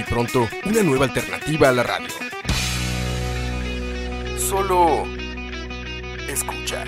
Muy 0.00 0.08
pronto, 0.08 0.48
una 0.64 0.82
nueva 0.82 1.04
alternativa 1.04 1.68
a 1.68 1.72
la 1.72 1.82
radio. 1.82 2.08
Solo 4.38 5.04
escucha. 6.26 6.86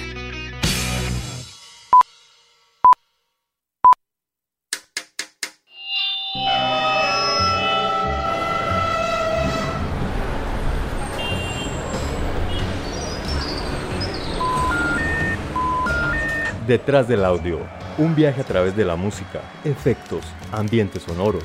Detrás 16.66 17.08
del 17.08 17.26
audio, 17.26 17.58
un 17.98 18.14
viaje 18.14 18.40
a 18.40 18.44
través 18.44 18.74
de 18.74 18.86
la 18.86 18.96
música, 18.96 19.42
efectos, 19.64 20.24
ambientes 20.50 21.02
sonoros, 21.02 21.44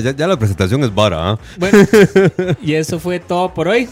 Ya, 0.00 0.14
ya 0.14 0.26
la 0.26 0.38
presentación 0.38 0.82
es 0.84 0.94
vara, 0.94 1.30
¿ah? 1.32 1.38
Bueno, 1.58 1.78
y 2.62 2.74
eso 2.74 2.98
fue 2.98 3.20
todo 3.20 3.52
por 3.54 3.68
hoy. 3.68 3.88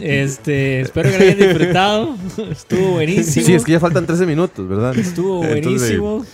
Este, 0.00 0.80
espero 0.80 1.10
que 1.10 1.18
lo 1.18 1.24
hayan 1.24 1.38
disfrutado. 1.38 2.16
Estuvo 2.50 2.92
buenísimo. 2.92 3.46
Sí, 3.46 3.54
es 3.54 3.64
que 3.64 3.72
ya 3.72 3.80
faltan 3.80 4.06
13 4.06 4.26
minutos, 4.26 4.68
¿verdad? 4.68 4.96
Estuvo 4.96 5.44
Entonces, 5.44 5.98
buenísimo. 5.98 6.26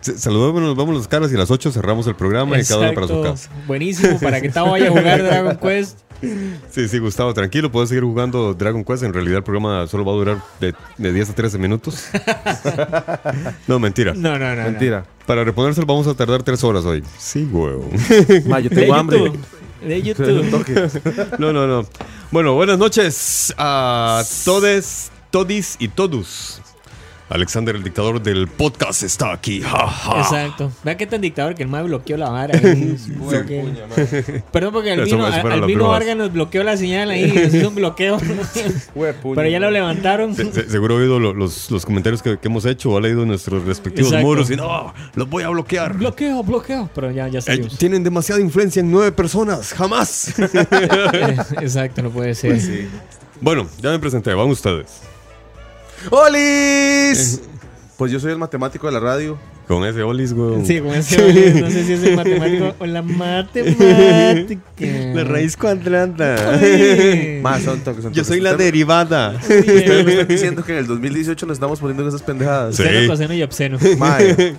Se- 0.00 0.18
Saludémonos, 0.18 0.68
nos 0.70 0.76
vamos 0.76 0.94
las 0.96 1.08
caras 1.08 1.32
y 1.32 1.36
a 1.36 1.38
las 1.38 1.50
8 1.50 1.72
cerramos 1.72 2.06
el 2.06 2.14
programa 2.16 2.58
y 2.60 2.64
cada 2.64 2.80
uno 2.82 2.92
para 2.94 3.06
su 3.08 3.22
casa. 3.22 3.50
Buenísimo 3.66 4.18
para 4.20 4.40
que 4.40 4.50
Tavo 4.50 4.72
vaya 4.72 4.88
a 4.88 4.90
jugar 4.90 5.22
Dragon 5.22 5.56
Quest. 5.62 6.00
Sí, 6.70 6.88
sí, 6.88 6.98
Gustavo, 6.98 7.34
tranquilo, 7.34 7.70
puedes 7.70 7.88
seguir 7.90 8.04
jugando 8.04 8.54
Dragon 8.54 8.84
Quest. 8.84 9.02
En 9.02 9.12
realidad 9.12 9.38
el 9.38 9.44
programa 9.44 9.86
solo 9.86 10.04
va 10.04 10.12
a 10.12 10.14
durar 10.16 10.42
de, 10.60 10.74
de 10.98 11.12
10 11.12 11.30
a 11.30 11.34
13 11.34 11.58
minutos. 11.58 12.06
no, 13.66 13.78
mentira. 13.78 14.14
No, 14.14 14.38
no, 14.38 14.54
no. 14.54 14.56
no. 14.56 14.62
Mentira. 14.64 15.04
Para 15.26 15.44
reponérselo 15.44 15.86
vamos 15.86 16.06
a 16.06 16.14
tardar 16.14 16.42
3 16.42 16.62
horas 16.64 16.84
hoy. 16.84 17.02
Sí, 17.18 17.44
huevo. 17.50 17.88
Ma, 18.46 18.60
yo 18.60 18.70
De 18.70 18.76
tengo 18.76 18.94
hambre. 18.94 19.18
YouTube. 19.18 19.38
De 19.86 20.02
YouTube. 21.22 21.38
No, 21.38 21.52
no, 21.52 21.66
no. 21.66 21.86
Bueno, 22.30 22.54
buenas 22.54 22.78
noches 22.78 23.54
a 23.58 24.22
todes, 24.44 25.10
todis 25.30 25.76
y 25.78 25.88
todos. 25.88 26.60
Alexander, 27.34 27.74
el 27.74 27.82
dictador 27.82 28.22
del 28.22 28.46
podcast, 28.46 29.02
está 29.02 29.32
aquí. 29.32 29.60
Ja, 29.60 29.88
ja. 29.88 30.20
Exacto. 30.20 30.70
Vea 30.84 30.96
qué 30.96 31.04
tan 31.06 31.20
dictador 31.20 31.56
que 31.56 31.64
el 31.64 31.68
MAE 31.68 31.82
bloqueó 31.82 32.16
la 32.16 32.30
vara. 32.30 32.56
ahí. 32.62 32.96
Bloqueo. 33.08 33.64
Perdón, 34.52 34.72
porque 34.72 34.92
Eso- 34.92 35.02
Albino, 35.02 35.28
eso 35.28 35.42
las 35.48 35.52
Albino. 35.62 35.88
Vargas 35.88 36.16
nos 36.16 36.32
bloqueó 36.32 36.62
la 36.62 36.76
señal 36.76 37.10
ahí. 37.10 37.32
Nos 37.32 37.52
hizo 37.52 37.68
un 37.70 37.74
bloqueo. 37.74 38.18
Pero 39.34 39.48
ya 39.48 39.58
lo 39.58 39.70
levantaron. 39.72 40.34
Se- 40.36 40.52
se- 40.52 40.70
seguro 40.70 40.94
ha 40.94 40.98
oído 40.98 41.18
lo- 41.18 41.34
los, 41.34 41.70
los 41.72 41.84
comentarios 41.84 42.22
que, 42.22 42.38
que 42.38 42.46
hemos 42.48 42.64
hecho 42.66 42.90
o 42.90 42.98
ha 42.98 43.00
leído 43.00 43.26
nuestros 43.26 43.64
respectivos 43.64 44.12
Exacto. 44.12 44.26
muros 44.28 44.50
y 44.50 44.56
no, 44.56 44.94
los 45.16 45.28
voy 45.28 45.42
a 45.42 45.48
bloquear. 45.48 45.94
Bloqueo, 45.96 46.42
bloqueo. 46.44 46.88
Pero 46.94 47.10
ya, 47.10 47.26
ya 47.26 47.40
Eh, 47.46 47.68
tienen 47.78 48.04
demasiada 48.04 48.40
influencia 48.40 48.78
en 48.78 48.92
nueve 48.92 49.10
personas, 49.10 49.72
jamás. 49.74 50.34
Eh, 51.12 51.36
Exacto, 51.60 52.00
no 52.02 52.10
puede 52.10 52.34
ser. 52.34 52.60
bueno, 53.40 53.66
ya 53.80 53.90
me 53.90 53.98
presenté, 53.98 54.32
van 54.34 54.48
ustedes. 54.48 55.00
¡Olis! 56.10 57.40
Pues 57.96 58.12
yo 58.12 58.20
soy 58.20 58.32
el 58.32 58.38
matemático 58.38 58.86
de 58.86 58.92
la 58.92 59.00
radio. 59.00 59.38
Con 59.68 59.84
ese 59.84 60.02
olis, 60.02 60.32
güey. 60.34 60.64
Sí, 60.66 60.80
con 60.80 60.90
ese 60.94 61.22
olis, 61.22 61.54
no 61.60 61.70
sé 61.70 61.84
si 61.84 61.92
es 61.94 62.02
el 62.02 62.16
matemático 62.16 62.74
o 62.78 62.86
la 62.86 63.02
matemática. 63.02 64.60
La 65.14 65.22
raíz 65.24 65.56
cuadranta. 65.56 66.34
Ay. 66.58 67.38
Más 67.42 67.62
son 67.62 67.78
toques, 67.80 68.02
son 68.02 68.12
Yo 68.12 68.24
soy 68.24 68.40
la 68.40 68.54
derivada. 68.56 69.34
Ustedes 69.40 70.04
me 70.04 70.12
están 70.12 70.28
diciendo 70.28 70.64
que 70.64 70.72
en 70.72 70.78
el 70.78 70.86
2018 70.88 71.46
nos 71.46 71.54
estamos 71.56 71.78
poniendo 71.78 72.02
en 72.02 72.08
esas 72.08 72.22
pendejadas. 72.22 72.74
Sí. 72.76 72.82
Seno, 72.82 73.08
coseno 73.08 73.34
y 73.34 73.42
obsceno. 73.42 73.78
Mae, 73.98 74.54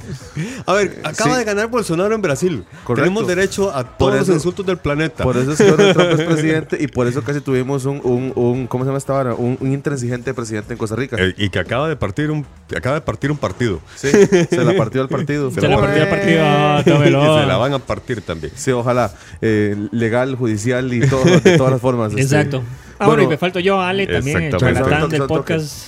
A 0.65 0.73
ver, 0.73 0.99
acaba 1.03 1.33
Sí. 1.33 1.39
de 1.39 1.43
ganar 1.45 1.67
Bolsonaro 1.67 2.15
en 2.15 2.21
Brasil. 2.21 2.63
Correcto. 2.85 3.03
Tenemos 3.03 3.27
derecho 3.27 3.71
a 3.75 3.83
todos 3.83 4.11
Por 4.11 4.19
los 4.19 4.29
insultos 4.29 4.65
del 4.65 4.77
planeta. 4.77 5.23
por 5.23 5.35
eso 5.37 5.51
es 5.51 5.57
que 5.57 5.65
Donald 5.69 5.93
Trump 5.93 6.11
es 6.19 6.21
presidente 6.27 6.77
y 6.79 6.87
por 6.87 7.07
eso 7.07 7.21
casi 7.21 7.41
tuvimos 7.41 7.83
un, 7.85 7.99
un, 8.03 8.31
un 8.35 8.67
¿cómo 8.67 8.83
se 8.85 8.87
llama 8.87 8.97
esta 8.97 9.13
vara? 9.13 9.33
Un, 9.35 9.57
un 9.59 9.71
intransigente 9.73 10.33
presidente 10.33 10.73
en 10.73 10.77
Costa 10.77 10.95
Rica. 10.95 11.17
Eh, 11.19 11.33
y 11.37 11.49
que 11.49 11.59
acaba 11.59 11.89
de 11.89 11.97
partir 11.97 12.31
un 12.31 12.45
acaba 12.75 12.95
de 12.95 13.01
partir 13.01 13.29
un 13.31 13.37
partido. 13.37 13.81
Sí, 13.95 14.07
se 14.09 14.63
la 14.63 14.75
partió 14.77 14.94
partió 14.95 15.01
el 15.01 15.09
partido. 15.09 15.51
Se 15.51 15.67
la 15.67 15.77
partido. 16.09 16.79
Y 16.79 16.83
tómelo. 16.83 17.39
se 17.39 17.45
la 17.45 17.57
van 17.57 17.73
a 17.73 17.79
partir 17.79 18.21
también. 18.21 18.53
Sí, 18.55 18.71
ojalá. 18.71 19.11
Eh, 19.41 19.75
legal, 19.91 20.35
judicial 20.35 20.93
y 20.93 21.01
todo, 21.07 21.23
de 21.25 21.57
todas 21.57 21.73
las 21.73 21.81
formas. 21.81 22.11
este. 22.11 22.21
Exacto. 22.21 22.63
Ah, 22.97 23.07
bueno, 23.07 23.23
y 23.23 23.27
me 23.27 23.37
falto 23.37 23.59
yo, 23.59 23.81
Ale, 23.81 24.07
también, 24.07 24.43
el 24.43 24.57
charlatán 24.57 25.09
del 25.09 25.23
podcast. 25.23 25.87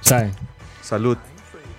¿Sabe? 0.00 0.30
Salud. 0.82 1.16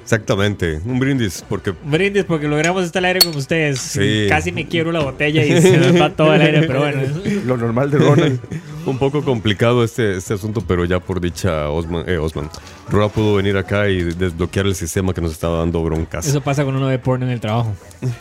Exactamente. 0.02 0.82
Un 0.86 0.98
brindis, 0.98 1.46
porque 1.48 1.72
Brindis 1.84 2.24
porque 2.24 2.48
logramos 2.48 2.84
estar 2.84 3.00
al 3.02 3.06
aire 3.06 3.20
con 3.20 3.36
ustedes. 3.36 3.80
Sí. 3.80 4.26
Casi 4.28 4.52
me 4.52 4.68
quiebro 4.68 4.92
la 4.92 5.02
botella 5.02 5.46
y 5.46 5.62
se 5.62 5.78
me 5.78 6.00
va 6.00 6.10
todo 6.10 6.34
el 6.34 6.42
aire, 6.42 6.64
pero 6.66 6.80
bueno. 6.80 7.02
Lo 7.46 7.58
normal 7.58 7.92
de 7.92 7.98
Ronald. 8.00 8.40
un 8.90 8.98
poco 8.98 9.24
complicado 9.24 9.84
este, 9.84 10.18
este 10.18 10.34
asunto, 10.34 10.62
pero 10.68 10.86
ya 10.86 11.00
por 11.00 11.22
dicha 11.22 11.70
Osman, 11.70 12.04
eh, 12.08 12.18
Osman. 12.18 12.50
Roa 12.90 13.10
pudo 13.10 13.36
venir 13.36 13.56
acá 13.58 13.88
y 13.90 14.02
desbloquear 14.04 14.66
el 14.66 14.74
sistema 14.76 15.14
que 15.14 15.22
nos 15.22 15.32
estaba 15.32 15.60
dando 15.60 15.84
broncas. 15.84 16.26
Eso 16.28 16.42
pasa 16.42 16.64
cuando 16.64 16.80
uno 16.80 16.90
ve 16.90 16.98
porno 17.00 17.26
en 17.26 17.32
el 17.32 17.40
trabajo. 17.40 17.74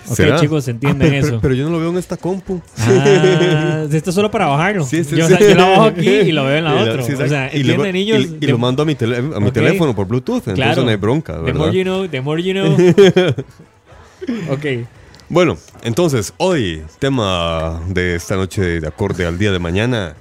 Ok, 0.08 0.14
¿Será? 0.16 0.38
chicos, 0.40 0.68
entienden 0.68 1.08
Ah, 1.08 1.10
pero, 1.10 1.16
eso. 1.20 1.28
Pero, 1.28 1.40
pero 1.40 1.54
yo 1.54 1.64
no 1.64 1.70
lo 1.70 1.80
veo 1.80 1.90
en 1.90 1.96
esta 1.98 2.16
compu. 2.16 2.60
Ah, 2.78 3.86
esto 3.92 4.10
es 4.10 4.14
solo 4.14 4.30
para 4.30 4.46
bajarlo. 4.46 4.84
Sí, 4.84 5.04
sí, 5.04 5.16
yo, 5.16 5.26
sí. 5.26 5.32
o 5.34 5.38
sea, 5.38 5.48
yo 5.48 5.54
lo 5.54 5.70
bajo 5.70 5.82
aquí 5.84 6.08
y 6.08 6.32
lo 6.32 6.44
veo 6.44 6.56
en 6.58 6.64
la 6.64 6.70
Y 6.82 6.84
la- 6.84 6.90
otra. 6.92 7.02
sí, 7.02 7.12
o 7.14 7.28
sea, 7.28 7.50
y, 7.54 7.62
luego- 7.62 7.84
entienden, 7.86 8.18
niños. 8.20 8.36
y- 8.40 8.44
y 8.44 8.48
lo 8.48 8.58
mando 8.58 8.82
a 8.82 8.86
mi, 8.86 8.94
tele- 8.94 9.16
a 9.18 9.40
mi 9.40 9.48
Ok. 9.48 9.52
teléfono 9.54 9.94
por 9.94 10.06
Bluetooth, 10.06 10.36
entonces 10.48 10.54
Claro. 10.64 10.82
no 10.84 10.90
hay 10.90 10.96
bronca, 10.96 11.34
The 11.34 11.40
¿verdad? 11.40 11.58
more 11.60 11.76
you 11.76 11.82
know, 11.84 12.08
the 12.08 12.20
more 12.20 12.42
you 12.42 12.52
know. 12.52 12.76
ok. 14.50 14.86
Bueno, 15.30 15.58
entonces, 15.82 16.32
hoy, 16.38 16.82
tema 16.98 17.82
de 17.88 18.14
esta 18.16 18.36
noche 18.36 18.80
de 18.80 18.86
acorde 18.88 19.26
al 19.26 19.38
día 19.38 19.52
de 19.52 19.58
mañana, 19.58 20.14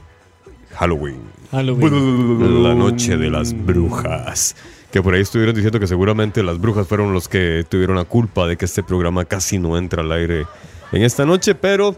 Halloween. 0.77 1.21
Halloween. 1.51 2.63
La 2.63 2.75
noche 2.75 3.17
de 3.17 3.29
las 3.29 3.53
brujas. 3.53 4.55
Que 4.91 5.01
por 5.01 5.13
ahí 5.15 5.21
estuvieron 5.21 5.55
diciendo 5.55 5.79
que 5.79 5.87
seguramente 5.87 6.43
las 6.43 6.59
brujas 6.59 6.87
fueron 6.87 7.13
los 7.13 7.27
que 7.27 7.65
tuvieron 7.67 7.95
la 7.97 8.05
culpa 8.05 8.47
de 8.47 8.57
que 8.57 8.65
este 8.65 8.83
programa 8.83 9.25
casi 9.25 9.57
no 9.59 9.77
entra 9.77 10.01
al 10.03 10.11
aire 10.11 10.45
en 10.91 11.03
esta 11.03 11.25
noche, 11.25 11.55
pero 11.55 11.95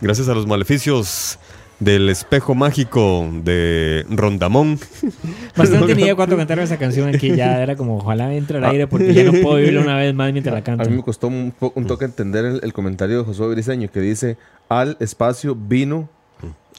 gracias 0.00 0.28
a 0.28 0.34
los 0.34 0.46
maleficios 0.46 1.38
del 1.80 2.08
espejo 2.08 2.54
mágico 2.54 3.28
de 3.42 4.04
Rondamón, 4.10 4.78
Bastante 5.56 5.94
tenía 5.94 6.14
cuando 6.16 6.36
cantaron 6.36 6.64
esa 6.64 6.78
canción 6.78 7.08
aquí. 7.14 7.34
Ya 7.34 7.62
era 7.62 7.74
como, 7.74 7.96
ojalá 7.96 8.32
entre 8.34 8.58
al 8.58 8.64
aire 8.64 8.86
porque 8.86 9.12
ya 9.12 9.24
no 9.24 9.32
puedo 9.32 9.56
oírla 9.56 9.80
una 9.80 9.96
vez 9.96 10.14
más 10.14 10.32
mientras 10.32 10.52
la 10.52 10.60
A 10.60 10.64
canto. 10.64 10.88
mí 10.88 10.96
me 10.96 11.02
costó 11.02 11.26
un, 11.28 11.52
un 11.74 11.86
toque 11.86 12.04
entender 12.04 12.44
el, 12.44 12.60
el 12.62 12.72
comentario 12.72 13.18
de 13.18 13.24
Josué 13.24 13.48
Briseño 13.48 13.90
que 13.90 14.00
dice 14.00 14.36
al 14.68 14.96
espacio 15.00 15.54
vino 15.56 16.08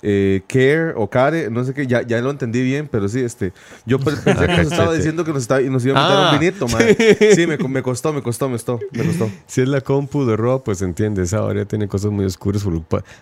eh, 0.04 0.42
care 0.48 0.94
o 0.96 1.10
care, 1.10 1.50
no 1.50 1.64
sé 1.64 1.74
qué, 1.74 1.86
ya, 1.88 2.02
ya 2.02 2.20
lo 2.22 2.30
entendí 2.32 2.62
bien, 2.64 2.88
pero 2.92 3.08
sí, 3.08 3.20
este, 3.20 3.54
yo 3.86 4.00
pe- 4.00 4.12
pensé 4.24 4.46
que 4.48 4.58
nos 4.58 4.72
estaba 4.72 4.94
diciendo 4.94 5.24
que 5.24 5.32
nos, 5.34 5.44
estaba, 5.44 5.62
nos 5.62 5.86
iba 5.86 6.00
a 6.00 6.04
meter 6.04 6.18
Ah. 6.18 6.32
un 6.34 6.40
vinito, 6.40 6.68
madre. 7.20 7.36
Sí, 7.36 7.48
me, 7.48 7.58
me 7.58 7.82
costó, 7.82 8.12
me 8.14 8.22
costó, 8.22 8.48
me 8.50 8.54
costó, 8.54 8.80
me 8.92 9.04
costó. 9.06 9.30
si 9.48 9.62
es 9.62 9.68
la 9.68 9.82
compu 9.82 10.26
de 10.26 10.36
Roa, 10.36 10.64
pues 10.64 10.82
entiende, 10.82 11.24
esa 11.24 11.48
área 11.48 11.66
tiene 11.66 11.88
cosas 11.88 12.12
muy 12.12 12.26
oscuras. 12.26 12.66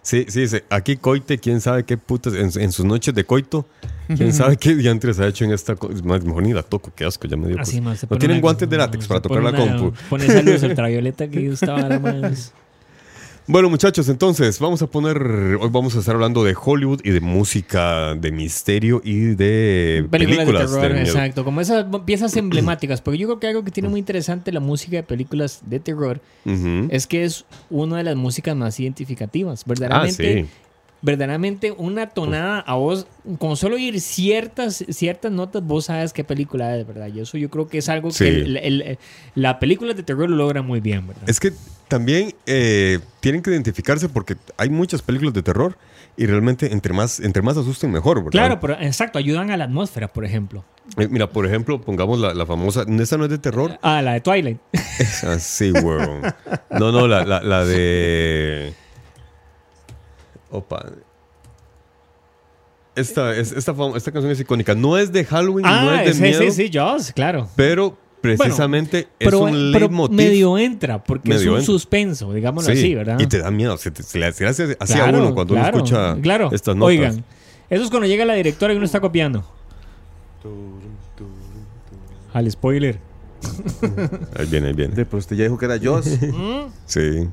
Sí, 0.01 0.25
sí, 0.29 0.47
sí, 0.47 0.57
aquí 0.69 0.97
coite, 0.97 1.37
quién 1.37 1.61
sabe 1.61 1.83
qué 1.83 1.97
putas, 1.97 2.33
en, 2.33 2.49
en 2.61 2.71
sus 2.71 2.85
noches 2.85 3.13
de 3.13 3.23
coito, 3.25 3.65
quién 4.15 4.33
sabe 4.33 4.57
qué 4.57 4.75
diantres 4.75 5.19
ha 5.19 5.27
hecho 5.27 5.45
en 5.45 5.51
esta... 5.51 5.75
Más, 6.03 6.23
mejor 6.23 6.43
ni 6.43 6.53
la 6.53 6.63
toco, 6.63 6.91
qué 6.95 7.05
asco, 7.05 7.27
ya 7.27 7.37
me 7.37 7.47
dio... 7.47 7.59
Así, 7.59 7.81
man, 7.81 7.95
se 7.97 8.07
no 8.09 8.17
tienen 8.17 8.37
una- 8.37 8.41
guantes 8.41 8.69
de 8.69 8.77
látex 8.77 9.07
para 9.07 9.21
tocar 9.21 9.43
la 9.43 9.49
una- 9.49 9.59
compu. 9.77 9.93
Pone 10.09 10.25
esa 10.25 10.41
luz 10.41 10.63
ultravioleta 10.69 11.27
que 11.27 11.47
estaba 11.49 11.81
la 11.81 11.99
más. 11.99 12.53
Bueno, 13.51 13.67
muchachos, 13.67 14.07
entonces 14.09 14.59
vamos 14.59 14.83
a 14.83 14.87
poner. 14.87 15.17
Hoy 15.59 15.69
vamos 15.71 15.95
a 15.95 15.99
estar 15.99 16.13
hablando 16.13 16.43
de 16.43 16.55
Hollywood 16.55 17.01
y 17.03 17.09
de 17.09 17.19
música 17.19 18.13
de 18.13 18.31
misterio 18.31 19.01
y 19.03 19.33
de 19.33 20.05
películas, 20.11 20.37
Películas 20.45 20.71
de 20.71 20.79
terror, 20.81 20.97
exacto. 20.99 21.43
Como 21.43 21.59
esas 21.59 21.87
piezas 22.05 22.37
emblemáticas. 22.37 23.01
Porque 23.01 23.17
yo 23.17 23.25
creo 23.27 23.39
que 23.39 23.47
algo 23.47 23.63
que 23.63 23.71
tiene 23.71 23.89
muy 23.89 24.01
interesante 24.01 24.51
la 24.51 24.59
música 24.59 24.97
de 24.97 25.03
películas 25.03 25.61
de 25.65 25.79
terror 25.79 26.21
es 26.45 27.07
que 27.07 27.23
es 27.23 27.45
una 27.71 27.97
de 27.97 28.03
las 28.03 28.15
músicas 28.15 28.55
más 28.55 28.79
identificativas. 28.79 29.61
Ah, 29.61 29.65
Verdaderamente, 29.69 30.43
sí. 30.43 30.49
verdaderamente 31.01 31.71
una 31.71 32.07
tonada 32.07 32.59
a 32.59 32.75
vos, 32.75 33.07
con 33.39 33.57
solo 33.57 33.77
oír 33.77 33.99
ciertas, 33.99 34.85
ciertas 34.89 35.31
notas, 35.31 35.63
vos 35.65 35.85
sabes 35.85 36.13
qué 36.13 36.23
película 36.23 36.77
es, 36.77 36.85
¿verdad? 36.85 37.07
Y 37.11 37.21
eso 37.21 37.35
yo 37.39 37.49
creo 37.49 37.67
que 37.67 37.79
es 37.79 37.89
algo 37.89 38.11
Sí. 38.11 38.25
que 38.25 38.29
el- 38.29 38.57
el- 38.57 38.97
la 39.33 39.57
película 39.57 39.95
de 39.95 40.03
terror 40.03 40.29
lo 40.29 40.35
logra 40.35 40.61
muy 40.61 40.81
bien, 40.81 41.07
¿verdad? 41.07 41.23
Es 41.27 41.39
que 41.39 41.51
también 41.89 42.33
eh, 42.45 42.99
tienen 43.19 43.41
que 43.41 43.49
identificarse 43.49 44.07
porque 44.07 44.37
hay 44.55 44.69
muchas 44.69 45.01
películas 45.01 45.33
de 45.33 45.41
terror 45.43 45.77
y 46.15 46.25
realmente 46.25 46.71
entre 46.71 46.93
más, 46.93 47.19
entre 47.19 47.41
más 47.41 47.57
asusten 47.57 47.91
mejor, 47.91 48.17
¿verdad? 48.17 48.31
Claro, 48.31 48.59
pero 48.59 48.73
exacto, 48.79 49.19
ayudan 49.19 49.51
a 49.51 49.57
la 49.57 49.65
atmósfera, 49.65 50.07
por 50.07 50.23
ejemplo. 50.23 50.63
Eh, 50.97 51.07
mira, 51.09 51.29
por 51.29 51.45
ejemplo, 51.45 51.81
pongamos 51.81 52.19
la, 52.19 52.33
la 52.33 52.45
famosa. 52.45 52.83
Esta 52.87 53.17
no 53.17 53.25
es 53.25 53.29
de 53.29 53.37
terror. 53.37 53.77
Ah, 53.81 54.01
la 54.01 54.13
de 54.13 54.21
Twilight. 54.21 54.59
Ah, 55.23 55.39
sí, 55.39 55.71
huevón. 55.71 56.21
No, 56.71 56.91
no, 56.91 57.07
la, 57.07 57.23
la, 57.25 57.41
la 57.41 57.63
de. 57.65 58.73
Opa. 60.51 60.85
Esta, 62.95 63.33
es- 63.35 63.53
esta, 63.53 63.73
esta 63.95 64.11
canción 64.11 64.31
es 64.31 64.39
icónica. 64.41 64.75
No 64.75 64.97
es 64.97 65.11
de 65.13 65.23
Halloween, 65.23 65.63
no 65.65 65.89
ah, 65.89 66.03
es 66.03 66.07
de 66.07 66.13
sí, 66.15 66.21
miedo. 66.21 66.51
sí, 66.51 66.51
sí, 66.51 66.69
Jaws, 66.73 67.13
claro. 67.13 67.47
Pero 67.55 67.95
precisamente 68.21 69.07
Pero, 69.17 69.47
es 69.47 69.53
un 69.53 69.71
pero 69.73 69.85
leitmotiv. 69.87 70.15
medio 70.17 70.57
entra, 70.57 71.03
porque 71.03 71.29
Medio 71.29 71.41
es 71.41 71.47
un 71.47 71.53
entra. 71.55 71.65
suspenso, 71.65 72.33
digámoslo 72.33 72.73
Sí, 72.73 72.79
así, 72.79 72.95
¿verdad? 72.95 73.19
Y 73.19 73.27
te 73.27 73.39
da 73.39 73.49
miedo. 73.51 73.77
Se, 73.77 73.91
te- 73.91 74.03
se 74.03 74.19
le, 74.19 74.25
hace 74.27 74.45
así 74.79 74.99
a 74.99 75.05
uno 75.05 75.33
cuando 75.33 75.53
claro, 75.55 75.77
uno 75.77 75.85
escucha 75.85 76.17
claro. 76.21 76.49
estas 76.51 76.75
notas. 76.75 76.87
Oigan, 76.89 77.23
eso 77.69 77.83
es 77.83 77.89
cuando 77.89 78.07
llega 78.07 78.25
la 78.25 78.33
directora 78.33 78.73
y 78.73 78.77
uno 78.77 78.85
está 78.85 78.99
copiando. 78.99 79.43
Al 82.33 82.49
spoiler. 82.51 82.99
Ahí 84.37 84.45
viene, 84.47 84.67
ahí 84.67 84.73
viene. 84.73 84.93
De, 84.95 85.05
pero 85.05 85.17
usted 85.17 85.35
ya 85.35 85.43
dijo 85.45 85.57
que 85.57 85.65
era 85.65 85.77
Joss. 85.81 86.05
Sí. 86.85 87.27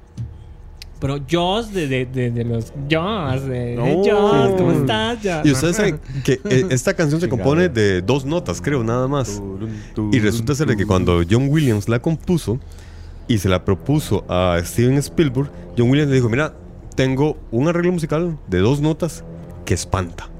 Pero 0.98 1.18
Jaws 1.30 1.72
de, 1.74 1.86
de, 1.88 2.06
de, 2.06 2.30
de 2.30 2.44
los 2.44 2.72
Jaws, 2.90 3.44
de. 3.44 3.76
Jaws, 4.06 4.54
¿cómo 4.56 4.72
estás? 4.72 5.18
Jaws? 5.22 5.46
Y 5.46 5.52
ustedes 5.52 5.76
saben 5.76 6.00
que 6.24 6.40
eh, 6.48 6.66
esta 6.70 6.94
canción 6.94 7.20
se 7.20 7.28
compone 7.28 7.68
de 7.68 8.00
dos 8.00 8.24
notas, 8.24 8.60
creo, 8.62 8.82
nada 8.82 9.06
más. 9.06 9.42
Y 10.12 10.18
resulta 10.20 10.54
ser 10.54 10.68
de 10.68 10.76
que 10.76 10.86
cuando 10.86 11.22
John 11.28 11.48
Williams 11.50 11.88
la 11.88 11.98
compuso 12.00 12.58
y 13.28 13.38
se 13.38 13.48
la 13.48 13.64
propuso 13.64 14.24
a 14.28 14.58
Steven 14.64 14.96
Spielberg, 14.98 15.50
John 15.76 15.90
Williams 15.90 16.08
le 16.10 16.16
dijo, 16.16 16.28
mira, 16.30 16.54
tengo 16.94 17.36
un 17.50 17.68
arreglo 17.68 17.92
musical 17.92 18.38
de 18.48 18.58
dos 18.60 18.80
notas 18.80 19.22
que 19.66 19.74
espanta. 19.74 20.30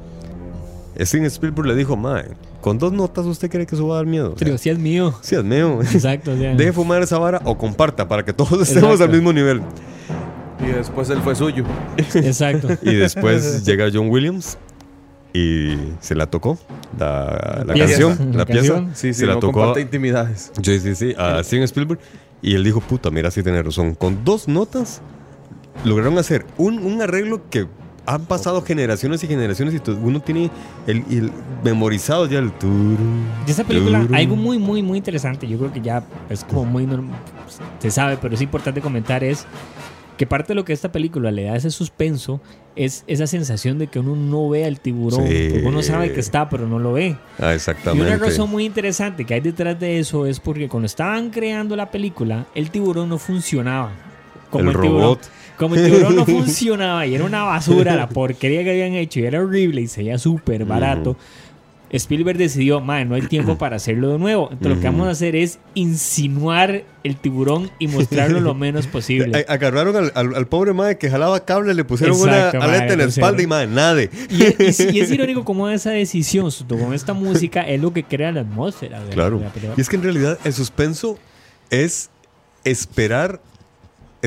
Steven 0.99 1.26
Spielberg 1.26 1.67
le 1.69 1.75
dijo, 1.75 1.97
mae, 1.97 2.25
con 2.62 2.79
dos 2.79 2.93
notas 2.93 3.26
usted 3.26 3.50
cree 3.50 3.67
que 3.67 3.75
eso 3.75 3.87
va 3.88 3.97
a 3.97 3.99
dar 3.99 4.06
miedo. 4.06 4.32
O 4.35 4.38
sea, 4.38 4.47
Digo, 4.47 4.56
sí 4.56 4.70
es 4.70 4.79
mío. 4.79 5.14
sí, 5.20 5.35
es 5.35 5.44
mío. 5.44 5.81
Exacto. 5.82 6.32
o 6.32 6.37
sea, 6.38 6.55
Deje 6.55 6.73
fumar 6.73 7.02
esa 7.02 7.19
vara 7.19 7.43
o 7.44 7.59
comparta 7.59 8.09
para 8.09 8.25
que 8.25 8.32
todos 8.32 8.52
estemos 8.67 8.93
Exacto. 8.93 9.05
al 9.05 9.11
mismo 9.11 9.32
nivel. 9.35 9.61
Y 10.61 10.67
después 10.73 11.11
él 11.11 11.19
fue 11.23 11.35
suyo. 11.35 11.64
Exacto. 12.14 12.69
Y 12.83 12.95
después 12.95 13.64
llega 13.64 13.88
John 13.92 14.09
Williams 14.09 14.57
y 15.33 15.76
se 16.00 16.14
la 16.14 16.26
tocó 16.26 16.59
la, 16.99 17.62
la 17.66 17.75
Pieza. 17.75 17.88
canción, 18.09 18.31
La 18.33 18.38
la 18.38 18.47
pieza. 18.47 18.61
canción. 18.75 18.90
Sí, 18.95 19.12
sí, 19.12 19.21
se 19.21 19.26
la 19.26 19.35
no 19.35 19.40
tocó 19.40 19.52
comparte 19.52 19.81
intimidades. 19.83 20.50
Sí, 20.62 20.81
sí, 20.81 20.95
sí, 20.95 21.14
a 21.19 21.42
Steven 21.45 21.64
Spielberg. 21.64 22.00
Y 22.42 22.54
él 22.54 22.64
dijo, 22.64 22.81
puta, 22.81 23.11
mira, 23.11 23.31
sí 23.31 23.42
tiene 23.42 23.62
razón. 23.62 23.95
Con 23.95 24.25
dos 24.25 24.49
notas 24.49 25.02
lograron 25.85 26.16
hacer 26.19 26.47
un, 26.57 26.78
un 26.78 27.02
arreglo 27.02 27.42
que 27.50 27.66
han 28.07 28.25
pasado 28.25 28.62
generaciones 28.62 29.23
y 29.25 29.26
generaciones 29.26 29.75
y 29.75 29.90
uno 29.90 30.21
tiene 30.21 30.49
el, 30.87 30.99
el 31.11 31.33
memorizado 31.64 32.26
ya 32.26 32.38
el 32.38 32.52
turu, 32.52 32.97
De 33.45 33.50
esa 33.52 33.64
película, 33.64 34.00
turu. 34.02 34.14
algo 34.14 34.37
muy, 34.37 34.59
muy, 34.61 34.81
muy 34.81 34.97
interesante, 34.99 35.49
yo 35.49 35.59
creo 35.59 35.73
que 35.73 35.81
ya 35.81 36.04
es 36.31 36.45
como 36.45 36.64
muy 36.64 36.87
norm- 36.87 37.11
se 37.81 37.90
sabe, 37.90 38.16
pero 38.16 38.35
es 38.37 38.40
importante 38.42 38.81
comentar, 38.81 39.25
es 39.25 39.45
que 40.16 40.26
parte 40.26 40.49
de 40.49 40.54
lo 40.54 40.64
que 40.64 40.73
esta 40.73 40.90
película 40.92 41.30
le 41.30 41.44
da 41.44 41.56
ese 41.56 41.70
suspenso 41.70 42.40
es 42.75 43.04
esa 43.06 43.26
sensación 43.26 43.78
de 43.78 43.87
que 43.87 43.99
uno 43.99 44.16
no 44.16 44.49
ve 44.49 44.64
al 44.64 44.80
tiburón, 44.80 45.26
Sí. 45.26 45.49
uno 45.64 45.82
sabe 45.82 46.12
que 46.12 46.20
está, 46.20 46.49
pero 46.49 46.66
no 46.66 46.78
lo 46.78 46.92
ve. 46.94 47.16
Ah, 47.38 47.52
Y 47.52 47.54
exactamente. 47.56 48.06
una 48.06 48.16
razón 48.16 48.50
muy 48.50 48.64
interesante 48.64 49.25
que 49.25 49.35
hay 49.35 49.40
detrás 49.40 49.78
de 49.80 49.99
eso 49.99 50.26
es 50.26 50.40
porque 50.40 50.68
cuando 50.68 50.87
estaban 50.87 51.30
creando 51.30 51.75
la 51.76 51.90
película, 51.90 52.46
el 52.54 52.70
tiburón 52.70 53.08
no 53.08 53.18
funcionaba. 53.18 53.90
Como 54.50 54.70
El 54.70 54.76
tiburón, 54.80 55.00
robot. 55.02 55.20
como 55.58 55.75
el 55.75 55.85
tiburón 55.85 56.16
no 56.16 56.25
funcionaba 56.26 57.06
y 57.06 57.14
era 57.14 57.25
una 57.25 57.42
basura 57.44 57.96
la 57.96 58.08
porquería 58.08 58.62
que 58.62 58.70
habían 58.70 58.92
hecho 58.94 59.20
y 59.20 59.25
era 59.25 59.40
horrible 59.40 59.80
y 59.82 59.87
se 59.88 60.02
veía 60.02 60.18
súper 60.18 60.64
barato. 60.64 61.16
Spielberg 61.90 62.37
decidió, 62.37 62.81
madre, 62.81 63.05
no 63.05 63.14
hay 63.14 63.23
tiempo 63.23 63.57
para 63.59 63.76
hacerlo 63.76 64.11
de 64.11 64.19
nuevo. 64.19 64.49
Entonces 64.50 64.76
lo 64.76 64.81
que 64.81 64.87
vamos 64.88 65.07
a 65.09 65.11
hacer 65.11 65.37
es 65.37 65.59
insinuar 65.75 66.85
el 67.05 67.16
tiburón 67.16 67.71
y 67.78 67.87
mostrarlo 67.88 68.40
lo 68.40 68.55
menos 68.55 68.87
posible. 68.88 69.45
Agarraron 69.49 69.95
al, 69.97 70.12
al- 70.14 70.35
al 70.35 70.47
pobre 70.49 70.73
madre 70.73 70.99
que 70.99 71.09
jalaba 71.11 71.45
cable, 71.45 71.75
le 71.75 71.85
pusieron 71.85 72.16
Exacto, 72.16 72.59
una 72.59 72.66
aleta 72.66 72.93
en 72.95 72.99
la 72.99 73.05
espalda 73.05 73.43
y 73.43 73.47
madre, 73.47 73.66
nade. 73.69 74.11
Y, 74.31 74.64
y 74.64 74.73
sí- 74.73 74.88
y 74.93 75.00
es 75.00 75.11
irónico 75.12 75.45
cómo 75.45 75.69
esa 75.69 75.90
decisión 75.90 76.50
con 76.69 76.93
esta 76.95 77.12
música 77.14 77.62
es 77.62 77.81
lo 77.81 77.93
que 77.93 78.02
crea 78.05 78.33
la 78.33 78.40
atmósfera. 78.40 79.00
de 79.00 79.09
la- 79.09 79.14
Claro. 79.14 79.38
de 79.38 79.45
la. 79.69 79.75
Y 79.76 79.81
es 79.81 79.88
que 79.88 79.97
en 79.97 80.02
realidad 80.02 80.38
el 80.45 80.52
suspenso 80.52 81.19
es 81.71 82.11
esperar 82.64 83.40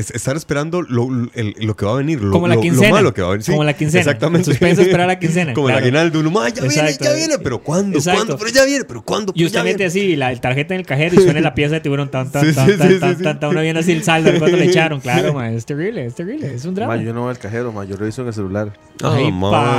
es 0.00 0.10
estar 0.10 0.36
esperando 0.36 0.82
lo, 0.82 1.08
el- 1.34 1.54
lo 1.60 1.76
que 1.76 1.84
va 1.86 1.92
a 1.92 1.96
venir, 1.96 2.20
lo, 2.20 2.32
Como 2.32 2.48
la 2.48 2.54
lo- 2.54 2.60
lo 2.60 2.62
quincena. 2.62 2.90
malo 2.92 3.14
que 3.14 3.22
va 3.22 3.28
a 3.28 3.30
venir. 3.32 3.44
Sí, 3.44 3.52
Como 3.52 3.64
la 3.64 3.72
quincena. 3.74 4.00
Exactamente. 4.00 4.50
En 4.50 4.54
suspenso 4.56 4.82
esperar 4.82 5.06
la 5.06 5.18
quincena, 5.18 5.52
Como 5.54 5.68
el 5.68 5.74
claro. 5.74 5.84
aguinaldo. 5.84 6.20
Uno, 6.20 6.40
"Ay, 6.40 6.52
ya 6.54 6.62
viene, 6.66 6.92
ya 7.00 7.12
viene. 7.12 7.38
Pero 7.38 7.58
¿cuándo? 7.60 7.98
Exacto. 7.98 8.18
¿Cuándo? 8.18 8.38
Pero 8.38 8.50
ya 8.50 8.64
viene. 8.64 8.84
Pero 8.84 9.02
¿cuándo? 9.02 9.32
Y 9.34 9.38
Pero 9.38 9.46
usted 9.46 9.58
ya 9.60 9.64
mete 9.64 9.84
así 9.84 10.16
la 10.16 10.32
el 10.32 10.40
tarjeta 10.40 10.74
en 10.74 10.80
el 10.80 10.86
cajero 10.86 11.14
y 11.20 11.22
suena 11.24 11.40
la 11.40 11.54
pieza 11.54 11.74
de 11.74 11.80
tiburón 11.80 12.10
tan 12.10 12.30
tan 12.30 12.44
Sí, 12.44 12.52
tan 12.52 12.66
sí, 12.70 12.76
tan 12.76 12.88
sí, 12.88 12.98
tan 12.98 13.16
sí, 13.16 13.22
tan 13.22 13.40
tan 13.40 13.50
uno 13.50 13.60
viene 13.60 13.78
así 13.80 13.92
el 13.92 14.02
saldo 14.02 14.32
de 14.32 14.38
cuánto 14.38 14.56
le 14.56 14.64
echaron 14.70 15.00
claro 15.00 15.34
ma, 15.34 15.50
es 15.50 15.64
terrible 15.66 16.04
es 16.06 16.14
terrible 16.14 16.54
es 16.54 16.64
un 16.64 16.74
drama 16.74 16.96
Ma, 16.96 17.02
yo 17.02 17.12
no 17.12 17.22
voy 17.22 17.30
al 17.30 17.38
cajero, 17.38 17.72
ma, 17.72 17.84
yo 17.84 17.96
lo 17.96 18.06
hice 18.06 18.20
en 18.22 18.28
el 18.28 18.34
celular. 18.34 18.72
Ay, 19.02 19.28
Ah, 19.28 19.30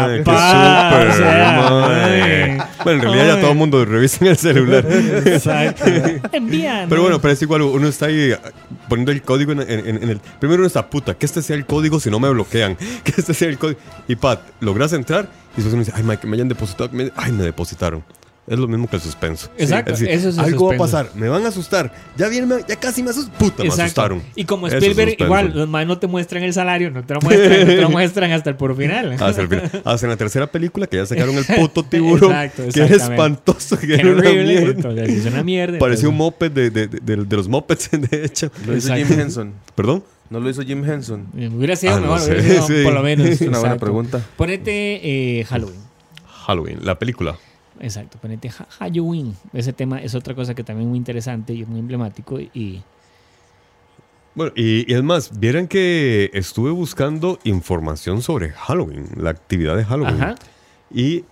mae, 0.07 0.17
qué 0.17 0.23
papá, 0.23 0.91
súper, 0.91 1.07
o 1.07 1.13
sea, 1.17 2.05
ay. 2.05 2.57
Bueno, 2.83 2.97
en 2.99 3.01
realidad 3.01 3.27
ya 3.27 3.33
Ay. 3.35 3.41
todo 3.41 3.51
el 3.51 3.57
mundo 3.57 3.85
revisa 3.85 4.17
en 4.21 4.27
el 4.31 4.37
celular. 4.37 4.85
exacto 5.25 5.85
envía 6.31 6.85
Pero 6.89 6.97
¿no? 6.97 7.01
bueno, 7.03 7.21
pero 7.21 7.33
es 7.33 7.41
igual, 7.41 7.61
uno 7.63 7.87
está 7.87 8.07
ahí 8.07 8.31
ah, 8.33 8.39
poniendo 8.91 9.13
el 9.13 9.21
código 9.21 9.53
en, 9.53 9.61
en- 9.61 10.03
en 10.03 10.09
el... 10.09 10.19
Primero 10.39 10.59
uno 10.59 10.67
está, 10.67 10.89
puta, 10.89 11.13
que 11.13 11.25
este 11.25 11.41
sea 11.41 11.55
el 11.55 11.65
código 11.65 11.97
si 12.01 12.09
no 12.09 12.19
me 12.19 12.29
bloquean. 12.29 12.75
Que 13.05 13.13
este 13.17 13.33
sea 13.33 13.47
el 13.47 13.57
código. 13.57 13.79
Y 14.09 14.17
Pat, 14.17 14.41
logras 14.59 14.91
entrar 14.91 15.29
y 15.53 15.55
después 15.61 15.73
uno 15.73 15.83
dice, 15.85 15.93
ay, 15.95 16.03
Mike, 16.03 16.27
me 16.27 16.35
hayan 16.35 16.49
depositado. 16.49 16.89
me- 16.91 17.09
Ay, 17.15 17.31
me 17.31 17.43
depositaron. 17.45 18.03
Es 18.47 18.57
lo 18.57 18.67
mismo 18.67 18.89
que 18.89 18.95
el 18.95 19.01
suspenso. 19.01 19.49
Exacto, 19.57 19.91
decir, 19.91 20.09
eso 20.09 20.29
es 20.29 20.37
el 20.37 20.43
Algo 20.45 20.67
va 20.69 20.75
a 20.75 20.77
pasar, 20.77 21.11
me 21.13 21.29
van 21.29 21.45
a 21.45 21.49
asustar. 21.49 21.93
Ya 22.17 22.27
viene, 22.27 22.47
me- 22.47 22.61
ya 22.67 22.75
casi 22.75 23.03
me 23.03 23.11
asustan. 23.11 23.35
Puta, 23.37 23.63
me 23.63 23.69
asustaron. 23.69 24.23
Y 24.35 24.45
como 24.45 24.67
es 24.67 24.73
Spielberg, 24.73 25.15
igual, 25.19 25.51
los 25.55 25.69
más 25.69 25.85
no 25.85 25.99
te 25.99 26.07
muestran 26.07 26.41
el 26.43 26.51
salario, 26.51 26.89
no 26.89 27.03
te 27.05 27.13
lo 27.13 27.21
muestran, 27.21 27.59
no 27.59 27.65
te 27.67 27.81
lo 27.81 27.89
muestran 27.91 28.31
hasta 28.31 28.49
el 28.49 28.55
puro 28.57 28.75
final. 28.75 29.11
Hasta, 29.21 29.41
el 29.41 29.47
final. 29.47 29.71
Hasta 29.85 30.05
en 30.07 30.09
la 30.09 30.17
tercera 30.17 30.47
película 30.47 30.87
que 30.87 30.97
ya 30.97 31.05
sacaron 31.05 31.35
el 31.37 31.45
puto 31.45 31.83
tiburón. 31.89 32.31
Exacto, 32.31 32.63
que 32.73 32.79
era 32.81 32.95
espantoso, 32.95 33.77
que 33.79 33.93
era 33.93 34.09
una 34.09 34.19
horrible. 34.19 34.43
mierda. 34.53 34.71
Entonces, 34.71 35.09
es 35.09 35.25
una 35.27 35.43
mierda. 35.43 35.77
Parecía 35.79 36.09
un 36.09 36.17
moped 36.17 36.51
de, 36.51 36.69
de, 36.71 36.87
de, 36.87 37.15
los 37.37 37.47
mopeds, 37.47 37.89
de 38.09 38.25
hecho. 38.25 38.51
Lo 38.65 38.75
hizo. 38.75 38.93
Jim 38.95 39.07
Henson. 39.19 39.53
¿Perdón? 39.75 40.03
No 40.31 40.39
lo 40.39 40.49
hizo 40.49 40.63
Jim 40.63 40.83
Henson. 40.83 41.27
eh, 41.37 41.49
Hubiera 41.53 41.75
sido 41.75 41.93
Ah, 41.93 41.95
no 41.97 42.01
mejor, 42.03 42.19
sé, 42.21 42.31
hubiera 42.31 42.61
sido 42.63 42.67
sí. 42.79 42.83
por 42.83 42.93
lo 42.93 43.03
menos. 43.03 43.27
Es 43.27 43.41
una 43.41 43.59
buena 43.59 43.77
pregunta. 43.77 44.19
Ponete 44.35 45.39
eh, 45.39 45.43
Halloween. 45.45 45.79
Halloween, 46.47 46.79
la 46.81 46.97
película. 46.97 47.37
Exacto, 47.81 48.17
ponete 48.21 48.49
Ha- 48.49 48.67
Halloween. 48.79 49.35
Ese 49.53 49.73
tema 49.73 50.01
es 50.01 50.15
otra 50.15 50.33
cosa 50.35 50.53
que 50.55 50.63
también 50.63 50.87
es 50.87 50.89
muy 50.91 50.97
interesante 50.97 51.53
y 51.53 51.65
muy 51.65 51.79
emblemático. 51.79 52.39
Y 52.39 52.81
Bueno, 54.35 54.53
y, 54.55 54.89
y 54.89 54.95
es 54.95 55.03
más, 55.03 55.37
vieran 55.39 55.67
que 55.67 56.29
estuve 56.33 56.71
buscando 56.71 57.39
información 57.43 58.21
sobre 58.21 58.51
Halloween, 58.51 59.07
la 59.17 59.31
actividad 59.31 59.75
de 59.75 59.83
Halloween. 59.83 60.21
Ajá. 60.21 60.35
Y 60.93 61.25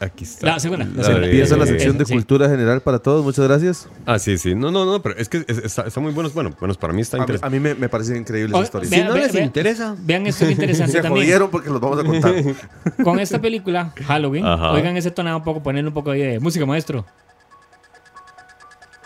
aquí 0.00 0.24
está. 0.24 0.46
La 0.46 0.60
segunda, 0.60 0.84
la 0.84 1.24
Empieza 1.24 1.56
la 1.56 1.64
Eh, 1.64 1.68
sección 1.68 1.98
de 1.98 2.04
sí. 2.04 2.12
cultura 2.14 2.48
general 2.48 2.80
para 2.82 2.98
todos. 3.00 3.24
Muchas 3.24 3.46
gracias. 3.46 3.88
Ah, 4.06 4.18
sí, 4.18 4.38
sí. 4.38 4.54
No, 4.54 4.70
no, 4.70 4.84
no, 4.84 5.02
pero 5.02 5.16
es 5.16 5.28
que 5.28 5.44
es- 5.48 5.58
está, 5.58 5.82
está 5.82 6.00
muy 6.00 6.12
bueno. 6.12 6.30
Bueno, 6.30 6.54
bueno, 6.58 6.74
para 6.74 6.92
mí 6.92 7.00
está 7.02 7.16
A 7.16 7.20
mí, 7.20 7.22
interesante. 7.24 7.46
a 7.46 7.50
mí 7.50 7.60
me, 7.60 7.74
me 7.74 7.88
parece 7.88 8.16
increíble 8.16 8.54
Oh, 8.54 8.58
esa 8.62 8.78
historia. 8.78 8.90
vea- 8.90 9.12
vea- 9.14 9.28
vea- 9.32 9.44
interesa. 9.44 9.96
Vean 9.98 10.26
esto 10.26 10.44
es 10.44 10.52
interesante 10.52 10.92
Se 10.96 11.00
también. 11.02 11.24
jodieron 11.26 11.50
porque 11.50 11.68
los 11.70 11.80
vamos 11.80 11.98
a 12.00 12.04
contar. 12.04 12.34
Con 13.04 13.18
esta 13.20 13.40
película, 13.40 13.92
Halloween, 14.06 14.46
Ajá. 14.46 14.72
oigan 14.72 14.96
ese 14.96 15.10
tonado 15.10 15.38
un 15.38 15.44
poco, 15.44 15.62
ponerle 15.62 15.88
un 15.88 15.94
poco 15.94 16.10
ahí 16.12 16.20
de 16.22 16.40
música, 16.40 16.64
maestro. 16.66 17.04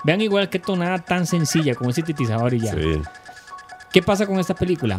Vean 0.04 0.20
igual 0.20 0.48
qué 0.50 0.58
tonada 0.58 0.98
tan 0.98 1.26
sencilla 1.26 1.74
con 1.74 1.88
ese 1.88 1.96
sintetizador 1.96 2.52
y 2.54 2.60
ya. 2.60 2.72
Sí. 2.72 3.00
¿Qué 3.92 4.02
pasa 4.02 4.26
con 4.26 4.38
esta 4.40 4.54
película? 4.54 4.98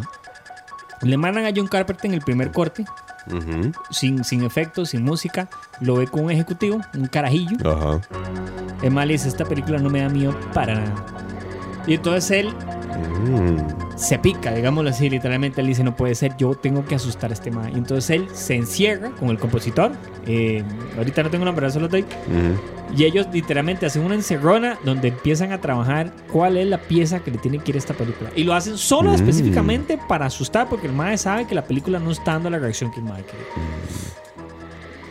Le 1.02 1.16
mandan 1.18 1.44
a 1.44 1.50
John 1.54 1.66
Carpenter 1.66 2.06
en 2.06 2.14
el 2.14 2.20
primer 2.22 2.52
corte, 2.52 2.84
Sin, 3.90 4.24
sin 4.24 4.44
efectos, 4.44 4.90
sin 4.90 5.02
música. 5.02 5.48
Lo 5.80 5.96
ve 5.96 6.06
con 6.06 6.24
un 6.24 6.30
ejecutivo, 6.30 6.80
un 6.94 7.06
carajillo. 7.06 7.56
Ajá. 7.64 8.00
Es 8.82 8.92
más, 8.92 9.06
le 9.06 9.14
dice, 9.14 9.28
esta 9.28 9.44
película 9.44 9.78
no 9.78 9.90
me 9.90 10.00
da 10.00 10.08
miedo 10.08 10.38
para 10.52 10.74
nada. 10.74 10.94
Y 11.86 11.94
entonces 11.94 12.30
él 12.30 12.54
Mm. 12.98 13.96
se 13.96 14.18
pica, 14.18 14.52
digámoslo 14.52 14.90
así, 14.90 15.08
literalmente. 15.10 15.60
Él 15.60 15.66
dice, 15.66 15.82
no 15.84 15.94
puede 15.96 16.14
ser, 16.14 16.36
yo 16.36 16.54
tengo 16.54 16.84
que 16.84 16.94
asustar 16.94 17.30
a 17.30 17.34
este 17.34 17.50
man. 17.50 17.70
Y 17.74 17.78
entonces 17.78 18.10
él 18.10 18.26
se 18.32 18.54
encierra 18.54 19.10
con 19.10 19.30
el 19.30 19.38
compositor. 19.38 19.92
eh, 20.26 20.62
ahorita 20.96 21.22
no 21.22 21.30
tengo 21.30 21.44
nombre, 21.44 21.70
solo 21.70 21.88
doy. 21.88 22.02
Ujú. 22.02 22.94
Y 22.96 23.04
ellos 23.04 23.26
literalmente 23.32 23.86
hacen 23.86 24.02
una 24.04 24.14
encerrona 24.14 24.78
donde 24.84 25.08
empiezan 25.08 25.52
a 25.52 25.60
trabajar 25.60 26.12
cuál 26.32 26.56
es 26.56 26.66
la 26.66 26.78
pieza 26.78 27.20
que 27.20 27.30
le 27.30 27.38
tiene 27.38 27.58
que 27.58 27.72
ir 27.72 27.76
a 27.76 27.78
esta 27.78 27.94
película. 27.94 28.30
Y 28.36 28.44
lo 28.44 28.54
hacen 28.54 28.78
solo 28.78 29.10
Mm. 29.10 29.14
específicamente 29.16 29.98
para 30.08 30.26
asustar, 30.26 30.68
porque 30.68 30.86
el 30.86 30.92
mae 30.92 31.18
sabe 31.18 31.46
que 31.46 31.54
la 31.54 31.64
película 31.64 31.98
no 31.98 32.10
está 32.10 32.32
dando 32.32 32.50
la 32.50 32.58
reacción 32.58 32.90
que 32.92 33.00
el 33.00 33.04
mae 33.06 33.22
quiere. 33.24 33.44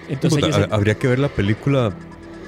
Entonces 0.10 0.40
Puta, 0.40 0.48
ellos... 0.58 0.70
ha- 0.72 0.76
habría 0.76 0.96
que 0.96 1.08
ver 1.08 1.20
la 1.20 1.30
película 1.30 1.92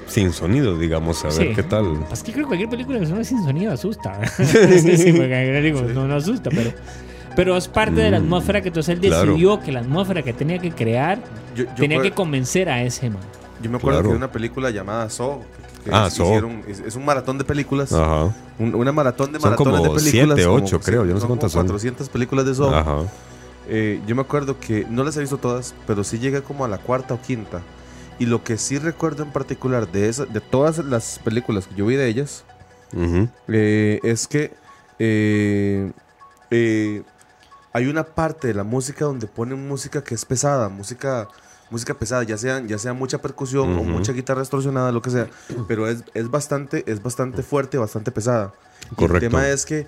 sin 0.06 0.32
sonido, 0.32 0.78
digamos, 0.78 1.24
a 1.24 1.28
ver 1.28 1.48
Sí. 1.48 1.52
qué 1.54 1.62
tal. 1.62 2.04
Es 2.12 2.22
que 2.22 2.32
creo 2.32 2.44
que 2.44 2.48
cualquier 2.48 2.70
película 2.70 2.98
que 3.00 3.06
suene 3.06 3.24
sin 3.24 3.42
sonido 3.44 3.72
asusta. 3.72 4.18
sí, 4.36 5.12
digo, 5.12 5.82
no, 5.82 6.06
no 6.06 6.14
asusta, 6.14 6.50
pero, 6.50 6.70
pero 7.34 7.56
es 7.56 7.68
parte 7.68 8.00
de 8.00 8.10
la 8.10 8.20
Mm, 8.20 8.24
atmósfera 8.24 8.60
que 8.62 8.68
entonces 8.68 8.94
él 8.94 9.00
claro. 9.00 9.26
decidió 9.32 9.60
que 9.60 9.72
la 9.72 9.80
atmósfera 9.80 10.22
que 10.22 10.32
tenía 10.32 10.58
que 10.58 10.70
crear 10.70 11.18
Yo, 11.54 11.64
yo 11.64 11.74
tenía 11.74 12.00
que 12.00 12.12
convencer 12.12 12.68
a 12.68 12.82
ese 12.82 13.10
man. 13.10 13.20
yo 13.62 13.70
me 13.70 13.76
acuerdo 13.78 13.98
Claro. 13.98 14.08
que 14.10 14.12
hay 14.12 14.16
una 14.18 14.30
película 14.32 14.70
llamada 14.70 15.08
Saw. 15.10 15.40
que 15.84 15.90
Ah, 15.92 16.06
es- 16.08 16.18
hicieron- 16.18 16.62
es, 16.66 16.80
es 16.80 16.96
un 16.96 17.04
maratón 17.04 17.38
de 17.38 17.44
películas. 17.44 17.92
Ajá. 17.92 18.34
Un- 18.58 18.74
una 18.74 18.90
maratón 18.90 19.32
de 19.32 19.38
Son 19.38 19.50
maratones 19.50 19.72
como 19.80 19.82
de 19.94 20.00
películas. 20.00 20.36
siete, 20.36 20.44
como- 20.44 20.56
ocho, 20.64 20.80
creo, 20.80 21.04
yo 21.06 21.14
no 21.14 21.20
sé 21.20 21.26
cuántas 21.28 21.52
son. 21.52 21.62
400 21.62 22.08
películas 22.08 22.44
de 22.44 22.54
Saw. 22.56 22.74
Ajá. 22.74 22.96
Eh, 23.68 24.00
yo 24.06 24.14
me 24.16 24.22
acuerdo 24.22 24.58
que 24.58 24.84
no 24.90 25.04
las 25.04 25.16
he 25.16 25.20
visto 25.20 25.36
todas, 25.38 25.74
pero 25.86 26.02
sí 26.04 26.18
llegué 26.18 26.40
como 26.42 26.64
a 26.64 26.68
la 26.68 26.78
cuarta 26.78 27.14
o 27.14 27.20
quinta. 27.20 27.60
Y 28.18 28.26
lo 28.26 28.42
que 28.42 28.56
sí 28.56 28.78
recuerdo 28.78 29.22
en 29.22 29.30
particular 29.30 29.90
de, 29.90 30.08
esa, 30.08 30.24
de 30.24 30.40
todas 30.40 30.78
las 30.78 31.18
películas 31.18 31.66
que 31.66 31.74
yo 31.74 31.86
vi 31.86 31.96
de 31.96 32.08
ellas 32.08 32.44
Ujú. 32.92 33.28
eh, 33.48 34.00
es 34.02 34.26
que 34.26 34.54
eh, 34.98 35.92
eh, 36.50 37.02
hay 37.72 37.86
una 37.86 38.04
parte 38.04 38.48
de 38.48 38.54
la 38.54 38.64
música 38.64 39.04
donde 39.04 39.26
ponen 39.26 39.68
música 39.68 40.02
que 40.02 40.14
es 40.14 40.24
pesada, 40.24 40.68
música 40.68 41.28
música 41.68 41.94
pesada, 41.94 42.22
ya 42.22 42.38
sea, 42.38 42.64
ya 42.64 42.78
sea 42.78 42.92
mucha 42.92 43.18
percusión 43.18 43.70
o 43.76 43.80
Ujú. 43.80 43.84
mucha 43.90 44.12
guitarra 44.12 44.40
distorsionada, 44.40 44.92
lo 44.92 45.02
que 45.02 45.10
sea, 45.10 45.26
pero 45.66 45.88
es, 45.88 46.04
es 46.14 46.30
bastante 46.30 46.84
es 46.86 47.02
bastante 47.02 47.42
fuerte, 47.42 47.76
bastante 47.76 48.12
pesada. 48.12 48.54
Correcto. 48.94 49.16
el 49.16 49.20
tema 49.32 49.48
es 49.48 49.66
que 49.66 49.86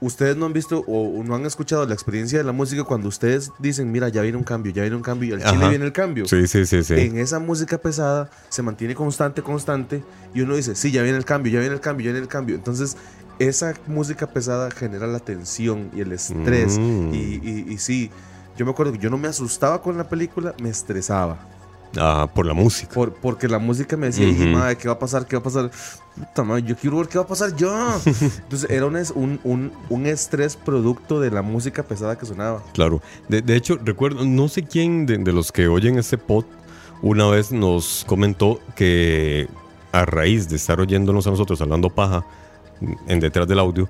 ustedes 0.00 0.36
no 0.36 0.46
han 0.46 0.52
visto 0.52 0.84
o 0.86 1.22
no 1.24 1.34
han 1.34 1.44
escuchado 1.46 1.86
la 1.86 1.94
experiencia 1.94 2.38
de 2.38 2.44
la 2.44 2.52
música 2.52 2.84
cuando 2.84 3.08
ustedes 3.08 3.50
dicen, 3.58 3.90
mira, 3.90 4.08
ya 4.08 4.22
viene 4.22 4.36
un 4.38 4.44
cambio, 4.44 4.72
ya 4.72 4.82
viene 4.82 4.96
un 4.96 5.02
cambio 5.02 5.30
y 5.30 5.32
al 5.32 5.38
chile 5.40 5.58
Ajá. 5.62 5.68
viene 5.70 5.84
el 5.84 5.92
cambio 5.92 6.26
Sí, 6.26 6.46
sí, 6.46 6.66
sí, 6.66 6.82
sí. 6.82 6.94
en 6.94 7.18
esa 7.18 7.38
música 7.38 7.78
pesada 7.78 8.30
se 8.48 8.62
mantiene 8.62 8.94
constante, 8.94 9.42
constante, 9.42 10.02
y 10.34 10.40
uno 10.42 10.54
dice, 10.56 10.74
sí, 10.74 10.90
ya 10.90 11.02
viene 11.02 11.18
el 11.18 11.24
cambio, 11.24 11.52
ya 11.52 11.60
viene 11.60 11.74
el 11.74 11.80
cambio, 11.80 12.04
ya 12.06 12.12
viene 12.12 12.22
el 12.24 12.28
cambio. 12.28 12.54
Entonces, 12.54 12.96
esa 13.38 13.74
música 13.86 14.26
pesada 14.26 14.70
genera 14.70 15.06
la 15.06 15.20
tensión 15.20 15.90
y 15.94 16.00
el 16.00 16.12
estrés. 16.12 16.78
Mm. 16.78 17.14
Y, 17.14 17.16
y, 17.16 17.66
y 17.68 17.78
sí, 17.78 18.10
yo 18.56 18.64
me 18.64 18.72
acuerdo 18.72 18.92
que 18.92 18.98
yo 18.98 19.10
no 19.10 19.18
me 19.18 19.28
asustaba 19.28 19.80
con 19.82 19.96
la 19.96 20.08
película, 20.08 20.54
me 20.62 20.68
estresaba. 20.68 21.38
Ah, 21.96 22.28
por 22.34 22.44
la 22.46 22.54
música. 22.54 22.92
Por, 22.92 23.14
porque 23.14 23.48
la 23.48 23.58
música 23.58 23.96
me 23.96 24.06
decía. 24.08 24.28
"Y, 24.28 24.46
madre, 24.54 24.76
¿qué 24.76 24.88
va 24.88 24.94
a 24.94 24.98
pasar? 24.98 25.26
¿Qué 25.26 25.36
va 25.36 25.40
a 25.40 25.42
pasar? 25.44 25.70
Puta 26.16 26.42
madre, 26.44 26.62
yo 26.64 26.76
quiero 26.76 26.98
ver 26.98 27.08
qué 27.08 27.16
va 27.18 27.24
a 27.24 27.26
pasar 27.26 27.54
ya. 27.56 27.96
Entonces, 28.04 28.68
era 28.70 28.86
un, 28.86 28.96
es- 28.96 29.12
un, 29.12 29.40
un, 29.44 29.72
un 29.88 30.06
estrés 30.06 30.56
producto 30.56 31.20
de 31.20 31.30
la 31.30 31.42
música 31.42 31.82
pesada 31.82 32.18
que 32.18 32.26
sonaba. 32.26 32.62
Claro. 32.74 33.00
De, 33.28 33.40
de 33.40 33.56
hecho, 33.56 33.78
recuerdo, 33.82 34.24
no 34.24 34.48
sé 34.48 34.64
quién 34.64 35.06
de, 35.06 35.16
de 35.18 35.32
los 35.32 35.50
que 35.52 35.68
oyen 35.68 35.98
este 35.98 36.18
pod 36.18 36.44
una 37.00 37.26
vez 37.28 37.52
nos 37.52 38.04
comentó 38.08 38.60
que 38.74 39.48
a 39.92 40.04
raíz 40.04 40.48
de 40.48 40.56
estar 40.56 40.80
oyéndonos 40.80 41.26
a 41.26 41.30
nosotros 41.30 41.60
hablando 41.60 41.88
paja 41.90 42.24
en 43.06 43.20
detrás 43.20 43.46
del 43.48 43.58
audio, 43.60 43.88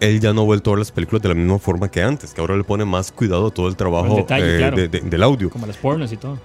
él 0.00 0.18
ya 0.20 0.32
no 0.32 0.40
ha 0.40 0.44
vuelto 0.44 0.70
a 0.70 0.72
ver 0.74 0.78
las 0.78 0.90
películas 0.92 1.22
de 1.22 1.28
la 1.28 1.34
misma 1.34 1.58
forma 1.58 1.88
que 1.90 2.02
antes, 2.02 2.32
que 2.32 2.40
ahora 2.40 2.56
le 2.56 2.64
pone 2.64 2.84
más 2.84 3.12
cuidado 3.12 3.48
a 3.48 3.50
todo 3.50 3.68
el 3.68 3.76
trabajo 3.76 4.06
El 4.08 4.16
detalle, 4.22 4.54
eh, 4.54 4.58
claro. 4.58 4.76
de- 4.76 4.88
de- 4.88 5.00
del 5.00 5.22
audio. 5.22 5.50
Como 5.50 5.66
las 5.66 5.76
pornos 5.76 6.10
y 6.12 6.16
todo. 6.16 6.38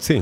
Sí. 0.00 0.20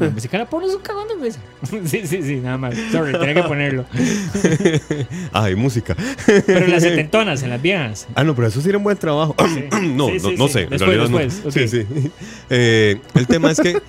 La 0.00 0.10
música 0.10 0.36
de 0.38 0.42
la 0.44 0.50
porno 0.50 0.66
es 0.68 0.74
un 0.74 0.82
cagón 0.82 1.06
de 1.06 1.14
risa. 1.24 1.38
Sí, 1.88 2.04
sí, 2.06 2.20
sí, 2.22 2.36
nada 2.36 2.58
más. 2.58 2.74
Sorry, 2.90 3.12
tenía 3.12 3.34
que 3.34 3.42
ponerlo. 3.44 3.84
ah, 5.32 5.48
y 5.50 5.54
música. 5.54 5.96
Pero 6.46 6.64
en 6.64 6.70
las 6.72 6.82
setentonas, 6.82 7.42
en 7.44 7.50
las 7.50 7.62
viejas. 7.62 8.08
Ah, 8.16 8.24
no, 8.24 8.34
pero 8.34 8.48
eso 8.48 8.60
sí 8.60 8.68
era 8.70 8.78
un 8.78 8.84
buen 8.84 8.96
trabajo. 8.96 9.36
no, 9.82 10.08
Sí, 10.08 10.16
no, 10.20 10.30
sí, 10.30 10.34
no 10.36 10.46
sí. 10.48 10.52
sé. 10.52 10.60
en 10.62 10.70
Después, 10.70 10.80
realidad 10.80 11.08
no. 11.10 11.18
después, 11.18 11.54
Sí, 11.54 11.68
sí. 11.68 11.86
Eh, 12.50 13.00
el 13.14 13.26
tema 13.28 13.52
es 13.52 13.60
que 13.60 13.80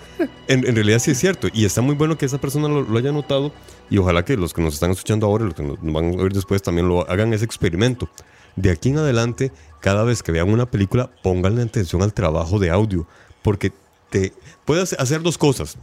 en, 0.47 0.67
en 0.67 0.75
realidad 0.75 0.99
sí 0.99 1.09
es 1.11 1.17
cierto. 1.19 1.47
Y 1.51 1.65
está 1.65 1.81
muy 1.81 1.95
bueno 1.95 2.17
que 2.19 2.25
esa 2.27 2.39
persona 2.39 2.67
lo, 2.67 2.83
lo 2.83 2.97
haya 2.99 3.11
notado. 3.11 3.51
Y 3.89 3.97
ojalá 3.97 4.23
que 4.23 4.37
los 4.37 4.53
que 4.53 4.61
nos 4.61 4.75
están 4.75 4.91
escuchando 4.91 5.25
ahora, 5.25 5.45
los 5.45 5.55
que 5.55 5.63
nos 5.63 5.79
van 5.81 6.05
a 6.19 6.21
oír 6.21 6.33
después, 6.33 6.61
también 6.61 6.87
lo 6.87 7.09
hagan 7.09 7.33
ese 7.33 7.45
experimento. 7.45 8.07
De 8.55 8.69
aquí 8.69 8.89
en 8.89 8.99
adelante, 8.99 9.51
cada 9.81 10.03
vez 10.03 10.21
que 10.21 10.31
vean 10.31 10.49
una 10.51 10.67
película, 10.69 11.09
pónganle 11.23 11.63
atención 11.63 12.03
al 12.03 12.13
trabajo 12.13 12.59
de 12.59 12.69
audio. 12.69 13.07
Porque 13.41 13.71
te 14.19 14.33
puedes 14.65 14.93
hacer 14.93 15.21
dos 15.21 15.37
cosas. 15.37 15.77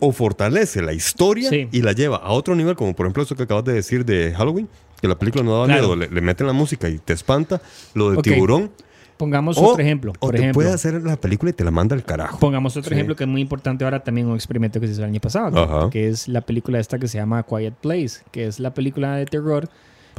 O 0.00 0.12
fortalece 0.12 0.82
la 0.82 0.92
historia 0.92 1.48
Sí. 1.48 1.68
y 1.72 1.80
la 1.82 1.92
lleva 1.92 2.16
a 2.18 2.32
otro 2.32 2.54
nivel, 2.54 2.74
como 2.76 2.94
por 2.94 3.06
ejemplo 3.06 3.22
eso 3.22 3.34
que 3.36 3.44
acabas 3.44 3.64
de 3.64 3.72
decir 3.74 4.04
de 4.04 4.34
Halloween, 4.36 4.68
que 5.00 5.08
la 5.08 5.18
película 5.18 5.42
no 5.44 5.52
daba 5.52 5.66
Claro. 5.66 5.82
miedo, 5.82 5.96
le, 5.96 6.08
le 6.08 6.20
meten 6.20 6.46
la 6.46 6.52
música 6.52 6.88
y 6.88 6.98
te 6.98 7.12
espanta. 7.12 7.60
Lo 7.94 8.10
de 8.10 8.20
tiburón. 8.22 8.70
Pongamos 9.16 9.56
O, 9.56 9.62
otro 9.68 9.82
ejemplo. 9.82 10.10
o 10.10 10.14
Por 10.18 10.32
te 10.34 10.38
ejemplo, 10.40 10.54
puede 10.60 10.72
hacer 10.74 11.00
la 11.04 11.16
película 11.16 11.50
y 11.50 11.52
te 11.52 11.62
la 11.62 11.70
manda 11.70 11.94
al 11.94 12.02
carajo. 12.04 12.38
pongamos 12.40 12.76
otro 12.76 12.88
Sí. 12.88 12.94
ejemplo 12.94 13.14
que 13.14 13.22
es 13.22 13.30
muy 13.30 13.40
importante 13.40 13.84
ahora 13.84 14.02
también, 14.02 14.26
un 14.26 14.34
experimento 14.34 14.80
que 14.80 14.86
se 14.88 14.92
hizo 14.94 15.02
el 15.02 15.08
año 15.10 15.20
pasado, 15.20 15.88
que 15.90 16.08
es 16.08 16.26
la 16.26 16.40
película 16.40 16.80
esta 16.80 16.98
que 16.98 17.06
se 17.06 17.18
llama 17.18 17.44
Quiet 17.44 17.74
Place, 17.74 18.22
que 18.32 18.46
es 18.48 18.58
la 18.58 18.74
película 18.74 19.14
de 19.16 19.26
terror 19.26 19.68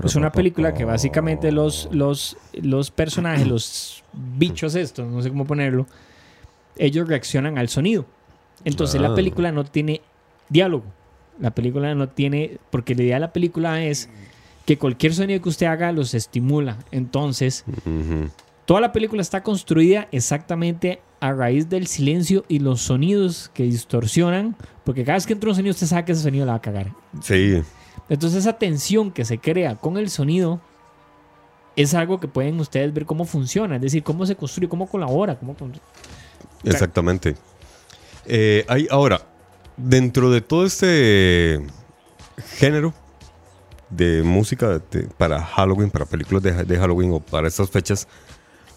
Es 0.03 0.15
una 0.15 0.31
película 0.31 0.73
que 0.73 0.85
básicamente 0.85 1.51
los, 1.51 1.89
los, 1.91 2.37
los 2.53 2.89
personajes, 2.91 3.45
los 3.47 4.03
bichos 4.37 4.75
estos, 4.75 5.05
no 5.11 5.21
sé 5.21 5.29
cómo 5.29 5.45
ponerlo, 5.45 5.87
ellos 6.77 7.08
reaccionan 7.08 7.58
al 7.58 7.70
sonido. 7.70 8.05
Entonces 8.63 9.00
Ah. 9.00 9.10
la 9.10 9.15
película 9.15 9.51
no 9.51 9.63
tiene 9.65 10.01
diálogo. 10.50 10.86
La 11.39 11.51
película 11.51 11.94
no 11.96 12.08
tiene, 12.10 12.58
porque 12.70 12.96
la 12.96 13.03
idea 13.03 13.15
de 13.15 13.20
la 13.22 13.34
película 13.34 13.84
es 13.84 14.10
que 14.65 14.77
cualquier 14.77 15.13
sonido 15.13 15.41
que 15.41 15.50
usted 15.50 15.65
haga 15.67 15.91
los 15.91 16.13
estimula. 16.13 16.77
Entonces, 16.91 17.65
toda 18.65 18.79
la 18.82 18.91
película 18.94 19.22
está 19.22 19.44
construida 19.44 20.08
exactamente 20.12 21.01
a 21.20 21.34
raíz 21.34 21.70
del 21.70 21.88
silencio 21.88 22.46
y 22.48 22.60
los 22.60 22.82
sonidos 22.82 23.51
que 23.53 23.63
distorsionan, 23.63 24.55
porque 24.84 25.03
cada 25.03 25.17
vez 25.17 25.27
que 25.27 25.34
entra 25.34 25.50
un 25.50 25.55
sonido 25.55 25.72
usted 25.72 25.88
sabe 25.88 26.05
que 26.05 26.13
ese 26.13 26.24
sonido 26.24 26.46
la 26.46 26.53
va 26.53 26.58
a 26.58 26.62
cagar. 26.62 26.91
Sí, 27.22 27.62
Entonces 28.10 28.39
esa 28.39 28.53
tensión 28.53 29.12
que 29.12 29.25
se 29.25 29.38
crea 29.39 29.75
con 29.75 29.98
el 29.98 30.10
sonido 30.10 30.62
es 31.75 31.94
algo 31.94 32.20
que 32.20 32.27
pueden 32.27 32.60
ustedes 32.60 32.94
ver 32.94 33.05
cómo 33.05 33.25
funciona, 33.25 33.75
es 33.75 33.82
decir, 33.82 34.03
cómo 34.03 34.25
se 34.25 34.36
construye, 34.36 34.70
cómo 34.70 34.88
colabora, 34.88 35.38
cómo... 35.38 35.55
exactamente. 36.63 37.35
Eh, 38.25 38.65
hay, 38.67 38.87
ahora, 38.89 39.21
dentro 39.77 40.31
de 40.31 40.41
todo 40.41 40.65
este 40.65 41.61
género 42.57 42.93
de 43.89 44.23
música 44.23 44.79
de- 44.91 45.03
para 45.17 45.41
Halloween, 45.43 45.89
para 45.91 46.05
películas 46.05 46.41
de, 46.43 46.51
de 46.63 46.77
Halloween 46.77 47.11
o 47.13 47.19
para 47.19 47.47
estas 47.47 47.69
fechas, 47.69 48.07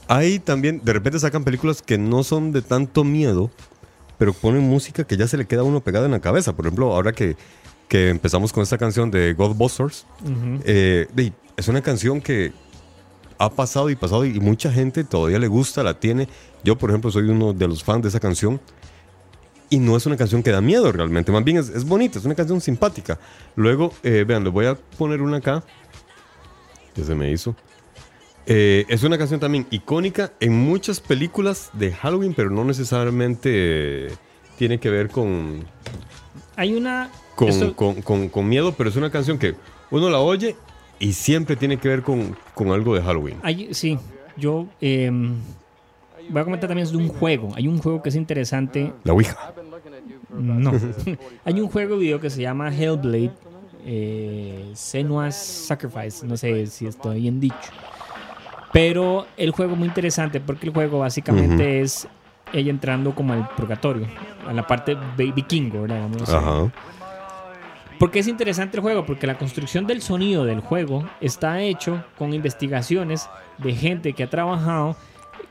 hay 0.07 0.39
también, 0.39 0.81
de 0.85 0.93
repente 0.93 1.19
sacan 1.19 1.45
películas 1.45 1.83
que 1.83 1.99
no 1.99 2.23
son 2.25 2.53
de 2.53 2.63
tanto 2.63 3.05
miedo, 3.05 3.51
pero 4.19 4.33
ponen 4.33 4.63
música 4.63 5.05
que 5.05 5.17
ya 5.17 5.27
se 5.29 5.37
le 5.37 5.47
queda 5.47 5.61
a 5.61 5.65
uno 5.65 5.81
pegada 5.81 6.07
en 6.07 6.13
la 6.13 6.21
cabeza. 6.21 6.55
Por 6.55 6.67
ejemplo, 6.67 6.93
ahora 6.93 7.13
que, 7.13 7.37
que 7.89 8.09
empezamos 8.11 8.53
con 8.53 8.63
esta 8.63 8.77
canción 8.79 9.11
de 9.11 9.35
Ghostbusters, 9.35 10.07
Ujú. 10.23 10.61
eh, 10.65 11.07
es 11.57 11.69
una 11.69 11.83
canción 11.83 12.21
que 12.21 12.53
ha 13.39 13.51
pasado 13.51 13.89
y 13.91 13.97
pasado 13.97 14.25
y 14.25 14.39
mucha 14.41 14.73
gente 14.73 15.05
todavía 15.05 15.39
le 15.39 15.49
gusta, 15.49 15.83
la 15.83 15.99
tiene. 16.01 16.29
Yo, 16.65 16.77
por 16.77 16.91
ejemplo, 16.91 17.11
soy 17.11 17.25
uno 17.29 17.53
de 17.53 17.69
los 17.69 17.83
fans 17.85 18.03
de 18.03 18.09
esa 18.09 18.21
canción. 18.21 18.61
Y 19.71 19.79
no 19.79 19.97
es 19.99 20.07
una 20.07 20.17
canción 20.17 20.43
que 20.43 20.51
da 20.51 20.63
miedo 20.63 20.91
realmente, 20.93 21.31
más 21.31 21.45
bien 21.45 21.59
es, 21.59 21.69
es 21.69 21.85
bonita, 21.85 22.19
es 22.19 22.25
una 22.25 22.35
canción 22.35 22.59
simpática. 22.61 23.19
Luego, 23.55 23.93
eh, 24.03 24.25
vean, 24.27 24.43
les 24.43 24.51
voy 24.53 24.65
a 24.65 24.75
poner 24.75 25.21
una 25.21 25.37
acá, 25.37 25.63
que 26.95 27.05
se 27.05 27.15
me 27.15 27.31
hizo. 27.31 27.55
Eh, 28.47 28.87
es 28.89 29.03
una 29.03 29.19
canción 29.19 29.41
también 29.41 29.67
icónica 29.71 30.33
en 30.41 30.55
muchas 30.55 31.01
películas 31.01 31.69
de 31.75 31.93
Halloween, 31.93 32.33
pero 32.35 32.49
no 32.49 32.65
necesariamente 32.65 34.09
tiene 34.57 34.81
que 34.81 34.89
ver 34.89 35.11
con, 35.11 35.65
Hay 36.57 36.75
una... 36.75 37.11
con, 37.35 37.49
esto- 37.49 37.77
con- 37.77 38.01
con- 38.01 38.29
con 38.31 38.49
miedo, 38.49 38.73
pero 38.73 38.89
es 38.89 38.97
una 38.97 39.11
canción 39.11 39.39
que 39.39 39.55
uno 39.91 40.09
la 40.09 40.19
oye 40.21 40.57
y 40.99 41.13
siempre 41.13 41.57
tiene 41.57 41.77
que 41.77 41.89
ver 41.89 42.03
con, 42.03 42.37
con 42.55 42.71
algo 42.73 42.95
de 42.95 43.03
Halloween. 43.03 43.37
hay- 43.43 43.73
sí, 43.75 43.99
yo 44.37 44.67
eh, 44.81 45.11
voy 46.31 46.41
a 46.41 46.45
comentar 46.45 46.69
también 46.69 46.91
de 46.91 46.97
un 46.97 47.09
juego. 47.09 47.51
Hay 47.55 47.67
un 47.69 47.79
juego 47.79 48.03
que 48.03 48.09
es 48.09 48.17
interesante. 48.17 48.93
La 49.05 49.13
Ouija. 49.13 49.37
No. 50.31 50.73
Hay 51.45 51.61
un 51.61 51.69
juego 51.69 51.97
video 51.97 52.21
que 52.21 52.31
se 52.31 52.43
llama 52.43 52.73
Hellblade. 52.75 53.33
Eh, 53.85 54.71
Senua's 54.75 55.35
Sacrifice. 55.37 56.27
No 56.27 56.37
sé 56.37 56.67
si 56.67 56.87
estoy 56.87 57.23
bien 57.23 57.41
dicho. 57.41 57.57
Pero 58.73 59.27
el 59.37 59.51
juego 59.53 59.73
es 59.73 59.79
muy 59.79 59.89
interesante 59.89 60.41
porque 60.41 60.67
el 60.67 60.75
juego 60.75 60.99
básicamente 60.99 61.81
es 61.81 62.07
ella 62.53 62.71
entrando 62.71 63.15
como 63.15 63.33
al 63.33 63.49
purgatorio. 63.57 64.07
A 64.47 64.53
la 64.53 64.67
parte 64.67 64.97
vi- 65.17 65.33
vikingo, 65.33 65.83
¿verdad? 65.83 66.09
Decir. 66.11 66.35
Ajá. 66.35 66.71
¿Por 67.99 68.11
qué 68.11 68.21
es 68.21 68.29
interesante 68.29 68.77
el 68.77 68.83
juego? 68.83 69.05
Porque 69.05 69.27
la 69.27 69.37
construcción 69.39 69.87
del 69.87 70.03
sonido 70.03 70.45
del 70.45 70.61
juego 70.61 71.05
está 71.21 71.61
hecho 71.63 72.05
con 72.17 72.33
investigaciones 72.33 73.29
de 73.59 73.75
gente 73.75 74.13
que 74.13 74.23
ha 74.23 74.31
trabajado 74.31 74.97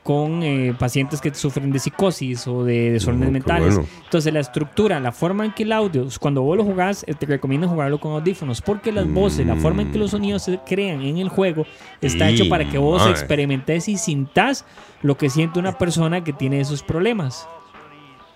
con 0.04 0.42
eh, 0.42 0.74
pacientes 0.80 1.20
que 1.20 1.34
sufren 1.34 1.70
de 1.74 1.80
psicosis 1.80 2.48
o 2.48 2.63
de 2.63 2.92
desórdenes 2.92 3.30
Mm, 3.30 3.34
mentales. 3.34 3.75
bueno. 3.75 3.89
Entonces 4.06 4.34
la 4.34 4.39
estructura, 4.39 5.01
la 5.01 5.12
forma 5.12 5.44
en 5.44 5.51
que 5.54 5.63
el 5.63 5.74
audio, 5.74 6.08
cuando 6.22 6.42
vos 6.44 6.56
lo 6.56 6.63
jugás, 6.63 7.04
eh, 7.08 7.13
te 7.13 7.25
recomiendo 7.25 7.68
jugarlo 7.68 8.00
con 8.00 8.13
audífonos, 8.13 8.62
porque 8.62 8.94
las 8.94 9.06
voces, 9.12 9.46
la 9.46 9.58
forma 9.58 9.82
en 9.82 9.92
que 9.92 9.98
los 10.00 10.12
sonidos 10.12 10.44
se 10.44 10.58
crean 10.66 11.01
en 11.01 11.18
el 11.18 11.27
juego, 11.27 11.66
está 12.00 12.32
Y, 12.32 12.36
hecho 12.36 12.48
para 12.48 12.70
que 12.70 12.77
vos 12.77 13.01
mae. 13.01 13.12
experimentes 13.12 13.89
y 13.89 13.98
sintas 13.98 14.63
lo 15.01 15.18
que 15.18 15.30
siente 15.30 15.60
una 15.60 15.77
persona 15.77 16.24
que 16.24 16.32
tiene 16.32 16.62
esos 16.62 16.84
problemas. 16.84 17.45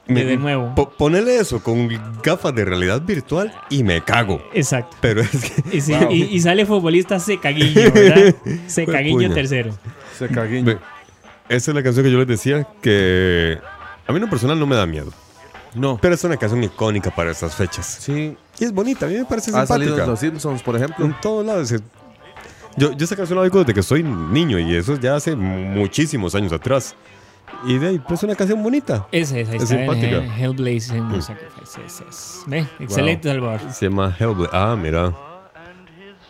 De, 0.08 0.26
de 0.26 0.36
nuevo. 0.38 0.74
Po- 0.76 0.90
ponele 0.90 1.38
eso 1.38 1.62
con 1.64 1.88
gafas 2.24 2.54
de 2.56 2.66
realidad 2.66 3.02
virtual 3.02 3.54
y 3.70 3.84
me 3.84 4.02
cago. 4.04 4.42
Exacto. 4.54 4.98
Pero 5.00 5.22
es 5.22 5.30
que. 5.30 5.78
Y, 5.78 5.82
sí, 5.82 5.94
y- 6.10 6.24
y 6.24 6.40
sale 6.42 6.66
futbolista 6.66 7.20
Secaguiño, 7.20 7.92
¿verdad? 7.94 8.36
Secaguiño 8.68 9.16
Puña. 9.18 9.34
tercero. 9.34 9.72
Se 10.18 10.28
caguiño. 10.28 10.66
Ve, 10.66 10.78
esa 11.50 11.72
es 11.72 11.76
la 11.76 11.84
canción 11.84 12.04
que 12.06 12.12
yo 12.12 12.18
les 12.18 12.28
decía 12.28 12.68
que 12.82 13.60
a 14.08 14.12
mí 14.12 14.18
en 14.18 14.24
lo 14.24 14.30
personal 14.30 14.60
no 14.60 14.66
me 14.68 14.76
da 14.76 14.86
miedo. 14.86 15.12
No. 15.74 15.98
Pero 16.02 16.16
es 16.16 16.24
una 16.26 16.36
canción 16.36 16.62
icónica 16.64 17.12
para 17.16 17.32
estas 17.32 17.56
fechas. 17.56 17.86
Sí. 18.02 18.36
Y 18.60 18.64
es 18.66 18.74
bonita, 18.74 19.06
a 19.06 19.10
mí 19.10 19.16
me 19.16 19.26
parece 19.26 19.52
Ha 19.56 19.66
salido 19.66 19.92
en 19.94 20.00
simpática. 20.00 20.06
Los 20.12 20.20
Simpsons, 20.20 20.62
por 20.64 20.76
ejemplo. 20.76 21.06
En 21.06 21.16
todos 21.22 21.46
lados. 21.46 21.72
es- 21.72 21.82
Yo, 22.76 22.92
yo 22.92 23.06
esa 23.06 23.16
canción 23.16 23.38
la 23.38 23.44
oigo 23.44 23.60
desde 23.60 23.74
que 23.74 23.84
soy 23.84 24.04
niño 24.04 24.60
y 24.60 24.76
eso 24.76 25.00
ya 25.00 25.16
hace 25.16 25.36
muchísimos 25.36 26.36
años 26.36 26.52
atrás. 26.52 26.96
Y 27.66 27.78
de 27.78 27.88
ahí, 27.90 28.00
pues 28.00 28.20
es 28.20 28.24
una 28.24 28.36
canción 28.36 28.62
bonita. 28.64 29.08
Esa 29.12 29.38
es, 29.38 29.50
ahí 29.50 29.58
Es 29.58 29.64
está 29.64 29.76
el 29.76 29.82
simpática. 29.88 30.18
Hell- 30.18 30.32
Hellblaze 30.40 30.98
en 30.98 31.10
los 31.12 31.26
Sacrifices. 31.26 32.02
Es- 32.10 32.44
Ve, 32.48 32.66
Excelente, 32.80 33.30
Salvador. 33.30 33.60
Se 33.72 33.88
llama 33.90 34.16
Hellblade. 34.20 34.50
Ah, 34.52 34.76
mira. 34.82 35.14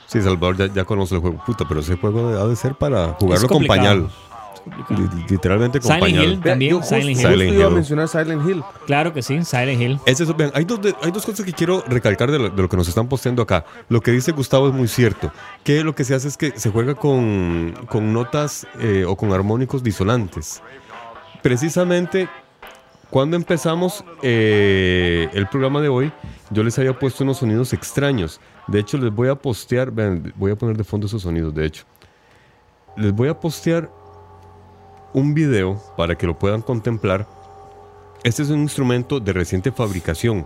Sí, 0.07 0.21
Salvador 0.21 0.57
ya, 0.57 0.73
ya 0.73 0.83
conoce 0.83 1.15
el 1.15 1.21
juego. 1.21 1.41
Puta, 1.45 1.65
pero 1.67 1.79
ese 1.79 1.95
juego 1.95 2.27
ha 2.37 2.45
de 2.47 2.55
ser 2.55 2.75
para 2.75 3.13
jugarlo 3.13 3.47
con 3.47 3.65
pañal. 3.65 3.97
Es 3.97 4.03
complicado. 4.03 4.31
Li- 5.15 5.25
Literalmente 5.29 5.79
con 5.79 5.87
Silent 5.87 6.01
pañal. 6.03 6.23
Hill. 6.33 6.41
También 6.41 6.71
yo 6.71 6.83
Silent 6.83 7.09
Hill. 7.09 7.15
Silent 7.17 7.53
iba 7.53 7.63
a 7.65 7.67
Hill. 7.69 7.73
mencionar 7.75 8.07
Silent 8.09 8.47
Hill. 8.47 8.63
Claro 8.85 9.13
que 9.13 9.21
sí, 9.23 9.43
Silent 9.43 9.81
Hill. 9.81 9.99
Es 10.05 10.19
eso, 10.19 10.35
vean, 10.35 10.51
hay 10.53 10.65
dos, 10.65 10.81
de- 10.81 10.93
hay 11.01 11.11
dos 11.11 11.25
cosas 11.25 11.45
que 11.45 11.53
quiero 11.53 11.81
recalcar 11.87 12.29
de 12.29 12.37
lo, 12.37 12.49
de 12.49 12.61
lo 12.61 12.67
que 12.69 12.77
nos 12.77 12.87
están 12.89 13.07
posteando 13.07 13.41
acá. 13.41 13.65
Lo 13.89 14.01
que 14.01 14.11
dice 14.11 14.33
Gustavo 14.33 14.67
es 14.67 14.73
muy 14.73 14.87
cierto. 14.89 15.31
Que 15.63 15.83
lo 15.83 15.95
que 15.95 16.03
se 16.03 16.13
hace 16.13 16.27
es 16.27 16.35
que 16.37 16.51
se 16.59 16.69
juega 16.69 16.93
con, 16.93 17.73
con 17.87 18.11
notas 18.13 18.67
eh, 18.79 19.05
o 19.07 19.15
con 19.15 19.31
armónicos 19.33 19.81
disonantes. 19.81 20.61
Precisamente 21.41 22.29
cuando 23.09 23.35
empezamos 23.35 24.03
eh, 24.21 25.27
el 25.33 25.47
programa 25.47 25.81
de 25.81 25.89
hoy, 25.89 26.11
yo 26.49 26.63
les 26.63 26.77
había 26.79 26.97
puesto 26.97 27.23
unos 27.23 27.37
sonidos 27.37 27.73
extraños. 27.73 28.39
De 28.67 28.79
hecho, 28.79 28.97
les 28.97 29.13
voy 29.13 29.27
a 29.27 29.35
postear, 29.35 29.91
vean, 29.91 30.33
voy 30.37 30.51
a 30.51 30.55
poner 30.55 30.77
de 30.77 30.83
fondo 30.83 31.07
esos 31.07 31.21
sonidos, 31.23 31.53
de 31.53 31.65
hecho. 31.65 31.83
Les 32.95 33.11
voy 33.11 33.27
a 33.27 33.37
postear 33.39 33.89
un 35.13 35.33
video 35.33 35.81
para 35.97 36.15
que 36.17 36.25
lo 36.25 36.37
puedan 36.39 36.61
contemplar. 36.61 37.27
Este 38.23 38.43
es 38.43 38.49
un 38.49 38.59
instrumento 38.61 39.19
de 39.19 39.33
reciente 39.33 39.71
fabricación 39.71 40.45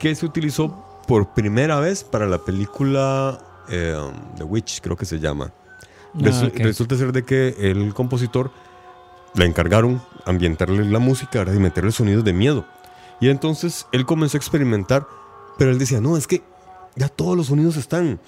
que 0.00 0.14
se 0.16 0.26
utilizó 0.26 0.84
por 1.06 1.28
primera 1.34 1.78
vez 1.78 2.02
para 2.02 2.26
la 2.26 2.38
película 2.38 3.38
eh, 3.68 3.94
The 4.36 4.42
Witch, 4.44 4.80
creo 4.80 4.96
que 4.96 5.04
se 5.04 5.20
llama. 5.20 5.52
Resu- 6.14 6.50
Ah. 6.54 6.58
Resulta 6.64 6.96
ser 6.96 7.12
de 7.12 7.24
que 7.24 7.54
el 7.58 7.94
compositor 7.94 8.50
le 9.34 9.46
encargaron 9.46 10.02
ambientarle 10.26 10.84
la 10.84 10.98
música 10.98 11.40
¿verdad? 11.40 11.54
y 11.54 11.58
meterle 11.58 11.92
sonidos 11.92 12.24
de 12.24 12.32
miedo. 12.32 12.64
Y 13.20 13.28
entonces 13.28 13.86
él 13.92 14.04
comenzó 14.06 14.36
a 14.36 14.40
experimentar, 14.40 15.06
pero 15.58 15.70
él 15.70 15.78
decía, 15.78 16.00
no, 16.00 16.16
es 16.16 16.26
que 16.26 16.42
ya 16.96 17.08
todos 17.08 17.36
los 17.36 17.46
sonidos 17.46 17.76
están. 17.76 18.20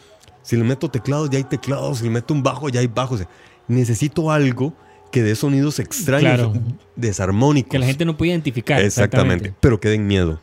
Si 0.42 0.56
le 0.56 0.64
meto 0.64 0.90
teclados, 0.90 1.30
ya 1.30 1.38
hay 1.38 1.44
teclados. 1.44 1.98
Si 1.98 2.04
le 2.04 2.10
meto 2.10 2.32
un 2.34 2.42
bajo, 2.42 2.68
ya 2.68 2.80
hay 2.80 2.86
bajos. 2.86 3.24
necesito 3.66 4.30
algo 4.30 4.74
que 5.10 5.22
dé 5.22 5.34
sonidos 5.36 5.78
extraños, 5.78 6.34
Claro. 6.34 6.52
desarmónicos. 6.96 7.70
Que 7.70 7.78
la 7.78 7.86
gente 7.86 8.04
no 8.04 8.16
puede 8.16 8.30
identificar. 8.32 8.80
Exactamente, 8.82 9.54
pero 9.60 9.80
que 9.80 9.88
den 9.88 10.06
miedo. 10.06 10.40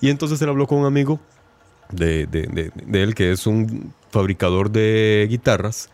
Y 0.00 0.10
entonces 0.10 0.40
él 0.42 0.48
habló 0.48 0.66
con 0.66 0.78
un 0.78 0.86
amigo 0.86 1.20
de, 1.90 2.26
de- 2.26 2.46
de- 2.46 2.72
de 2.86 3.02
él, 3.02 3.14
que 3.14 3.30
es 3.32 3.46
un 3.46 3.92
fabricador 4.10 4.70
de 4.70 5.26
guitarras, 5.28 5.90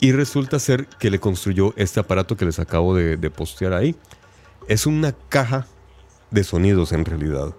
y 0.00 0.12
resulta 0.12 0.58
ser 0.58 0.86
que 0.86 1.10
le 1.10 1.18
construyó 1.18 1.72
este 1.76 2.00
aparato 2.00 2.36
que 2.36 2.44
les 2.44 2.58
acabo 2.58 2.94
de, 2.94 3.16
de 3.16 3.30
postear 3.30 3.72
ahí. 3.72 3.96
Es 4.68 4.86
una 4.86 5.12
caja 5.28 5.66
de 6.30 6.44
sonidos 6.44 6.92
en 6.92 7.04
realidad. 7.04 7.54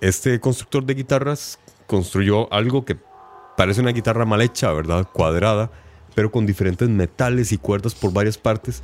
Este 0.00 0.38
constructor 0.40 0.84
de 0.84 0.94
guitarras 0.94 1.58
construyó 1.86 2.52
algo 2.52 2.84
que 2.84 2.96
parece 3.56 3.80
una 3.80 3.90
guitarra 3.92 4.24
mal 4.24 4.40
hecha, 4.42 4.72
¿verdad? 4.72 5.08
Cuadrada, 5.12 5.70
pero 6.14 6.30
con 6.30 6.46
diferentes 6.46 6.88
metales 6.88 7.52
y 7.52 7.58
cuerdas 7.58 7.94
por 7.94 8.12
varias 8.12 8.38
partes. 8.38 8.82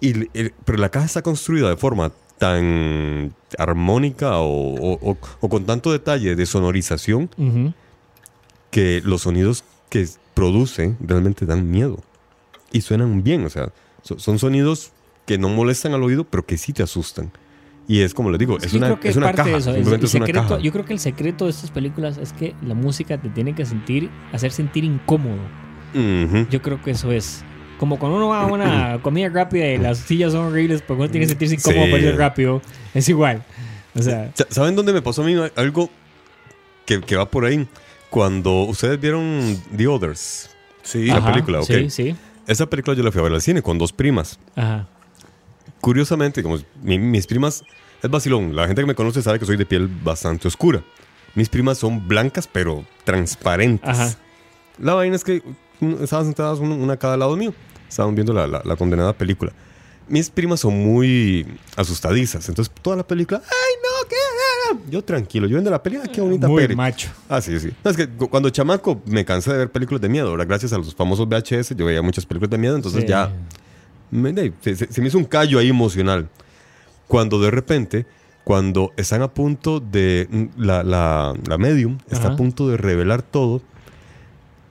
Y, 0.00 0.28
el- 0.38 0.54
pero 0.64 0.78
la 0.78 0.88
caja 0.90 1.06
está 1.06 1.22
construida 1.22 1.68
de 1.68 1.76
forma 1.76 2.12
tan 2.38 3.34
armónica 3.58 4.38
o, 4.38 4.74
o- 4.74 5.10
o- 5.12 5.18
o 5.40 5.48
con 5.48 5.64
tanto 5.66 5.92
detalle 5.92 6.34
de 6.34 6.46
sonorización 6.46 7.28
que 8.70 9.00
los 9.04 9.22
sonidos 9.22 9.64
que 9.92 10.08
produce 10.32 10.96
realmente 11.00 11.44
dan 11.44 11.70
miedo. 11.70 11.98
Y 12.72 12.80
suenan 12.80 13.22
bien, 13.22 13.44
o 13.44 13.50
sea, 13.50 13.68
so- 14.02 14.18
son 14.18 14.38
sonidos 14.38 14.92
que 15.26 15.36
no 15.36 15.50
molestan 15.50 15.92
al 15.92 16.02
oído, 16.02 16.24
pero 16.24 16.46
que 16.46 16.56
sí 16.56 16.72
te 16.72 16.82
asustan. 16.82 17.30
Y 17.86 18.00
es 18.00 18.14
como 18.14 18.30
les 18.30 18.38
digo, 18.38 18.56
es 18.56 18.72
una, 18.72 18.98
es 19.02 19.16
una 19.16 19.32
caja. 19.34 19.56
eso. 19.58 19.74
es- 19.74 20.14
una 20.14 20.26
caja. 20.26 20.58
yo 20.60 20.72
creo 20.72 20.84
que 20.86 20.94
el 20.94 20.98
secreto 20.98 21.44
de 21.44 21.50
estas 21.50 21.70
películas 21.70 22.16
es 22.16 22.32
que 22.32 22.54
la 22.62 22.74
música 22.74 23.20
te 23.20 23.28
tiene 23.28 23.54
que 23.54 23.66
sentir, 23.66 24.08
hacer 24.32 24.50
sentir 24.52 24.84
incómodo. 24.84 25.42
Ujú. 25.94 26.46
Yo 26.50 26.62
creo 26.62 26.80
que 26.80 26.92
eso 26.92 27.12
es. 27.12 27.44
Como 27.78 27.98
cuando 27.98 28.16
uno 28.16 28.28
va 28.28 28.42
a 28.44 28.46
una 28.46 28.98
comida 29.02 29.28
rápida 29.28 29.66
y 29.68 29.76
las 29.76 29.98
sillas 29.98 30.32
son 30.32 30.46
horribles, 30.46 30.80
porque 30.80 31.02
uno 31.02 31.10
tiene 31.10 31.26
que 31.26 31.30
sentirse 31.30 31.56
incómodo 31.56 31.84
Sí. 31.84 31.90
para 31.90 32.02
ir 32.02 32.16
rápido. 32.16 32.62
Es 32.94 33.08
igual. 33.10 33.44
O 33.94 34.00
sea, 34.00 34.30
Sa- 34.34 34.46
¿Saben 34.48 34.74
dónde 34.74 34.94
me 34.94 35.02
pasó 35.02 35.22
a 35.22 35.26
mí 35.26 35.34
algo 35.56 35.90
que, 36.86 37.00
que 37.02 37.16
va 37.16 37.28
por 37.30 37.44
ahí? 37.44 37.68
Cuando 38.12 38.64
ustedes 38.64 39.00
vieron 39.00 39.58
The 39.74 39.86
Others, 39.88 40.50
Sí. 40.82 41.06
la 41.06 41.16
ajá, 41.16 41.32
película, 41.32 41.60
ok. 41.60 41.66
Sí, 41.66 41.88
sí. 41.90 42.16
esa 42.46 42.66
película 42.66 42.94
yo 42.94 43.02
la 43.02 43.10
fui 43.10 43.20
a 43.20 43.24
ver 43.24 43.32
al 43.32 43.40
cine 43.40 43.62
con 43.62 43.78
dos 43.78 43.90
primas. 43.90 44.38
Ajá. 44.54 44.86
Curiosamente, 45.80 46.42
como 46.42 46.58
mi- 46.82 46.98
mis 46.98 47.26
primas, 47.26 47.64
es 48.02 48.10
vacilón. 48.10 48.54
La 48.54 48.66
gente 48.66 48.82
que 48.82 48.86
me 48.86 48.94
conoce 48.94 49.22
sabe 49.22 49.38
que 49.38 49.46
soy 49.46 49.56
de 49.56 49.64
piel 49.64 49.88
bastante 49.88 50.46
oscura. 50.46 50.82
Mis 51.34 51.48
primas 51.48 51.78
son 51.78 52.06
blancas, 52.06 52.46
pero 52.46 52.84
transparentes. 53.04 53.88
Ajá. 53.88 54.14
La 54.78 54.92
vaina 54.94 55.16
es 55.16 55.24
que 55.24 55.42
mm, 55.80 56.02
estaban 56.04 56.26
sentadas 56.26 56.58
una, 56.58 56.74
una 56.74 56.92
a 56.92 56.96
cada 56.98 57.16
lado 57.16 57.34
mío. 57.36 57.54
Estaban 57.88 58.14
viendo 58.14 58.32
la, 58.34 58.46
la- 58.46 58.62
la 58.62 58.76
condenada 58.76 59.12
película. 59.14 59.52
Mis 60.08 60.28
primas 60.28 60.60
son 60.60 60.74
muy 60.74 61.46
asustadizas. 61.76 62.46
Entonces, 62.48 62.72
toda 62.82 62.96
la 62.96 63.06
película, 63.06 63.40
¡ay, 63.42 63.74
no! 63.82 64.08
¿qué? 64.08 64.16
Yo 64.90 65.02
tranquilo, 65.02 65.46
yo 65.46 65.54
viendo 65.56 65.70
la 65.70 65.82
película, 65.82 66.10
qué 66.10 66.20
bonita 66.20 66.48
Muy 66.48 66.62
peli. 66.62 66.76
macho. 66.76 67.10
Ah, 67.28 67.40
sí, 67.40 67.58
sí. 67.60 67.70
No, 67.84 67.90
es 67.90 67.96
que 67.96 68.08
cu- 68.08 68.28
cuando 68.28 68.50
chamaco 68.50 69.00
me 69.06 69.24
cansé 69.24 69.52
de 69.52 69.58
ver 69.58 69.72
películas 69.72 70.00
de 70.00 70.08
miedo. 70.08 70.28
Ahora, 70.28 70.44
gracias 70.44 70.72
a 70.72 70.78
los 70.78 70.94
famosos 70.94 71.26
VHS, 71.28 71.74
yo 71.76 71.84
veía 71.86 72.02
muchas 72.02 72.26
películas 72.26 72.50
de 72.50 72.58
miedo. 72.58 72.76
Entonces, 72.76 73.02
Sí. 73.02 73.06
ya 73.08 73.30
me, 74.10 74.52
se, 74.60 74.74
se- 74.76 75.00
me 75.00 75.08
hizo 75.08 75.18
un 75.18 75.24
callo 75.24 75.58
ahí 75.58 75.68
emocional. 75.68 76.28
Cuando 77.08 77.40
de 77.40 77.50
repente, 77.50 78.06
cuando 78.44 78.92
están 78.96 79.22
a 79.22 79.28
punto 79.32 79.80
de. 79.80 80.26
mm, 80.30 80.44
La, 80.62 80.82
la, 80.82 81.34
la 81.48 81.58
medium 81.58 81.98
está 82.10 82.26
Ajá. 82.26 82.34
a 82.34 82.36
punto 82.36 82.68
de 82.68 82.76
revelar 82.76 83.22
todo. 83.22 83.60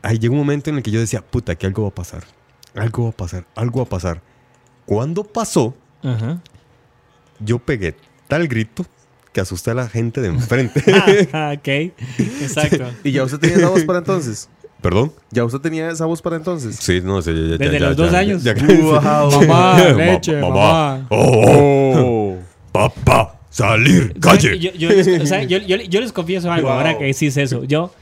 Ahí 0.02 0.18
llega 0.18 0.32
un 0.34 0.40
momento 0.40 0.70
en 0.70 0.78
el 0.78 0.84
que 0.84 0.92
yo 0.92 1.00
decía, 1.00 1.22
puta, 1.22 1.56
que 1.56 1.68
algo 1.68 1.84
va 1.84 1.90
a 1.90 1.94
pasar. 1.96 2.24
Algo 2.74 3.04
va 3.04 3.10
a 3.10 3.14
pasar, 3.14 3.46
algo 3.56 3.78
va 3.82 3.84
a 3.86 3.90
pasar. 3.90 4.22
Cuando 4.86 5.24
pasó, 5.24 5.76
Ajá. 6.04 6.40
yo 7.40 7.60
pegué 7.60 7.96
tal 8.28 8.48
grito 8.48 8.86
que 9.34 9.42
asusté 9.42 9.72
a 9.72 9.74
la 9.74 9.88
gente 9.90 10.22
de 10.22 10.28
enfrente. 10.30 10.84
Ah, 11.34 11.54
ok. 11.58 11.68
Exacto. 12.42 12.86
¿Y 13.04 13.12
ya 13.12 13.24
usted 13.24 13.40
tenía 13.40 13.58
esa 13.58 13.70
voz 13.70 13.84
para 13.86 14.00
entonces? 14.00 14.50
¿Perdón? 14.82 15.14
¿Ya 15.30 15.46
usted 15.46 15.60
tenía 15.60 15.90
esa 15.92 16.06
voz 16.06 16.22
para 16.22 16.36
entonces? 16.38 16.76
Sí, 16.78 17.02
no 17.04 17.22
sé. 17.22 17.34
Ya, 17.34 17.40
ya, 17.52 17.58
Desde 17.58 17.80
ya, 17.80 17.88
los 17.90 17.98
ya, 17.98 18.04
dos 18.04 18.12
ya, 18.12 18.18
años. 18.20 18.44
ya- 18.44 18.54
Wow. 18.56 19.02
Mamá, 19.48 19.48
Ma- 19.48 19.94
leche, 19.94 20.42
mamá. 20.42 21.06
Oh, 21.10 22.38
papá, 22.72 23.40
salir, 23.50 24.14
calle. 24.20 24.58
Yo, 24.60 24.72
yo 24.74 24.90
les, 24.90 25.08
o 25.08 25.26
sea, 25.26 25.44
yo- 25.44 25.60
yo- 25.60 25.78
yo 25.78 26.02
les 26.02 26.12
confieso 26.12 26.52
algo 26.52 26.68
Wow. 26.70 26.78
ahora 26.78 26.98
que 26.98 27.06
decís 27.06 27.38
eso. 27.38 27.64
Yo, 27.64 27.94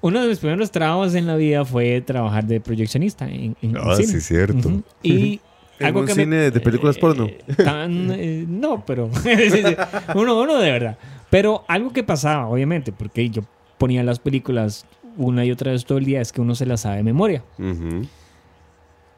uno 0.00 0.20
de 0.22 0.28
mis 0.28 0.38
primeros 0.38 0.70
trabajos 0.72 1.14
en 1.14 1.26
la 1.26 1.36
vida 1.36 1.64
fue 1.64 2.00
trabajar 2.00 2.44
de 2.44 2.60
proyeccionista 2.60 3.28
en, 3.28 3.56
en 3.62 3.76
Ah, 3.76 3.94
cine. 3.96 4.08
sí, 4.08 4.20
cierto. 4.20 4.68
Ujú. 4.68 4.82
Y 5.02 5.40
¿En 5.80 5.86
algo 5.86 6.00
un 6.00 6.06
que 6.06 6.14
me- 6.14 6.22
cine 6.22 6.36
de 6.50 6.60
películas 6.60 6.98
porno? 6.98 7.26
eh, 7.26 7.38
tan, 7.64 8.10
eh, 8.12 8.44
no, 8.48 8.84
pero 8.86 9.10
uno, 10.14 10.40
uno 10.40 10.58
de 10.58 10.70
verdad. 10.70 10.98
Pero 11.30 11.64
algo 11.68 11.92
que 11.92 12.02
pasaba, 12.02 12.46
obviamente, 12.48 12.92
porque 12.92 13.28
yo 13.30 13.42
ponía 13.78 14.02
las 14.02 14.18
películas 14.18 14.84
una 15.16 15.44
y 15.44 15.50
otra 15.50 15.72
vez 15.72 15.84
todo 15.84 15.98
el 15.98 16.04
día, 16.04 16.20
es 16.20 16.32
que 16.32 16.40
uno 16.40 16.54
se 16.54 16.66
las 16.66 16.82
sabe 16.82 16.98
de 16.98 17.02
memoria. 17.02 17.42
Ujú. 17.58 18.06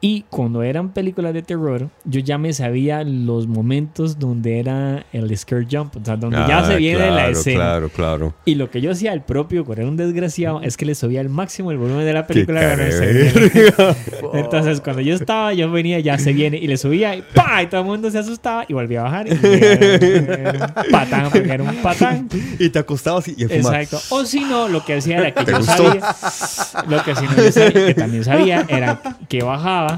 Y 0.05 0.25
cuando 0.29 0.63
eran 0.63 0.89
películas 0.89 1.33
de 1.33 1.43
terror, 1.43 1.87
yo 2.03 2.19
ya 2.19 2.37
me 2.37 2.51
sabía 2.51 3.05
los 3.05 3.47
momentos 3.47 4.19
donde 4.19 4.59
era 4.59 5.05
el 5.13 5.37
scare 5.37 5.65
jump, 5.71 5.95
o 5.95 6.03
sea, 6.03 6.17
donde 6.17 6.39
ya 6.45 6.59
Ah, 6.59 6.65
se 6.67 6.75
viene 6.75 6.99
la 6.99 7.13
claro, 7.13 7.31
escena. 7.31 7.55
Claro, 7.57 7.89
claro. 7.89 8.33
Y 8.43 8.55
lo 8.55 8.69
que 8.69 8.81
yo 8.81 8.91
hacía, 8.91 9.13
el 9.13 9.21
propio, 9.21 9.63
cuando 9.63 9.83
era 9.83 9.89
un 9.89 9.95
desgraciado, 9.95 10.61
es 10.61 10.75
que 10.75 10.85
le 10.85 10.93
subía 10.93 11.21
al 11.21 11.29
máximo 11.29 11.71
el 11.71 11.77
volumen 11.77 12.03
de 12.03 12.11
la 12.11 12.27
película. 12.27 12.75
Qué 12.75 13.71
para 13.71 13.95
Entonces, 14.33 14.81
cuando 14.81 15.01
yo 15.01 15.15
estaba, 15.15 15.53
yo 15.53 15.71
venía, 15.71 16.01
ya 16.01 16.17
se 16.17 16.33
viene, 16.33 16.57
y 16.57 16.67
le 16.67 16.75
subía, 16.75 17.15
y 17.15 17.21
¡pa! 17.21 17.63
Y 17.63 17.67
todo 17.67 17.79
el 17.79 17.87
mundo 17.87 18.11
se 18.11 18.19
asustaba, 18.19 18.65
y 18.67 18.73
volvía 18.73 18.99
a 18.99 19.03
bajar. 19.03 19.27
Y 19.29 19.31
era, 19.31 20.51
un 20.83 20.91
patán, 20.91 21.29
porque 21.31 21.49
era 21.49 21.63
un 21.63 21.75
patán. 21.77 22.27
Y 22.59 22.67
te 22.67 22.79
acostabas 22.79 23.29
y, 23.29 23.35
y. 23.37 23.43
Exacto. 23.45 24.01
O 24.09 24.25
si 24.25 24.41
no, 24.41 24.67
lo 24.67 24.83
que 24.83 24.95
hacía 24.95 25.19
era 25.19 25.31
que 25.33 25.45
¿Te 25.45 25.51
yo 25.53 25.59
gustó? 25.59 25.77
sabía, 25.77 26.85
lo 26.89 27.03
que 27.05 27.15
si 27.15 27.25
no 27.25 27.35
yo 27.37 27.51
sabía, 27.53 27.85
que 27.85 27.93
también 27.93 28.23
sabía, 28.25 28.65
era 28.67 29.01
que 29.29 29.41
bajaba 29.41 29.92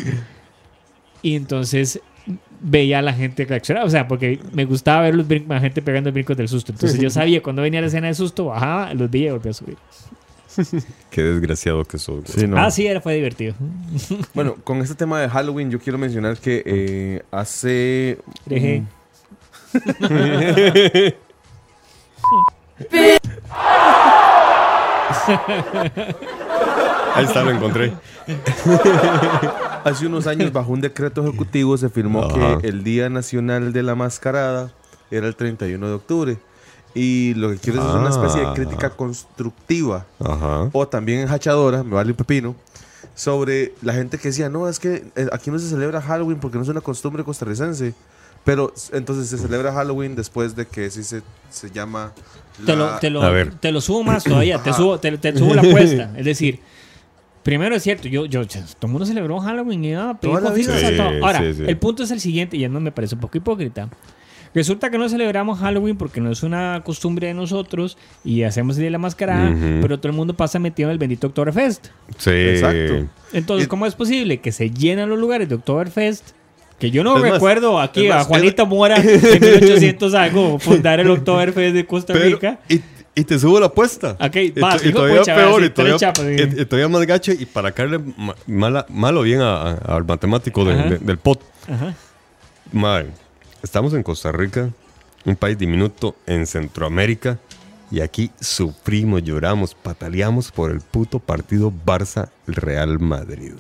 y 1.21 1.35
entonces 1.35 2.01
veía 2.59 2.99
a 2.99 3.01
la 3.01 3.13
gente 3.13 3.45
reaccionar. 3.45 3.85
O 3.85 3.89
sea, 3.89 4.07
porque 4.07 4.39
me 4.51 4.65
gustaba 4.65 5.01
ver 5.01 5.15
los 5.15 5.27
la 5.47 5.59
gente 5.59 5.81
pegando 5.81 6.11
brincos 6.11 6.37
del 6.37 6.47
susto. 6.47 6.71
Entonces 6.71 6.99
yo 6.99 7.09
sabía 7.09 7.41
cuando 7.41 7.61
venía 7.61 7.81
la 7.81 7.87
escena 7.87 8.07
de 8.07 8.13
susto, 8.13 8.45
bajaba, 8.45 8.93
los 8.93 9.09
veía 9.09 9.27
y 9.27 9.31
volvía 9.31 9.51
a 9.51 9.53
subir. 9.53 9.77
Qué 11.09 11.23
desgraciado 11.23 11.83
que 11.85 11.97
sos. 11.97 12.23
Sí, 12.25 12.47
no. 12.47 12.57
Ah, 12.57 12.71
sí, 12.71 12.87
era, 12.87 13.01
fue 13.01 13.15
divertido. 13.15 13.55
Bueno, 14.33 14.55
con 14.63 14.81
este 14.81 14.95
tema 14.95 15.19
de 15.21 15.29
Halloween, 15.29 15.69
yo 15.71 15.79
quiero 15.79 15.97
mencionar 15.97 16.37
que 16.37 16.63
eh, 16.65 17.21
hace. 17.31 18.17
Deje. 18.45 18.83
Ahí 27.15 27.23
está, 27.23 27.43
lo 27.43 27.51
encontré. 27.51 27.93
Hace 29.85 30.07
unos 30.07 30.27
años, 30.27 30.51
bajo 30.51 30.71
un 30.71 30.81
decreto 30.81 31.21
ejecutivo, 31.25 31.77
se 31.77 31.89
firmó 31.89 32.23
Ajá. 32.25 32.57
que 32.59 32.67
el 32.67 32.83
Día 32.83 33.07
Nacional 33.09 33.71
de 33.71 33.83
la 33.83 33.95
Mascarada 33.95 34.71
era 35.11 35.27
el 35.27 35.35
31 35.35 35.87
de 35.87 35.93
octubre. 35.93 36.37
Y 36.93 37.33
lo 37.35 37.49
que 37.51 37.57
quiero 37.57 37.87
es 37.87 37.93
una 37.95 38.09
especie 38.09 38.41
de 38.41 38.47
Ah. 38.47 38.53
crítica 38.55 38.89
constructiva 38.89 40.05
Ajá. 40.19 40.69
o 40.73 40.87
también 40.87 41.19
enjachadora, 41.19 41.83
me 41.83 41.93
vale 41.93 42.11
un 42.11 42.17
pepino, 42.17 42.55
sobre 43.13 43.73
la 43.81 43.93
gente 43.93 44.17
que 44.17 44.29
decía, 44.29 44.49
no, 44.49 44.67
es 44.67 44.79
que 44.79 45.05
eh, 45.15 45.27
aquí 45.31 45.51
no 45.51 45.59
se 45.59 45.69
celebra 45.69 46.01
Halloween 46.01 46.39
porque 46.39 46.57
no 46.57 46.63
es 46.63 46.69
una 46.69 46.81
costumbre 46.81 47.23
costarricense. 47.23 47.93
Pero 48.43 48.71
entonces 48.91 49.27
se 49.27 49.37
celebra 49.39 49.73
Halloween 49.73 50.15
después 50.15 50.55
de 50.55 50.67
que 50.67 50.89
sí 50.91 51.03
se, 51.03 51.23
se 51.49 51.71
llama... 51.71 52.11
Te 52.65 52.75
lo, 52.75 52.85
la- 52.91 52.99
te, 52.99 53.09
lo, 53.09 53.23
A 53.23 53.29
ver. 53.31 53.53
te 53.55 53.71
lo 53.71 53.81
subo 53.81 54.03
más 54.03 54.23
todavía, 54.23 54.61
te 54.61 54.71
subo, 54.71 54.99
te, 54.99 55.17
te 55.17 55.35
subo 55.37 55.53
la 55.55 55.61
apuesta. 55.61 56.13
Es 56.15 56.25
decir, 56.25 56.59
primero 57.45 57.75
es 57.75 57.83
cierto, 57.83 58.07
yo, 58.07 58.25
yo, 58.25 58.45
todo 58.47 58.57
el 58.81 58.87
mundo 58.89 59.05
celebró 59.05 59.39
Halloween 59.39 59.85
y 59.85 59.93
ah, 59.93 60.17
pedí 60.19 60.31
vida. 60.31 60.41
confianza, 60.41 60.89
Sí, 60.89 60.97
todo. 60.97 61.25
Ahora, 61.25 61.39
sí, 61.39 61.53
sí. 61.53 61.63
el 61.67 61.77
punto 61.77 62.01
es 62.01 62.09
el 62.09 62.19
siguiente, 62.19 62.57
y 62.57 62.61
ya 62.61 62.69
no 62.69 62.79
me 62.79 62.91
parece 62.91 63.13
un 63.13 63.21
poco 63.21 63.37
hipócrita. 63.37 63.87
Resulta 64.55 64.89
que 64.89 64.97
no 64.97 65.07
celebramos 65.09 65.59
Halloween 65.59 65.95
porque 65.95 66.21
no 66.21 66.31
es 66.31 66.41
una 66.41 66.81
costumbre 66.83 67.27
de 67.27 67.33
nosotros 67.33 67.97
y 68.23 68.43
hacemos 68.43 68.77
el 68.77 68.81
día 68.81 68.87
de 68.87 68.91
la 68.91 68.97
mascarada, 68.97 69.53
pero 69.81 69.99
todo 69.99 70.09
el 70.09 70.15
mundo 70.15 70.33
pasa 70.33 70.59
metido 70.59 70.89
en 70.89 70.93
el 70.93 70.97
bendito 70.97 71.27
Oktoberfest. 71.27 71.87
Sí. 72.17 72.31
Exacto. 72.31 73.05
Entonces, 73.33 73.67
¿cómo 73.67 73.85
es 73.85 73.95
posible 73.95 74.39
que 74.39 74.51
se 74.51 74.71
llenan 74.71 75.09
los 75.09 75.19
lugares 75.19 75.47
de 75.49 75.55
Oktoberfest? 75.55 76.29
Que 76.79 76.89
yo 76.89 77.03
no 77.03 77.17
Es 77.17 77.21
más, 77.21 77.31
recuerdo 77.33 77.79
aquí 77.79 78.05
es 78.05 78.11
a 78.11 78.15
más, 78.15 78.27
Juanita 78.27 78.65
Mora 78.65 78.95
en 79.01 79.41
1800 79.41 80.13
algo 80.13 80.57
fundar 80.57 80.99
el 80.99 81.09
Oktoberfest 81.09 81.75
de 81.75 81.85
Costa 81.85 82.13
Pero, 82.13 82.25
Rica. 82.25 82.59
y, 82.69 82.81
y 83.15 83.23
te 83.23 83.39
subo 83.39 83.59
la 83.59 83.67
apuesta. 83.67 84.17
Ok, 84.19 84.35
y, 84.35 84.51
vas, 84.51 84.83
y 84.85 84.91
todavía 84.91 85.19
pucha, 85.19 85.35
peor, 85.35 85.63
y 85.63 85.69
todavía, 85.69 85.97
tres 85.97 85.99
chapas, 86.01 86.25
sí. 86.25 86.35
y- 86.57 86.61
y 86.61 86.65
todavía 86.65 86.89
más 86.89 87.05
gacho, 87.07 87.31
y 87.31 87.45
para 87.45 87.71
caerle 87.71 87.99
ma- 88.17 88.35
mala, 88.45 88.85
malo 88.89 89.21
bien 89.21 89.41
a- 89.41 89.61
a- 89.71 89.73
al 89.95 90.05
matemático 90.05 90.65
de- 90.65 90.73
Ajá. 90.73 90.89
de- 90.89 90.97
del 90.99 91.17
pot. 91.17 91.41
Ajá. 91.67 91.95
Madre, 92.71 93.09
estamos 93.63 93.93
en 93.93 94.03
Costa 94.03 94.31
Rica, 94.31 94.69
un 95.25 95.35
país 95.35 95.57
diminuto 95.57 96.15
en 96.25 96.45
Centroamérica, 96.45 97.39
y 97.91 98.01
aquí 98.01 98.31
sufrimos, 98.41 99.23
lloramos, 99.23 99.75
pataleamos 99.75 100.51
por 100.51 100.71
el 100.71 100.81
puto 100.81 101.19
partido 101.19 101.71
Barça-Real 101.85 102.99
Madrid. 102.99 103.53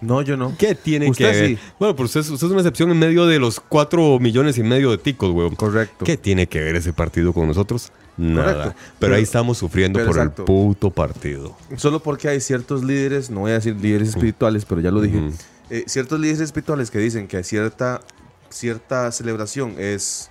No, 0.00 0.22
yo 0.22 0.36
no. 0.36 0.54
¿Qué 0.58 0.74
tiene 0.74 1.12
que 1.12 1.24
ver? 1.24 1.46
sí. 1.48 1.58
Bueno, 1.78 1.94
pero 1.94 2.06
usted, 2.06 2.20
es- 2.20 2.30
usted 2.30 2.46
es 2.46 2.50
una 2.50 2.60
excepción 2.60 2.90
en 2.90 2.98
medio 2.98 3.26
de 3.26 3.38
los 3.38 3.60
cuatro 3.60 4.18
millones 4.18 4.56
y 4.58 4.62
medio 4.62 4.90
de 4.90 4.98
ticos, 4.98 5.30
weón. 5.30 5.54
Correcto. 5.56 6.04
¿Qué 6.06 6.16
tiene 6.16 6.46
que 6.46 6.58
ver 6.60 6.74
ese 6.76 6.92
partido 6.94 7.32
con 7.34 7.46
nosotros? 7.46 7.92
Nada. 8.20 8.44
Correcto. 8.44 8.74
Pero, 8.74 8.96
Pero- 8.98 9.14
ahí 9.16 9.22
estamos 9.22 9.58
sufriendo 9.58 9.98
por 9.98 10.08
exacto. 10.16 10.42
el 10.42 10.46
puto 10.46 10.90
partido. 10.90 11.56
Solo 11.76 12.00
porque 12.00 12.28
hay 12.28 12.40
ciertos 12.40 12.84
líderes, 12.84 13.30
no 13.30 13.40
voy 13.40 13.52
a 13.52 13.54
decir 13.54 13.76
líderes 13.76 14.10
espirituales, 14.10 14.64
pero 14.64 14.80
ya 14.80 14.90
lo 14.90 15.00
dije, 15.00 15.30
eh, 15.70 15.84
ciertos 15.86 16.20
líderes 16.20 16.40
espirituales 16.40 16.90
que 16.90 16.98
dicen 16.98 17.26
que 17.28 17.42
cierta, 17.44 18.00
cierta 18.50 19.10
celebración 19.12 19.74
es 19.78 20.30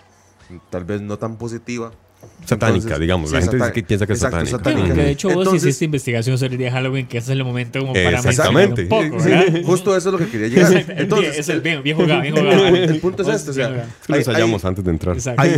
tal 0.70 0.84
vez 0.86 1.02
no 1.02 1.18
tan 1.18 1.38
positiva. 1.38 1.92
Satánica, 2.46 2.98
digamos. 2.98 3.32
La 3.32 3.42
gente 3.42 3.58
que 3.74 3.84
piensa 3.84 4.08
que 4.08 4.14
es 4.14 4.24
exacto, 4.24 4.46
satánica. 4.48 4.94
De 4.96 5.12
hecho 5.12 5.28
vos 5.30 5.46
Entonces- 5.46 5.68
hiciste 5.68 5.86
investigación 5.86 6.36
sobre 6.40 6.54
el 6.54 6.58
día 6.58 6.68
de 6.68 6.72
Halloween, 6.74 7.06
que 7.08 7.20
ese 7.20 7.32
es 7.34 7.38
el 7.38 7.44
momento 7.46 7.80
como 7.82 7.94
para 7.94 8.10
Exactamente. 8.10 8.82
mencionar 8.88 9.06
un 9.06 9.12
poco, 9.12 9.24
Sí, 9.24 9.30
¿verdad? 9.30 9.62
justo 9.66 9.96
eso 9.96 10.10
es 10.10 10.14
lo 10.14 10.18
que 10.18 10.28
quería 10.32 10.48
llegar. 10.48 10.86
Entonces, 10.98 11.38
es 11.38 11.50
el 11.50 11.62
bien, 11.62 11.84
bien 11.84 11.96
jugado, 11.96 12.22
bien 12.22 12.36
jugado. 12.36 12.66
el 12.66 13.00
punto 13.00 13.22
es 13.22 13.28
este, 13.30 13.52
o 13.52 13.54
sea, 13.54 13.68
Bien 13.68 13.82
jugado. 13.82 13.92
Es 14.02 14.06
que 14.08 14.12
lo 14.14 14.18
ensayamos 14.18 14.66
antes 14.66 14.84
de 14.84 14.92
entrar. 14.92 15.16
Exacto. 15.16 15.42
hay, 15.44 15.50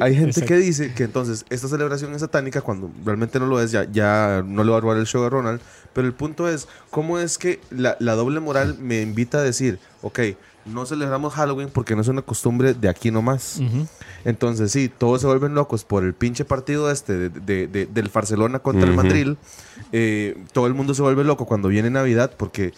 hay 0.00 0.14
gente 0.14 0.30
Exacto. 0.30 0.46
que 0.46 0.56
dice 0.56 0.94
que 0.94 1.02
entonces 1.04 1.44
esta 1.50 1.68
celebración 1.68 2.14
es 2.14 2.20
satánica 2.22 2.62
cuando 2.62 2.90
realmente 3.04 3.38
no 3.38 3.44
lo 3.46 3.60
es, 3.60 3.70
ya, 3.70 3.86
ya 3.92 4.42
no 4.46 4.64
le 4.64 4.70
va 4.70 4.78
a 4.78 4.80
robar 4.80 4.96
el 4.96 5.06
show 5.06 5.22
a 5.24 5.28
Ronald. 5.28 5.60
Pero 5.92 6.06
el 6.06 6.14
punto 6.14 6.48
es, 6.48 6.68
¿cómo 6.90 7.18
es 7.18 7.36
que 7.36 7.60
la, 7.70 7.96
la 8.00 8.14
doble 8.14 8.40
moral 8.40 8.76
me 8.80 9.02
invita 9.02 9.38
a 9.38 9.42
decir, 9.42 9.78
ok, 10.00 10.20
no 10.66 10.84
celebramos 10.86 11.32
Halloween 11.34 11.68
porque 11.72 11.94
no 11.96 12.02
es 12.02 12.08
una 12.08 12.22
costumbre 12.22 12.74
de 12.74 12.88
aquí 12.88 13.10
nomás. 13.10 13.58
Ujú. 13.60 13.86
Entonces, 14.24 14.70
sí, 14.72 14.88
todos 14.96 15.20
se 15.22 15.26
vuelven 15.26 15.54
locos 15.54 15.84
por 15.84 16.04
el 16.04 16.12
pinche 16.14 16.44
partido 16.44 16.90
este 16.90 17.14
de, 17.16 17.28
de- 17.30 17.66
de- 17.66 17.86
del 17.86 18.08
Barcelona 18.12 18.58
contra 18.58 18.88
el. 18.88 18.94
Madrid. 18.96 19.34
Eh, 19.92 20.42
todo 20.52 20.66
el 20.66 20.74
mundo 20.74 20.94
se 20.94 21.02
vuelve 21.02 21.24
loco 21.24 21.46
cuando 21.46 21.68
viene 21.68 21.90
Navidad 21.90 22.32
porque 22.36 22.72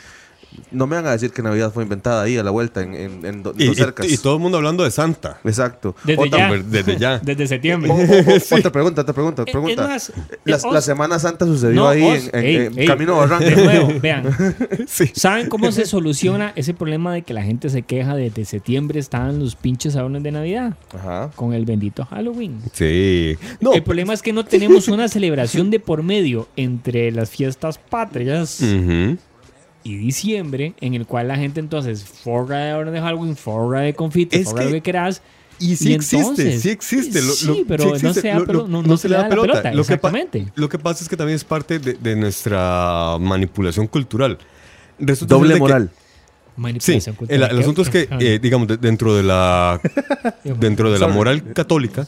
no 0.71 0.87
me 0.87 0.97
van 0.97 1.07
a 1.07 1.12
decir 1.12 1.31
que 1.33 1.43
Navidad 1.43 1.73
fue 1.73 1.83
inventada 1.83 2.23
ahí 2.23 2.37
a 2.38 2.43
la 2.43 2.51
vuelta 2.51 2.83
en, 2.83 2.95
en, 2.95 3.27
en 3.27 3.43
do- 3.43 3.55
Y, 3.57 3.67
dos 3.67 3.77
y- 3.77 3.81
cercas. 3.81 4.11
y 4.11 4.17
todo 4.19 4.35
el 4.37 4.41
mundo 4.41 4.59
hablando 4.59 4.85
de 4.85 4.91
Santa. 4.91 5.38
Exacto. 5.45 5.95
Desde 6.05 6.23
Otra, 6.23 6.51
ya. 6.51 6.62
Desde 6.62 6.97
ya. 6.99 7.19
Desde 7.23 7.47
septiembre. 7.47 7.91
o- 7.91 7.95
o- 7.95 7.99
o- 7.99 8.57
Otra 8.59 8.71
pregunta, 8.73 9.01
otra 9.03 9.15
pregunta, 9.15 9.45
pregunta. 9.45 9.87
más, 9.88 10.12
la, 10.45 10.81
Semana 10.81 11.19
Santa 11.19 11.45
sucedió 11.47 11.83
No, 11.83 11.88
ahí 11.88 12.03
Os, 12.03 12.29
en, 12.29 12.31
en- 12.35 12.45
ey, 12.45 12.57
en 12.67 12.79
ey, 12.79 12.87
Camino 12.87 13.21
a 13.21 13.27
De 13.27 13.31
Barranca. 13.31 13.62
nuevo, 13.62 13.93
vean. 14.03 14.25
Sí. 14.87 15.11
¿Saben 15.15 15.49
cómo 15.49 15.71
se 15.73 15.87
soluciona 15.87 16.53
ese 16.57 16.75
problema 16.75 17.12
de 17.15 17.23
que 17.23 17.35
la 17.35 17.43
gente 17.43 17.69
se 17.71 17.83
queja 17.83 18.15
de 18.15 18.31
que 18.31 18.45
septiembre 18.45 18.99
estaban 19.01 19.38
los 19.38 19.57
pinches 19.57 19.97
adornos 19.97 20.23
de 20.23 20.33
Navidad? 20.33 20.75
Ajá. 20.95 21.31
Con 21.37 21.53
el 21.55 21.65
bendito 21.65 22.05
Halloween. 22.07 22.59
Sí. 22.73 23.37
No. 23.61 23.73
el 23.75 23.83
problema 23.83 24.12
es 24.15 24.23
que 24.23 24.33
no 24.33 24.45
tenemos 24.45 24.88
una 24.88 25.09
celebración 25.09 25.71
de 25.71 25.81
por 25.81 26.03
medio 26.03 26.49
entre 26.57 27.11
las 27.12 27.31
fiestas 27.31 27.79
patrias 27.79 28.61
Ujú. 28.61 29.17
Y 29.85 29.97
diciembre, 29.97 30.75
en 30.81 30.95
el 30.95 31.07
cual 31.07 31.29
la 31.29 31.37
gente 31.37 31.61
entonces 31.61 32.05
forra 32.05 32.59
de 32.59 32.71
adornos 32.71 32.95
de 32.95 33.01
Halloween, 33.01 33.37
forra 33.37 33.81
de 33.81 33.95
confite, 33.95 34.38
Es 34.40 34.45
forra 34.49 34.61
que- 34.61 34.66
lo 34.66 34.73
que 34.75 34.83
quieras. 34.83 35.23
Y 35.59 35.77
sí 35.77 35.90
Y 35.90 35.95
existe, 35.95 36.18
entonces- 36.18 36.62
sí 36.62 36.71
existe. 36.71 37.23
Lo- 37.23 37.33
Sí, 37.35 37.47
lo- 37.47 37.66
pero 37.68 37.85
no 37.87 37.95
existe. 37.95 38.21
se 38.23 38.29
da 38.29 38.38
Lo- 38.40 38.47
pelo- 38.47 38.61
lo- 38.62 38.68
no- 38.68 38.83
no 38.83 38.97
se 38.97 39.09
le 39.09 39.14
da 39.16 39.23
la 39.23 39.29
pelota, 39.29 39.49
Lo 39.57 39.85
que, 39.85 40.45
lo 40.57 40.68
que 40.68 40.79
pasa 40.79 41.05
es 41.05 41.09
que 41.09 41.16
también 41.16 41.37
es 41.37 41.45
parte 41.45 41.79
de, 41.79 41.95
de 41.95 42.16
nuestra 42.16 43.16
manipulación 43.21 43.87
cultural. 43.87 44.38
Resulta 44.99 45.35
Doble 45.37 45.55
que- 45.55 45.61
moral. 45.61 45.90
Sí, 45.92 46.61
Manipulación 46.61 47.12
el, 47.14 47.16
cultural. 47.16 47.51
el 47.51 47.59
asunto 47.61 47.83
es 47.83 47.88
que, 47.90 48.09
eh, 48.21 48.38
digamos, 48.42 48.66
de- 48.68 48.77
dentro 48.77 49.14
de 49.14 49.23
la 49.23 49.81
dentro 50.45 50.90
de 50.92 50.99
la 50.99 51.09
moral 51.09 51.53
católica 51.53 52.07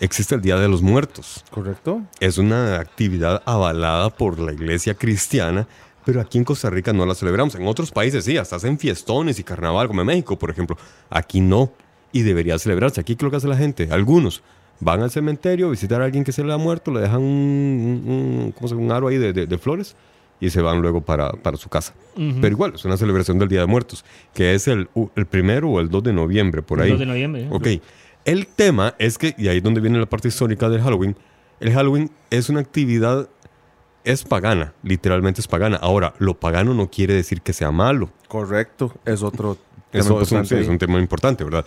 existe 0.00 0.34
el 0.34 0.40
Día 0.42 0.56
de 0.56 0.68
los 0.68 0.82
Muertos. 0.82 1.44
¿Correcto? 1.50 2.02
Es 2.20 2.36
una 2.38 2.80
actividad 2.80 3.42
avalada 3.46 4.10
por 4.10 4.38
la 4.40 4.52
iglesia 4.52 4.94
cristiana, 4.94 5.66
pero 6.08 6.22
aquí 6.22 6.38
en 6.38 6.44
Costa 6.44 6.70
Rica 6.70 6.94
no 6.94 7.04
la 7.04 7.14
celebramos. 7.14 7.54
En 7.54 7.66
otros 7.66 7.90
países 7.90 8.24
sí, 8.24 8.38
hasta 8.38 8.56
hacen 8.56 8.78
fiestones 8.78 9.38
y 9.38 9.44
carnaval, 9.44 9.88
como 9.88 10.00
en 10.00 10.06
México, 10.06 10.38
por 10.38 10.48
ejemplo. 10.48 10.78
Aquí 11.10 11.42
no, 11.42 11.70
y 12.12 12.22
debería 12.22 12.58
celebrarse. 12.58 12.98
Aquí, 13.02 13.14
¿qué 13.14 13.18
es 13.20 13.24
lo 13.24 13.30
que 13.30 13.36
hace 13.36 13.46
la 13.46 13.58
gente? 13.58 13.88
Algunos 13.90 14.42
van 14.80 15.02
al 15.02 15.10
cementerio 15.10 15.66
a 15.66 15.70
visitar 15.70 16.00
a 16.00 16.06
alguien 16.06 16.24
que 16.24 16.32
se 16.32 16.42
le 16.42 16.50
ha 16.50 16.56
muerto, 16.56 16.90
le 16.92 17.00
dejan 17.00 17.20
un, 17.20 18.02
un- 18.06 18.52
¿cómo 18.56 18.68
se 18.68 18.74
llama? 18.74 18.86
un 18.86 18.92
aro 18.92 19.08
ahí 19.08 19.18
de, 19.18 19.34
de- 19.34 19.46
de 19.46 19.58
flores 19.58 19.96
y 20.40 20.48
se 20.48 20.62
van 20.62 20.80
luego 20.80 21.02
para, 21.02 21.30
para 21.32 21.58
su 21.58 21.68
casa. 21.68 21.92
Pero 22.16 22.48
igual, 22.48 22.72
es 22.76 22.86
una 22.86 22.96
celebración 22.96 23.38
del 23.38 23.48
Día 23.50 23.60
de 23.60 23.66
Muertos, 23.66 24.02
que 24.32 24.54
es 24.54 24.66
el, 24.66 24.88
el 25.14 25.26
primero 25.26 25.68
o 25.68 25.78
el 25.80 25.90
2 25.90 26.04
de 26.04 26.12
noviembre, 26.14 26.62
por 26.62 26.78
El 26.78 26.84
ahí. 26.84 26.90
2 26.92 27.00
de 27.00 27.06
noviembre, 27.06 27.42
¿eh? 27.42 27.48
Ok. 27.50 27.66
El 28.24 28.46
tema 28.46 28.94
es 28.98 29.18
que, 29.18 29.34
y 29.36 29.48
ahí 29.48 29.58
es 29.58 29.62
donde 29.62 29.80
viene 29.82 29.98
la 29.98 30.06
parte 30.06 30.28
histórica 30.28 30.70
del 30.70 30.80
Halloween, 30.80 31.16
el 31.60 31.72
Halloween 31.72 32.10
es 32.30 32.48
una 32.48 32.60
actividad, 32.60 33.28
es 34.08 34.24
pagana, 34.24 34.72
literalmente 34.82 35.42
es 35.42 35.46
pagana. 35.46 35.76
Ahora, 35.76 36.14
lo 36.18 36.40
pagano 36.40 36.72
no 36.72 36.90
quiere 36.90 37.12
decir 37.12 37.42
que 37.42 37.52
sea 37.52 37.70
malo. 37.70 38.10
Correcto. 38.26 38.94
Es 39.04 39.22
otro 39.22 39.58
tema 39.90 40.04
Eso 40.04 40.22
es 40.22 40.32
un, 40.32 40.38
importante 40.38 40.60
es 40.62 40.68
un 40.68 40.78
tema 40.78 40.98
importante, 40.98 41.44
¿verdad? 41.44 41.66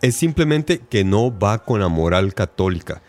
Es 0.00 0.14
simplemente 0.14 0.78
que 0.78 1.02
no 1.02 1.36
va 1.36 1.64
con 1.64 1.80
la 1.80 1.88
moral 1.88 2.34
católica. 2.34 3.02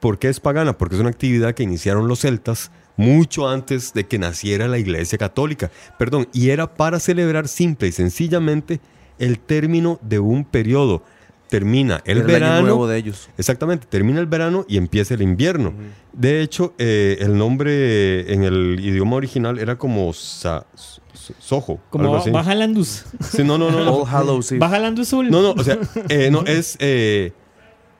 ¿Por 0.00 0.18
qué 0.18 0.28
es 0.28 0.40
pagana? 0.40 0.76
Porque 0.76 0.96
es 0.96 1.00
una 1.00 1.10
actividad 1.10 1.54
que 1.54 1.62
iniciaron 1.62 2.08
los 2.08 2.20
celtas 2.20 2.72
mucho 2.96 3.48
antes 3.48 3.92
de 3.92 4.04
que 4.06 4.18
naciera 4.18 4.66
la 4.66 4.78
iglesia 4.78 5.16
católica. 5.16 5.70
Perdón, 5.96 6.26
y 6.32 6.50
era 6.50 6.74
para 6.74 6.98
celebrar 6.98 7.46
simple 7.46 7.88
y 7.88 7.92
sencillamente 7.92 8.80
el 9.20 9.38
término 9.38 10.00
de 10.02 10.18
un 10.18 10.44
periodo. 10.44 11.04
Termina 11.50 12.00
el 12.04 12.18
Era 12.18 12.26
verano. 12.26 12.54
año 12.54 12.62
nuevo 12.62 12.86
de 12.86 12.96
ellos. 12.96 13.28
Exactamente, 13.36 13.86
termina 13.88 14.20
el 14.20 14.26
verano 14.26 14.64
y 14.68 14.76
empieza 14.76 15.14
el 15.14 15.22
invierno. 15.22 15.74
De 16.12 16.40
hecho, 16.42 16.74
eh, 16.78 17.18
el 17.20 17.36
nombre 17.36 18.32
en 18.32 18.44
el 18.44 18.78
idioma 18.80 19.16
original 19.16 19.58
era 19.58 19.76
como 19.76 20.12
sa- 20.12 20.64
so- 20.74 21.00
Soho. 21.38 21.72
algo 21.72 21.80
Como 21.90 22.16
así. 22.16 22.30
baja 22.30 22.54
Landus. 22.54 23.04
Sí, 23.20 23.44
no, 23.44 23.58
no, 23.58 23.70
no. 23.70 23.84
no. 23.84 23.94
All 24.02 24.08
Hallows 24.08 24.50
Eve. 24.52 24.58
Baja 24.60 24.78
Landus. 24.78 25.12
No, 25.12 25.22
no, 25.42 25.50
o 25.52 25.62
sea, 25.62 25.78
eh, 26.08 26.30
no, 26.30 26.42
es 26.46 26.76
eh, 26.80 27.32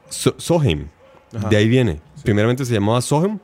So- 0.08 0.34
Sohem. 0.38 0.88
Ajá. 1.36 1.48
De 1.48 1.56
ahí 1.56 1.68
viene. 1.68 2.00
Primeramente 2.24 2.64
se 2.64 2.72
llamaba 2.74 3.00
Sohem. 3.02 3.38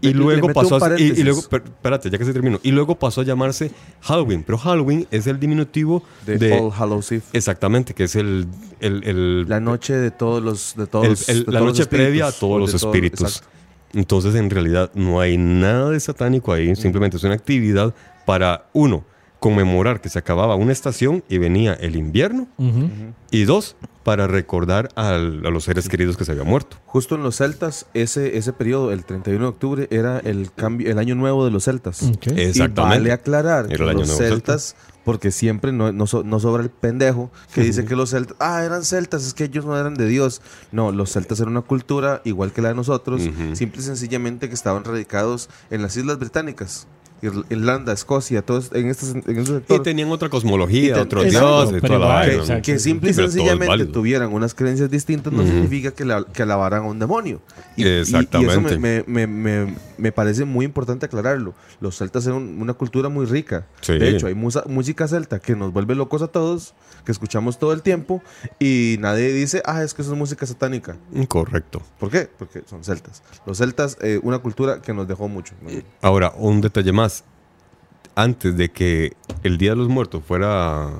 Y 0.00 0.12
luego 0.12 0.48
pasó 0.52 0.76
a, 0.84 0.98
y, 1.00 1.22
luego, 1.22 1.42
per- 1.48 1.64
espérate, 1.64 2.08
ya 2.10 2.18
que 2.18 2.24
se 2.24 2.32
terminó. 2.32 2.60
Y 2.62 2.70
luego 2.70 2.94
pasó 2.98 3.22
a 3.22 3.24
llamarse 3.24 3.70
Halloween. 4.02 4.42
Pero 4.44 4.58
Halloween 4.58 5.06
es 5.10 5.26
el 5.26 5.40
diminutivo 5.40 6.02
de, 6.24 6.38
de. 6.38 6.52
All 6.58 6.70
Hallows 6.72 7.10
Eve. 7.12 7.22
exactamente, 7.32 7.94
que 7.94 8.04
es 8.04 8.14
el. 8.16 8.46
el, 8.80 9.02
el- 9.04 9.48
La 9.48 9.60
noche 9.60 9.94
de 9.94 10.10
todos 10.10 10.42
los. 10.42 10.74
De 10.76 10.86
todos, 10.86 11.28
el- 11.28 11.44
de 11.44 11.52
la 11.52 11.58
todos 11.60 11.72
noche 11.72 11.86
previa 11.86 12.26
a 12.26 12.28
espíritus, 12.28 12.40
todos 12.40 12.60
los 12.72 12.80
todo- 12.80 12.92
espíritus. 12.92 13.42
Entonces, 13.94 14.34
en 14.34 14.50
realidad, 14.50 14.90
no 14.94 15.20
hay 15.20 15.38
nada 15.38 15.90
de 15.90 15.98
satánico 16.00 16.52
ahí. 16.52 16.76
Simplemente 16.76 17.16
es 17.16 17.24
una 17.24 17.34
actividad 17.34 17.94
para, 18.26 18.66
uno, 18.74 19.04
conmemorar 19.40 20.00
que 20.00 20.08
se 20.08 20.18
acababa 20.18 20.56
una 20.56 20.72
estación 20.72 21.22
y 21.28 21.38
venía 21.38 21.74
el 21.74 21.96
invierno. 21.96 22.48
Y 23.30 23.44
dos, 23.44 23.76
para 24.02 24.26
recordar 24.26 24.88
al- 24.96 25.44
a 25.46 25.50
los 25.50 25.64
seres 25.64 25.88
queridos 25.88 26.16
que 26.16 26.24
se 26.24 26.32
habían 26.32 26.46
muerto. 26.46 26.76
Justo 26.86 27.14
en 27.14 27.22
los 27.22 27.36
celtas, 27.36 27.86
ese, 27.94 28.36
ese 28.38 28.52
periodo, 28.52 28.90
el 28.90 29.04
31 29.04 29.44
de 29.44 29.48
octubre, 29.48 29.88
era 29.90 30.18
el 30.18 30.50
cambio, 30.52 30.90
el 30.90 30.98
año 30.98 31.14
nuevo 31.14 31.44
de 31.44 31.50
los 31.50 31.64
celtas. 31.64 32.02
Y 32.56 32.58
vale 32.88 33.12
aclarar 33.12 33.66
que 33.68 33.74
Era 33.74 33.84
el 33.84 33.90
año 33.90 33.98
los 34.00 34.08
nuevo 34.08 34.22
celtas, 34.34 34.76
porque 35.04 35.30
siempre 35.30 35.72
no, 35.72 35.92
no, 35.92 36.06
so- 36.06 36.24
no 36.24 36.40
sobra 36.40 36.62
el 36.62 36.70
pendejo 36.70 37.30
que 37.54 37.60
dice 37.62 37.84
que 37.84 37.96
los 37.96 38.10
celtas, 38.10 38.36
ah, 38.40 38.64
eran 38.64 38.82
celtas, 38.84 39.24
es 39.26 39.34
que 39.34 39.44
ellos 39.44 39.64
no 39.66 39.78
eran 39.78 39.94
de 39.94 40.06
Dios. 40.06 40.40
No, 40.72 40.90
los 40.90 41.12
celtas 41.12 41.38
eran 41.40 41.52
una 41.52 41.62
cultura 41.62 42.22
igual 42.24 42.52
que 42.52 42.60
la 42.62 42.70
de 42.70 42.74
nosotros, 42.74 43.22
simple 43.54 43.80
y 43.80 43.84
sencillamente 43.84 44.48
que 44.48 44.54
estaban 44.54 44.84
radicados 44.84 45.48
en 45.70 45.82
las 45.82 45.96
Islas 45.96 46.18
Británicas. 46.18 46.86
Ir- 47.20 47.44
Irlanda, 47.50 47.92
Escocia, 47.92 48.42
todos 48.42 48.70
en, 48.72 48.88
estos, 48.88 49.14
en 49.14 49.64
Y 49.68 49.78
tenían 49.80 50.08
otra 50.10 50.28
cosmología, 50.28 50.90
Y 50.90 50.92
te- 50.92 51.00
otros 51.00 51.24
dioses, 51.24 51.82
toda 51.82 51.98
la 51.98 52.04
igual, 52.04 52.08
vaina. 52.28 52.32
exacto. 52.34 52.62
que 52.62 52.78
simple 52.78 53.10
y 53.10 53.12
Sí, 53.14 53.20
sencillamente 53.22 53.86
tuvieran 53.86 54.32
unas 54.32 54.54
creencias 54.54 54.88
distintas 54.90 55.32
no 55.32 55.42
Ujú. 55.42 55.50
significa 55.50 55.90
que, 55.90 56.04
la, 56.04 56.24
que 56.24 56.42
alabaran 56.42 56.84
a 56.84 56.86
un 56.86 56.98
demonio. 56.98 57.40
Y, 57.76 57.82
y- 57.82 57.86
y 57.86 57.90
Exactamente. 58.00 58.52
eso 58.52 58.60
me, 58.60 59.02
me- 59.06 59.26
me- 59.26 59.26
me- 59.66 59.74
me 59.98 60.12
parece 60.12 60.44
muy 60.44 60.64
importante 60.64 61.06
aclararlo. 61.06 61.54
Los 61.80 61.96
celtas 61.98 62.24
eran 62.26 62.38
un- 62.38 62.62
una 62.62 62.74
cultura 62.74 63.08
muy 63.08 63.26
rica. 63.26 63.66
Sí. 63.80 63.98
De 63.98 64.10
hecho, 64.10 64.28
hay 64.28 64.34
musa- 64.34 64.64
música 64.68 65.08
celta 65.08 65.40
que 65.40 65.56
nos 65.56 65.72
vuelve 65.72 65.96
locos 65.96 66.22
a 66.22 66.28
todos, 66.28 66.74
que 67.04 67.10
escuchamos 67.10 67.58
todo 67.58 67.72
el 67.72 67.82
tiempo 67.82 68.22
y 68.60 68.96
nadie 69.00 69.32
dice, 69.32 69.60
ah, 69.64 69.82
es 69.82 69.92
que 69.94 70.02
eso 70.02 70.12
es 70.12 70.18
música 70.18 70.46
satánica. 70.46 70.96
Correcto. 71.26 71.82
¿Por 71.98 72.10
qué? 72.10 72.28
Porque 72.38 72.62
son 72.68 72.84
celtas. 72.84 73.22
Los 73.44 73.58
celtas, 73.58 73.96
eh, 74.02 74.20
una 74.22 74.38
cultura 74.38 74.80
que 74.82 74.92
nos 74.94 75.08
dejó 75.08 75.26
mucho. 75.26 75.54
Ahora, 76.00 76.32
un 76.36 76.60
detalle 76.60 76.92
más. 76.92 77.07
Antes 78.18 78.56
de 78.56 78.68
que 78.70 79.12
el 79.44 79.58
Día 79.58 79.70
de 79.70 79.76
los 79.76 79.88
Muertos 79.88 80.22
fuera 80.26 80.90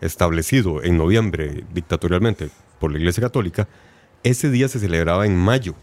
establecido 0.00 0.82
en 0.82 0.96
noviembre 0.98 1.62
dictatorialmente 1.72 2.50
por 2.80 2.90
la 2.90 2.98
Iglesia 2.98 3.20
Católica, 3.20 3.68
ese 4.24 4.50
día 4.50 4.66
se 4.66 4.80
celebraba 4.80 5.24
en 5.24 5.36
mayo. 5.36 5.74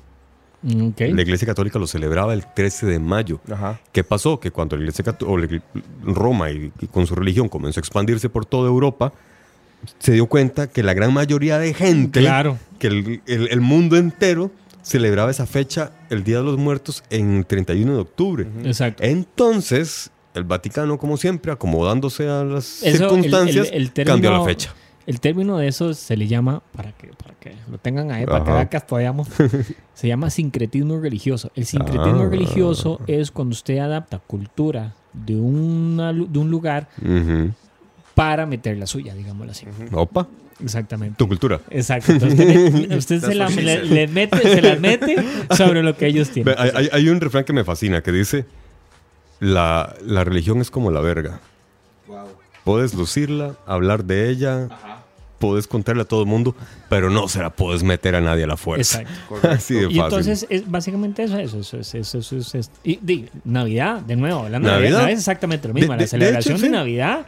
Ok. 0.65 0.99
La 1.13 1.21
Iglesia 1.21 1.45
Católica 1.47 1.79
lo 1.79 1.87
celebraba 1.87 2.33
el 2.33 2.43
13 2.53 2.87
de 2.87 2.99
mayo. 2.99 3.39
Ajá. 3.49 3.79
¿Qué 3.93 4.03
pasó? 4.03 4.39
Que 4.41 4.51
cuando 4.51 4.75
la 4.75 4.81
Iglesia 4.81 5.05
Cató- 5.05 5.27
o 5.29 5.37
la 5.37 5.47
Igl- 5.47 5.61
Roma 6.03 6.51
y, 6.51 6.73
y 6.81 6.87
con 6.87 7.07
su 7.07 7.15
religión 7.15 7.47
comenzó 7.47 7.79
a 7.79 7.81
expandirse 7.81 8.27
por 8.27 8.45
toda 8.45 8.67
Europa, 8.67 9.13
se 9.99 10.11
dio 10.11 10.25
cuenta 10.27 10.67
que 10.67 10.83
la 10.83 10.93
gran 10.93 11.13
mayoría 11.13 11.57
de 11.57 11.73
gente, 11.73 12.19
Claro. 12.19 12.57
que 12.79 12.87
el, 12.87 13.21
el- 13.27 13.47
el 13.47 13.61
mundo 13.61 13.95
entero 13.95 14.51
celebraba 14.83 15.31
esa 15.31 15.45
fecha, 15.45 15.93
el 16.09 16.25
Día 16.25 16.39
de 16.39 16.43
los 16.43 16.57
Muertos, 16.57 17.01
en 17.09 17.37
el 17.37 17.45
31 17.45 17.93
de 17.95 17.99
octubre. 18.01 18.45
Exacto. 18.65 19.03
Entonces, 19.03 20.11
el 20.33 20.43
Vaticano, 20.43 20.97
como 20.97 21.17
siempre, 21.17 21.51
acomodándose 21.51 22.27
a 22.27 22.43
las 22.43 22.83
Eso, 22.83 23.09
circunstancias, 23.09 23.67
el- 23.71 23.81
el 23.81 23.91
término- 23.91 24.13
cambió 24.13 24.31
la 24.31 24.43
fecha. 24.43 24.73
El 25.07 25.19
término 25.19 25.57
de 25.57 25.67
eso 25.67 25.93
se 25.95 26.15
le 26.15 26.27
llama, 26.27 26.61
para 26.73 26.91
que, 26.91 27.07
para 27.07 27.33
que 27.39 27.53
lo 27.69 27.77
tengan 27.79 28.11
ahí, 28.11 28.25
para 28.25 28.43
que 28.43 28.49
Ajá. 28.51 28.53
vean 28.53 28.67
que 28.69 28.77
estudiamos, 28.77 29.27
se 29.95 30.07
llama 30.07 30.29
sincretismo 30.29 30.99
religioso. 30.99 31.51
El 31.55 31.65
sincretismo 31.65 32.21
Ah. 32.21 32.29
religioso 32.29 32.99
es 33.07 33.31
cuando 33.31 33.53
usted 33.53 33.79
adapta 33.79 34.19
cultura 34.19 34.93
de, 35.11 35.35
una 35.35 36.13
de 36.13 36.39
un 36.39 36.51
lugar 36.51 36.87
para 38.15 38.45
meter 38.45 38.77
la 38.77 38.85
suya, 38.87 39.15
digámoslo 39.15 39.51
así. 39.51 39.65
Opa, 39.91 40.27
Exactamente. 40.63 41.15
tu 41.17 41.27
cultura. 41.27 41.59
Exacto. 41.69 42.11
Entonces 42.11 42.37
usted, 42.97 43.19
se, 43.21 43.35
la- 43.35 43.49
le, 43.49 43.83
le 43.85 44.07
mete, 44.07 44.37
se 44.39 44.61
las 44.61 44.79
mete 44.79 45.15
sobre 45.57 45.81
lo 45.81 45.95
que 45.97 46.07
ellos 46.07 46.29
tienen. 46.29 46.53
Hay, 46.57 46.71
hay- 46.75 46.89
hay 46.91 47.09
un 47.09 47.19
refrán 47.19 47.43
que 47.43 47.53
me 47.53 47.63
fascina 47.63 48.01
que 48.01 48.11
dice, 48.11 48.45
la, 49.41 49.93
la 50.05 50.23
religión 50.23 50.61
es 50.61 50.71
como 50.71 50.89
la 50.91 51.01
verga. 51.01 51.41
Puedes 52.63 52.93
lucirla, 52.93 53.55
hablar 53.65 54.05
de 54.05 54.29
ella, 54.29 54.69
puedes 55.39 55.65
contarle 55.65 56.03
a 56.03 56.05
todo 56.05 56.21
el 56.21 56.27
mundo, 56.27 56.55
pero 56.89 57.09
no 57.09 57.27
se 57.27 57.39
la 57.39 57.49
puedes 57.49 57.81
meter 57.81 58.15
a 58.15 58.21
nadie 58.21 58.43
a 58.43 58.47
la 58.47 58.55
fuerza. 58.57 59.01
Exacto. 59.01 59.47
Así 59.49 59.73
de 59.73 59.81
fácil. 59.85 59.95
Y 59.97 59.99
entonces 59.99 60.45
es 60.47 60.69
básicamente 60.69 61.23
eso, 61.23 61.39
eso, 61.39 61.59
eso, 61.59 61.77
eso, 61.79 61.97
eso, 61.99 62.19
eso, 62.19 62.57
eso- 62.59 62.71
y, 62.83 62.99
di, 63.01 63.27
Navidad, 63.43 64.01
de 64.01 64.15
nuevo, 64.15 64.43
la 64.47 64.59
Navidad, 64.59 64.73
Navidad. 64.99 65.09
Es 65.09 65.17
exactamente 65.19 65.67
lo 65.67 65.73
mismo. 65.73 65.87
De- 65.93 65.93
la 65.93 65.97
de- 65.97 66.03
de 66.03 66.07
celebración 66.07 66.55
hecho, 66.57 66.61
de, 66.61 66.67
sí. 66.67 66.71
Navidad 66.71 67.25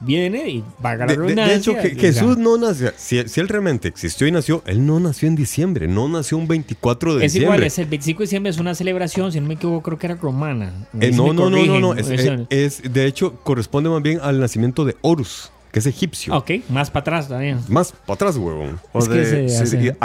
viene 0.00 0.48
y 0.48 0.64
vaga 0.80 1.06
la 1.06 1.12
De, 1.12 1.18
de- 1.18 1.22
de 1.22 1.34
redundancia. 1.34 1.56
hecho, 1.56 1.80
Je- 1.80 1.98
Jesús 2.00 2.36
no 2.36 2.56
nació. 2.58 2.92
Si, 2.96 3.26
si 3.28 3.40
él 3.40 3.48
realmente 3.48 3.88
existió 3.88 4.26
y 4.26 4.32
nació, 4.32 4.62
él 4.66 4.84
no 4.86 5.00
nació 5.00 5.28
en 5.28 5.36
diciembre, 5.36 5.88
no 5.88 6.08
nació 6.08 6.36
un 6.38 6.46
24 6.48 7.14
de 7.16 7.24
Es 7.26 7.32
diciembre. 7.32 7.56
igual, 7.56 7.66
es 7.66 7.78
el 7.78 7.86
25 7.86 8.18
de 8.18 8.24
diciembre 8.24 8.50
es 8.50 8.58
una 8.58 8.74
celebración, 8.74 9.32
si 9.32 9.40
no 9.40 9.46
me 9.48 9.54
equivoco, 9.54 9.82
creo 9.82 9.98
que 9.98 10.06
era 10.06 10.14
romana. 10.16 10.72
Eh, 11.00 11.10
no, 11.12 11.32
no, 11.32 11.48
no, 11.50 11.64
no, 11.64 11.80
no. 11.80 11.94
Es, 11.94 12.08
eh, 12.10 12.46
es- 12.50 12.82
de 12.92 13.06
hecho, 13.06 13.34
corresponde 13.42 13.88
más 13.90 14.02
bien 14.02 14.18
al 14.22 14.40
nacimiento 14.40 14.84
de 14.84 14.96
Horus, 15.00 15.50
que 15.72 15.78
es 15.78 15.86
egipcio. 15.86 16.34
ok, 16.36 16.50
más 16.68 16.90
para 16.90 17.00
atrás 17.02 17.28
también. 17.28 17.58
Más 17.68 17.92
para 17.92 18.14
atrás, 18.14 18.36
huevón. 18.36 18.78
O 18.92 18.98
Es 19.00 19.08
de 19.08 19.46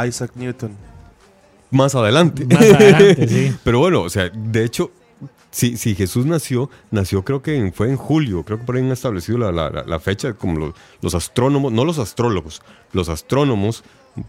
Isaac 0.08 0.32
Newton. 0.36 0.72
Más 1.72 1.94
adelante. 1.94 2.46
Más 2.46 2.62
adelante, 2.64 3.28
sí. 3.28 3.54
Pero 3.64 3.80
bueno, 3.80 4.02
o 4.02 4.10
sea, 4.10 4.30
de 4.30 4.64
hecho, 4.64 4.92
si, 5.52 5.78
si 5.78 5.96
Jesús 5.96 6.26
nació, 6.26 6.70
nació 6.92 7.24
creo 7.24 7.42
que 7.42 7.56
en- 7.58 7.74
fue 7.74 7.90
en 7.90 7.98
julio, 7.98 8.44
creo 8.44 8.60
que 8.60 8.66
por 8.66 8.76
ahí 8.76 8.82
han 8.84 8.92
establecido 8.92 9.38
la, 9.38 10.00
fecha, 10.00 10.34
como 10.34 10.60
los, 10.60 10.74
los 11.02 11.16
astrónomos, 11.16 11.72
no 11.72 11.86
los 11.86 12.00
astrólogos, 12.00 12.62
los 12.94 13.10
astrónomos, 13.10 13.84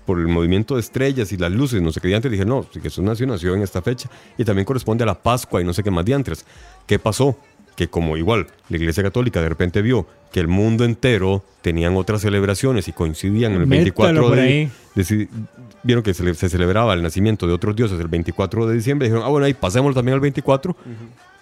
por 0.06 0.20
el 0.20 0.28
movimiento 0.28 0.74
de 0.74 0.80
estrellas 0.80 1.32
y 1.32 1.36
las 1.36 1.50
luces, 1.50 1.82
no 1.82 1.90
sé 1.90 2.00
qué 2.00 2.08
diantres, 2.08 2.30
dijeron, 2.30 2.58
no, 2.58 2.66
si 2.72 2.80
Jesús 2.80 3.02
nació, 3.02 3.26
nació 3.26 3.54
en 3.54 3.62
esta 3.62 3.82
fecha, 3.82 4.08
y 4.38 4.44
también 4.44 4.64
corresponde 4.64 5.02
a 5.04 5.06
la 5.06 5.20
Pascua 5.20 5.60
y 5.60 5.64
no 5.64 5.72
sé 5.72 5.82
qué 5.82 5.90
más 5.90 6.04
diantres. 6.04 6.44
¿Qué 6.86 6.98
pasó? 6.98 7.36
Que 7.76 7.88
como 7.88 8.16
igual 8.16 8.46
la 8.68 8.76
Iglesia 8.76 9.02
Católica 9.02 9.40
de 9.40 9.48
repente 9.48 9.80
vio 9.82 10.06
que 10.32 10.40
el 10.40 10.48
mundo 10.48 10.84
entero 10.84 11.44
tenían 11.62 11.96
otras 11.96 12.20
celebraciones 12.22 12.86
y 12.88 12.92
coincidían 12.92 13.52
en 13.52 13.60
el 13.62 13.66
Métalo 13.66 13.84
24 13.84 14.22
por 14.28 14.36
de, 14.36 14.42
deci- 14.96 15.28
vieron 15.82 16.02
que 16.04 16.14
se, 16.14 16.22
le- 16.22 16.34
se 16.34 16.48
celebraba 16.48 16.94
el 16.94 17.02
nacimiento 17.02 17.46
de 17.46 17.52
otros 17.54 17.74
dioses 17.74 17.98
el 17.98 18.08
24 18.08 18.66
de 18.66 18.74
diciembre, 18.74 19.08
dijeron, 19.08 19.24
ah, 19.26 19.30
bueno, 19.30 19.46
ahí 19.46 19.54
pasémoslo 19.54 19.94
también 19.94 20.14
al 20.14 20.20
24. 20.20 20.76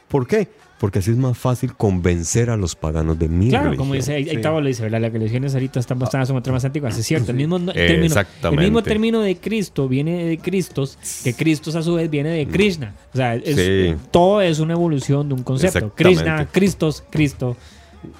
¿Por 0.09 0.27
qué? 0.27 0.49
Porque 0.81 1.01
así 1.01 1.11
es 1.11 1.17
más 1.17 1.37
fácil 1.37 1.75
convencer 1.75 2.51
a 2.51 2.57
los 2.57 2.77
paganos 2.77 3.19
de 3.19 3.29
mi 3.29 3.49
Claro, 3.49 3.77
como 3.77 3.95
dice, 3.95 4.13
ahí, 4.15 4.23
ahí 4.23 4.29
Sí. 4.31 4.37
estaba, 4.37 4.61
lo 4.61 4.69
dice, 4.69 4.85
¿verdad? 4.85 5.01
Las 5.01 5.13
religiones 5.13 5.53
ahorita 5.55 5.81
están 5.81 5.99
basadas 5.99 6.31
en 6.31 6.37
otras 6.37 6.53
más 6.53 6.65
antiguas. 6.65 6.97
Es 6.97 7.05
cierto, 7.05 7.33
el 7.33 7.37
mismo, 7.37 7.59
no- 7.59 7.73
término, 7.73 8.15
el 8.45 8.57
mismo 8.59 8.83
término 8.85 9.21
de 9.21 9.37
Cristo 9.37 9.89
viene 9.89 10.25
de 10.25 10.39
Cristos, 10.39 10.97
que 11.25 11.35
Cristos 11.35 11.75
a 11.75 11.83
su 11.83 11.95
vez 11.95 12.09
viene 12.09 12.29
de 12.31 12.47
Krishna. 12.47 12.95
O 13.13 13.17
sea, 13.17 13.35
es- 13.35 13.57
Sí. 13.57 13.97
todo 14.13 14.41
es 14.41 14.61
una 14.61 14.75
evolución 14.75 15.29
de 15.29 15.35
un 15.35 15.43
concepto. 15.43 15.93
Krishna, 15.97 16.47
Cristos, 16.47 17.03
Cristo, 17.11 17.57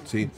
Sí. 0.05 0.29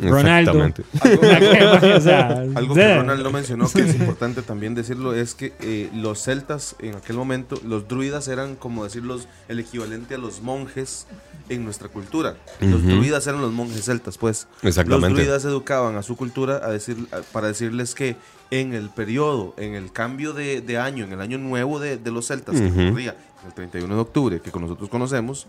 Ronaldo. 0.00 0.64
Exactamente. 0.64 0.82
o 1.96 2.00
sea, 2.00 2.28
Algo 2.54 2.74
que 2.74 2.96
Ronald 2.96 3.22
no 3.22 3.30
mencionó, 3.30 3.68
que 3.70 3.82
es 3.82 3.94
importante 3.94 4.42
también 4.42 4.74
decirlo, 4.74 5.14
es 5.14 5.34
que 5.34 5.52
eh, 5.60 5.90
los 5.94 6.22
celtas 6.22 6.76
en 6.80 6.96
aquel 6.96 7.16
momento, 7.16 7.60
los 7.64 7.86
druidas 7.88 8.28
eran 8.28 8.56
como 8.56 8.84
decir 8.84 9.04
los, 9.04 9.28
el 9.48 9.58
equivalente 9.60 10.14
a 10.16 10.18
los 10.18 10.42
monjes 10.42 11.06
en 11.48 11.64
nuestra 11.64 11.88
cultura. 11.88 12.36
Los 12.60 12.80
Ujú. 12.82 12.90
druidas 12.96 13.26
eran 13.26 13.40
los 13.40 13.52
monjes 13.52 13.84
celtas, 13.84 14.18
pues. 14.18 14.46
Exactamente. 14.62 15.08
Los 15.08 15.16
druidas 15.18 15.44
educaban 15.44 15.96
a 15.96 16.02
su 16.02 16.16
cultura 16.16 16.60
a 16.62 16.68
decir, 16.70 16.96
a- 17.12 17.20
para 17.32 17.46
decirles 17.48 17.94
que 17.94 18.16
en 18.50 18.74
el 18.74 18.90
periodo, 18.90 19.54
en 19.58 19.74
el 19.74 19.92
cambio 19.92 20.32
de, 20.32 20.60
de 20.60 20.78
año, 20.78 21.04
en 21.04 21.12
el 21.12 21.20
año 21.20 21.38
nuevo 21.38 21.78
de, 21.80 21.96
de 21.98 22.10
los 22.10 22.26
celtas, 22.26 22.56
que 22.60 22.66
Ujú. 22.66 22.86
ocurría 22.88 23.16
el 23.46 23.54
31 23.54 23.94
de 23.94 24.00
octubre, 24.00 24.40
que 24.40 24.50
con 24.50 24.62
nosotros 24.62 24.88
conocemos, 24.90 25.46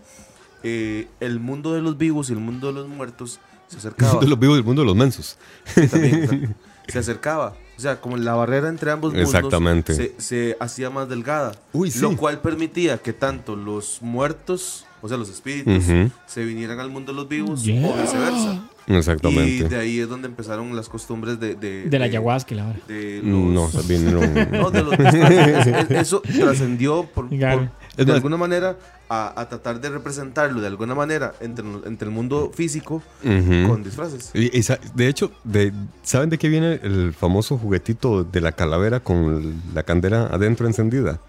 eh, 0.62 1.08
el 1.20 1.40
mundo 1.40 1.72
de 1.74 1.80
los 1.82 1.96
vivos 1.98 2.30
y 2.30 2.32
el 2.34 2.38
mundo 2.40 2.68
de 2.68 2.72
los 2.74 2.88
muertos 2.88 3.38
se 3.68 3.74
El 3.74 3.78
acercaba. 3.78 4.12
mundo 4.12 4.26
de 4.26 4.30
los 4.30 4.38
vivos 4.38 4.56
y 4.56 4.58
el 4.58 4.64
mundo 4.64 4.82
de 4.82 4.86
los 4.86 4.96
mensos. 4.96 5.38
Sí, 5.64 5.86
también, 5.88 6.14
exacto. 6.24 6.54
se 6.88 6.98
acercaba. 6.98 7.54
O 7.76 7.80
sea, 7.80 8.00
como 8.00 8.16
la 8.18 8.34
barrera 8.34 8.68
entre 8.68 8.90
ambos 8.90 9.12
mundos 9.14 9.32
Exactamente. 9.34 9.94
Se, 9.94 10.14
se 10.18 10.56
hacía 10.60 10.90
más 10.90 11.08
delgada. 11.08 11.52
Uy, 11.72 11.90
sí. 11.90 12.00
Lo 12.00 12.14
cual 12.16 12.40
permitía 12.40 12.98
que 12.98 13.12
tanto 13.14 13.56
los 13.56 14.02
muertos, 14.02 14.84
o 15.00 15.08
sea, 15.08 15.16
los 15.16 15.30
espíritus, 15.30 15.84
se 16.26 16.44
vinieran 16.44 16.78
al 16.78 16.90
mundo 16.90 17.12
de 17.12 17.16
los 17.16 17.28
vivos 17.28 17.62
Yeah. 17.64 17.88
o 17.88 17.94
viceversa. 17.96 18.60
Y 18.86 18.96
Exactamente. 18.96 19.68
de 19.68 19.76
ahí 19.78 20.00
es 20.00 20.08
donde 20.08 20.26
empezaron 20.28 20.74
las 20.76 20.88
costumbres 20.88 21.38
de... 21.40 21.54
De, 21.54 21.84
de 21.88 21.98
la 21.98 22.06
ayahuasca, 22.06 22.54
la 22.56 22.66
hora. 22.66 22.80
de 22.88 23.20
No, 23.22 23.48
los- 23.50 23.72
también 23.72 24.04
no. 24.12 24.20
no, 24.50 24.70
de 24.70 24.82
los 24.82 24.92
es- 24.98 25.14
es- 25.90 25.90
eso 25.92 26.20
trascendió 26.20 27.04
por, 27.04 27.28
por- 27.28 27.70
de 28.04 28.12
más- 28.12 28.16
alguna 28.16 28.36
manera 28.36 28.76
a, 29.08 29.40
a 29.40 29.48
tratar 29.48 29.80
de 29.80 29.88
representarlo 29.90 30.60
de 30.60 30.66
alguna 30.68 30.94
manera 30.94 31.34
entre, 31.40 31.64
entre 31.86 32.08
el 32.08 32.14
mundo 32.14 32.50
físico 32.54 33.02
Ujú. 33.24 33.68
con 33.68 33.82
disfraces. 33.82 34.30
Y- 34.34 34.56
y 34.58 34.64
de 34.94 35.08
hecho, 35.08 35.32
de, 35.44 35.72
¿saben 36.02 36.30
de 36.30 36.38
qué 36.38 36.48
viene 36.48 36.80
el 36.82 37.12
famoso 37.12 37.58
juguetito 37.58 38.22
de 38.24 38.40
la 38.40 38.52
calavera 38.52 39.00
con 39.00 39.60
la 39.74 39.82
candela 39.82 40.26
adentro 40.32 40.66
encendida? 40.66 41.20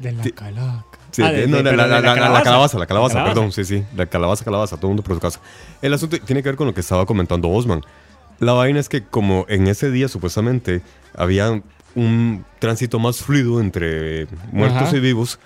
De 0.00 0.12
la 0.12 0.22
calaca. 0.30 0.84
Sí, 1.10 1.22
Ah, 1.22 1.32
de- 1.32 1.46
no, 1.46 1.56
de- 1.58 1.62
la, 1.62 1.72
la- 1.72 1.86
la- 1.86 2.00
la- 2.00 2.28
la 2.30 2.42
calabaza, 2.42 2.78
la 2.78 2.86
calabaza, 2.86 3.18
La 3.20 3.24
perdón, 3.24 3.50
sí, 3.52 3.64
sí, 3.64 3.82
la 3.96 4.04
calabaza, 4.06 4.44
calabaza, 4.44 4.76
todo 4.76 4.86
el 4.88 4.90
mundo 4.90 5.02
por 5.02 5.14
su 5.14 5.20
casa. 5.20 5.40
El 5.80 5.94
asunto 5.94 6.18
tiene 6.20 6.42
que 6.42 6.48
ver 6.50 6.56
con 6.56 6.66
lo 6.66 6.74
que 6.74 6.80
estaba 6.80 7.06
comentando 7.06 7.48
Osman. 7.48 7.80
La 8.40 8.52
vaina 8.52 8.78
es 8.78 8.88
que 8.88 9.02
como 9.02 9.46
en 9.48 9.66
ese 9.66 9.90
día 9.90 10.06
supuestamente 10.08 10.82
había 11.16 11.60
un 11.94 12.44
tránsito 12.60 12.98
más 13.00 13.16
fluido 13.22 13.60
entre 13.60 14.28
muertos 14.52 14.82
Ajá. 14.88 14.96
y 14.96 15.00
vivos, 15.00 15.40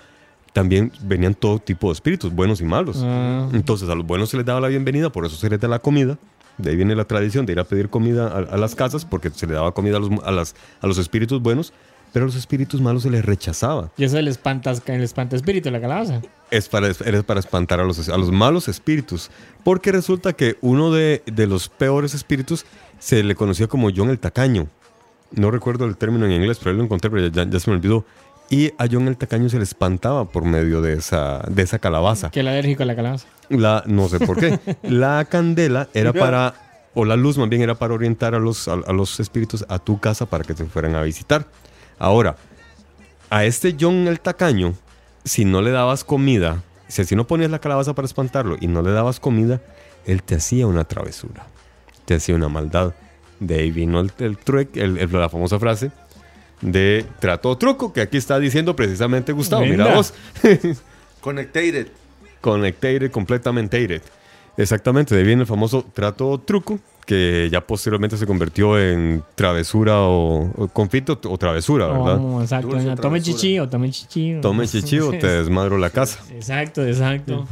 también 0.53 0.91
venían 1.01 1.33
todo 1.35 1.59
tipo 1.59 1.87
de 1.87 1.93
espíritus, 1.93 2.31
buenos 2.33 2.61
y 2.61 2.63
malos. 2.63 2.97
Ah. 3.03 3.49
Entonces 3.53 3.89
a 3.89 3.95
los 3.95 4.05
buenos 4.05 4.29
se 4.29 4.37
les 4.37 4.45
daba 4.45 4.61
la 4.61 4.67
bienvenida, 4.69 5.09
por 5.11 5.25
eso 5.25 5.35
se 5.35 5.49
les 5.49 5.59
da 5.59 5.67
la 5.67 5.79
comida. 5.79 6.17
De 6.57 6.69
ahí 6.69 6.75
viene 6.75 6.95
la 6.95 7.05
tradición 7.05 7.45
de 7.47 7.53
ir 7.53 7.59
a 7.59 7.63
pedir 7.63 7.89
comida 7.89 8.27
a, 8.27 8.37
a 8.53 8.57
las 8.57 8.75
casas, 8.75 9.03
porque 9.05 9.29
se 9.31 9.47
le 9.47 9.55
daba 9.55 9.71
comida 9.73 9.97
a 9.97 9.99
los, 9.99 10.09
a 10.23 10.31
las- 10.31 10.55
a 10.81 10.85
los 10.87 10.99
espíritus 10.99 11.41
buenos, 11.41 11.73
pero 12.11 12.25
a 12.25 12.27
los 12.27 12.35
espíritus 12.35 12.79
malos 12.79 13.01
se 13.01 13.09
les 13.09 13.25
rechazaba. 13.25 13.89
Y 13.97 14.03
eso 14.03 14.15
es 14.17 14.19
el 14.19 14.27
espanta, 14.27 14.71
el 14.85 15.01
espanta 15.01 15.35
espíritu, 15.35 15.71
la 15.71 15.81
calabaza. 15.81 16.21
Es 16.51 16.69
para, 16.69 16.89
eres 16.89 17.23
para 17.23 17.39
espantar 17.39 17.79
a 17.79 17.83
los, 17.83 18.07
a 18.07 18.17
los 18.19 18.31
malos 18.31 18.67
espíritus. 18.67 19.31
Porque 19.63 19.91
resulta 19.91 20.33
que 20.33 20.57
uno 20.61 20.91
de, 20.91 21.23
de 21.25 21.47
los 21.47 21.69
peores 21.69 22.13
espíritus 22.13 22.67
se 22.99 23.23
le 23.23 23.33
conocía 23.33 23.65
como 23.65 23.89
John 23.95 24.11
el 24.11 24.19
Tacaño. 24.19 24.67
No 25.31 25.49
recuerdo 25.49 25.85
el 25.85 25.97
término 25.97 26.27
en 26.27 26.33
inglés, 26.33 26.59
pero 26.59 26.69
ahí 26.69 26.77
lo 26.77 26.83
encontré, 26.83 27.09
pero 27.09 27.25
ya, 27.25 27.49
ya 27.49 27.59
se 27.59 27.71
me 27.71 27.77
olvidó. 27.77 28.05
Y 28.49 28.71
a 28.77 28.87
John 28.91 29.07
el 29.07 29.17
Tacaño 29.17 29.49
se 29.49 29.57
le 29.57 29.63
espantaba 29.63 30.25
por 30.25 30.43
medio 30.45 30.81
de 30.81 30.93
esa, 30.93 31.39
de 31.49 31.63
esa 31.63 31.79
calabaza. 31.79 32.29
Que 32.29 32.41
el 32.41 32.47
alérgico 32.47 32.83
a 32.83 32.85
la 32.85 32.95
calabaza. 32.95 33.27
La, 33.49 33.83
no 33.87 34.07
sé 34.09 34.19
por 34.19 34.37
qué. 34.39 34.59
La 34.83 35.25
candela 35.25 35.89
era 35.93 36.13
para, 36.13 36.53
o 36.93 37.05
la 37.05 37.15
luz 37.15 37.37
más 37.37 37.49
bien 37.49 37.61
era 37.61 37.75
para 37.75 37.93
orientar 37.93 38.35
a 38.35 38.39
los, 38.39 38.67
a, 38.67 38.73
a 38.73 38.93
los 38.93 39.19
espíritus 39.19 39.65
a 39.69 39.79
tu 39.79 39.99
casa 39.99 40.25
para 40.27 40.43
que 40.43 40.53
te 40.53 40.65
fueran 40.65 40.93
a 40.95 41.01
visitar. 41.01 41.47
Ahora, 41.97 42.35
a 43.29 43.45
este 43.45 43.75
John 43.79 44.07
el 44.07 44.19
tacaño, 44.19 44.73
si 45.23 45.45
no 45.45 45.61
le 45.61 45.71
dabas 45.71 46.03
comida, 46.03 46.61
si 46.87 47.01
así 47.01 47.15
no 47.15 47.25
ponías 47.25 47.49
la 47.49 47.59
calabaza 47.59 47.93
para 47.95 48.05
espantarlo 48.05 48.57
y 48.59 48.67
no 48.67 48.81
le 48.83 48.91
dabas 48.91 49.19
comida, 49.19 49.61
él 50.05 50.21
te 50.21 50.35
hacía 50.35 50.67
una 50.67 50.83
travesura, 50.83 51.47
te 52.05 52.15
hacía 52.15 52.35
una 52.35 52.49
maldad. 52.49 52.93
De 53.39 53.55
ahí 53.55 53.71
vino 53.71 53.99
el, 53.99 54.11
el 54.19 54.37
el- 54.75 54.97
el- 54.99 55.11
la 55.11 55.27
famosa 55.29 55.59
frase 55.59 55.91
de 56.63 57.05
trato 57.19 57.49
o 57.49 57.57
truco, 57.57 57.91
que 57.93 58.01
aquí 58.01 58.17
está 58.17 58.39
diciendo 58.39 58.75
precisamente 58.75 59.31
Gustavo. 59.31 59.65
Mira 59.65 59.93
vos. 59.93 60.13
Connected. 61.21 61.87
Connected, 62.41 63.11
completamente. 63.11 64.01
Exactamente, 64.57 65.15
de 65.15 65.21
ahí 65.21 65.27
viene 65.27 65.41
el 65.41 65.47
famoso 65.47 65.83
trato 65.93 66.29
o 66.29 66.39
truco, 66.39 66.79
que 67.05 67.49
ya 67.51 67.61
posteriormente 67.61 68.17
se 68.17 68.25
convirtió 68.27 68.79
en 68.79 69.23
travesura 69.35 70.01
o, 70.01 70.51
o 70.55 70.67
confito 70.67 71.19
o 71.27 71.37
travesura, 71.37 71.87
¿verdad? 71.87 72.19
Oh, 72.21 72.41
exacto. 72.41 72.67
Dulce 72.67 72.83
Tome 72.83 72.95
travesura. 72.95 73.37
chichi 73.37 73.59
o 73.59 73.67
tome 73.69 73.89
chichi. 73.89 74.37
Tome 74.41 74.67
chichi 74.67 74.99
o 74.99 75.09
te 75.11 75.27
desmadro 75.39 75.77
la 75.77 75.89
casa. 75.89 76.19
Exacto, 76.31 76.85
exacto. 76.85 77.47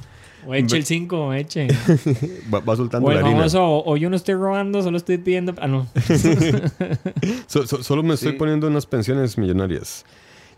O 0.48 0.56
eche 0.56 0.76
el 0.78 0.86
5, 0.86 1.18
o 1.28 1.34
eche. 1.34 1.68
Va, 2.54 2.60
va 2.60 2.76
soltando 2.76 3.08
O 3.08 3.12
el 3.12 3.18
la 3.18 3.22
harina. 3.22 3.38
famoso, 3.38 3.64
o, 3.64 3.92
o 3.94 3.98
yo 3.98 4.10
no 4.10 4.16
estoy 4.16 4.36
robando, 4.36 4.82
solo 4.82 4.98
estoy 4.98 5.18
pidiendo. 5.20 5.54
Ah, 5.62 5.68
no. 5.68 5.88
So- 7.48 7.68
so- 7.68 7.84
solo 7.84 8.04
me 8.04 8.14
estoy 8.16 8.32
Sí. 8.34 8.38
poniendo 8.38 8.68
unas 8.68 8.86
pensiones 8.86 9.38
millonarias. 9.38 10.06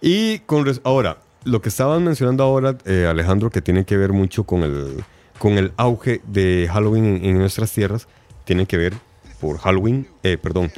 Y 0.02 0.40
con 0.40 0.66
res- 0.66 0.82
ahora, 0.84 1.18
lo 1.44 1.62
que 1.62 1.70
estaban 1.70 2.04
mencionando 2.04 2.44
ahora, 2.44 2.78
eh, 2.86 3.08
Alejandro, 3.10 3.50
que 3.50 3.62
tiene 3.62 3.86
que 3.86 3.98
ver 3.98 4.14
mucho 4.14 4.44
con 4.44 4.64
el, 4.64 5.04
con 5.40 5.54
el 5.58 5.72
auge 5.78 6.22
de 6.28 6.70
Halloween 6.72 7.06
en, 7.06 7.26
en 7.26 7.38
nuestras 7.40 7.72
tierras, 7.72 8.08
tiene 8.46 8.66
que 8.66 8.78
ver 8.78 8.94
por 9.42 9.58
Halloween, 9.58 10.08
eh, 10.24 10.38
perdón, 10.42 10.72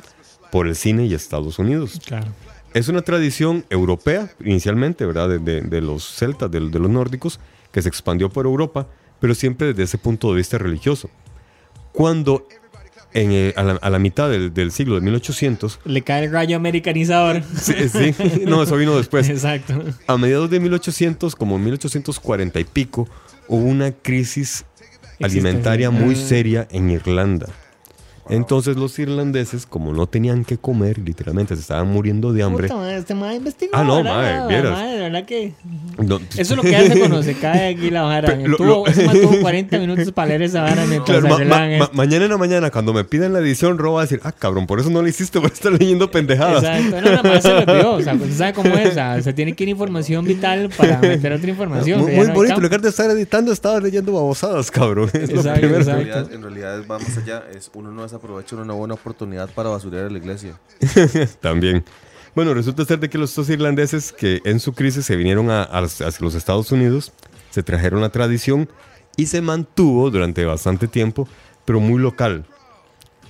por 0.52 0.68
el 0.68 0.76
cine 0.76 1.06
y 1.06 1.14
Estados 1.14 1.60
Unidos. 1.60 2.00
Claro. 2.06 2.28
Es 2.74 2.88
una 2.90 3.02
tradición 3.04 3.66
europea, 3.70 4.32
inicialmente, 4.44 5.06
¿verdad? 5.06 5.30
De, 5.30 5.40
de- 5.40 5.62
de 5.62 5.82
los 5.82 6.04
celtas, 6.04 6.50
de, 6.52 6.60
de 6.60 6.80
los 6.80 6.90
nórdicos, 6.90 7.40
que 7.76 7.82
se 7.82 7.90
expandió 7.90 8.30
por 8.30 8.46
Europa, 8.46 8.88
pero 9.20 9.36
siempre 9.36 9.68
desde 9.68 9.84
ese 9.84 9.98
punto 9.98 10.32
de 10.32 10.38
vista 10.38 10.58
religioso. 10.58 11.10
Cuando 11.92 12.48
en, 13.14 13.32
eh, 13.34 13.54
a, 13.58 13.64
la, 13.64 13.74
a 13.74 13.90
la 13.90 14.00
mitad 14.00 14.30
del, 14.30 14.54
del 14.54 14.72
siglo 14.72 14.96
de 14.96 15.02
1800, 15.02 15.82
Le 15.84 16.02
cae 16.02 16.24
el 16.24 16.32
rayo 16.32 16.56
americanizador. 16.56 17.44
sí, 17.54 17.74
sí, 17.90 18.16
no, 18.48 18.64
eso 18.64 18.78
vino 18.78 18.96
después, 18.96 19.28
Exacto. 19.30 19.84
a 20.08 20.18
mediados 20.18 20.50
de 20.50 20.62
1800, 20.62 21.36
como 21.36 21.60
1840 21.60 22.62
y 22.62 22.64
pico, 22.64 23.10
hubo 23.50 23.66
una 23.66 23.92
crisis 23.92 24.64
alimentaria 25.22 25.92
muy 25.92 26.16
Ah. 26.16 26.18
seria 26.18 26.68
en 26.72 26.90
Irlanda. 26.92 27.48
Entonces 28.30 28.76
los 28.78 28.98
irlandeses, 29.00 29.66
como 29.66 29.94
no 29.94 30.08
tenían 30.08 30.46
que 30.46 30.58
comer, 30.58 30.98
literalmente 30.98 31.56
se 31.56 31.62
estaban 31.62 31.88
muriendo 31.92 32.34
de 32.34 32.44
hambre. 32.44 32.68
Puta, 32.68 32.80
madre, 32.80 32.98
este 32.98 33.14
madre 33.16 33.36
investigó. 33.36 33.72
Ah, 33.76 33.84
no, 33.84 34.04
madre, 34.04 34.48
vieras. 34.48 34.72
Madre, 34.72 35.00
verdad 35.00 35.26
que... 35.26 35.54
No, 35.98 36.18
Eso 36.18 36.42
es 36.54 36.56
lo 36.56 36.62
que 36.64 36.76
hace 36.76 36.98
cuando 37.00 37.22
se 37.24 37.36
cae 37.36 37.74
aquí 37.76 37.90
la 37.90 38.02
vara. 38.04 38.36
Lo- 38.36 38.58
Tuvo, 38.58 38.86
lo- 38.88 39.12
tuvo 39.12 39.40
40 39.42 39.78
minutos 39.80 40.12
para 40.12 40.30
leer 40.30 40.42
esa 40.44 40.62
vara 40.64 40.86
mientras 40.86 41.20
Claro, 41.22 41.38
ma- 41.38 41.46
ma- 41.46 41.78
ma- 41.80 41.90
mañana 41.94 42.26
en 42.26 42.32
la 42.32 42.38
mañana, 42.38 42.72
cuando 42.72 42.94
me 42.94 43.04
pidan 43.04 43.34
la 43.34 43.40
edición, 43.40 43.78
Ro 43.78 43.94
va 43.94 44.02
a 44.02 44.04
decir, 44.06 44.20
ah, 44.24 44.32
cabrón, 44.32 44.66
por 44.68 44.80
eso 44.80 44.90
no 44.90 45.02
lo 45.02 45.08
hiciste, 45.08 45.40
por 45.40 45.52
estar 45.52 45.72
leyendo 45.72 46.10
pendejadas. 46.10 46.64
Exacto, 46.64 47.02
no, 47.02 47.10
nada 47.12 47.24
más 47.24 47.44
se 47.44 47.54
lo. 47.66 47.92
O 47.96 48.02
sea, 48.02 48.14
usted 48.16 48.32
sabe 48.34 48.54
cómo 48.54 48.74
es. 48.76 48.90
O 48.90 48.94
sea, 48.94 49.22
se 49.22 49.34
tiene 49.34 49.54
que 49.54 49.64
ir 49.64 49.70
información 49.70 50.26
vital 50.26 50.70
para 50.76 51.00
meter 51.00 51.32
otra 51.34 51.50
información. 51.50 52.02
Muy, 52.02 52.14
muy 52.16 52.28
no 52.28 52.34
bonito, 52.34 52.56
en 52.58 52.64
lugar 52.64 52.82
de 52.82 52.90
estar 52.90 53.10
editando, 53.12 53.52
estaba 53.52 53.80
leyendo 53.80 54.14
babosadas, 54.14 54.72
cabrón. 54.72 55.10
Es 55.14 55.32
lo 55.32 55.38
Exacto, 55.42 55.60
primero. 55.62 55.80
En 55.82 55.86
realidad, 55.86 56.34
en 56.34 56.42
realidad 56.42 56.80
va 56.90 57.00
más 57.00 57.18
allá. 57.18 57.44
Es, 57.56 57.70
uno 57.74 57.92
no 57.92 58.04
desaprovecha 58.20 58.56
una 58.56 58.74
buena 58.74 58.94
oportunidad 58.94 59.50
para 59.54 59.70
basurear 59.70 60.06
a 60.06 60.10
la 60.10 60.18
iglesia. 60.18 60.58
También. 61.42 61.84
Bueno, 62.34 62.54
resulta 62.54 62.86
ser 62.86 63.00
de 63.00 63.10
que 63.10 63.18
los 63.18 63.34
dos 63.36 63.50
irlandeses 63.50 64.12
que 64.12 64.42
en 64.46 64.60
su 64.60 64.74
crisis 64.74 65.06
se 65.06 65.16
vinieron 65.16 65.50
a, 65.50 65.68
los- 65.82 66.02
Estados 66.36 66.72
Unidos, 66.72 67.12
se 67.50 67.64
trajeron 67.64 68.02
la 68.02 68.10
tradición 68.10 68.70
y 69.18 69.28
se 69.28 69.42
mantuvo 69.42 70.10
durante 70.12 70.44
bastante 70.46 70.88
tiempo, 70.88 71.28
pero 71.66 71.80
muy 71.80 72.02
local. 72.02 72.46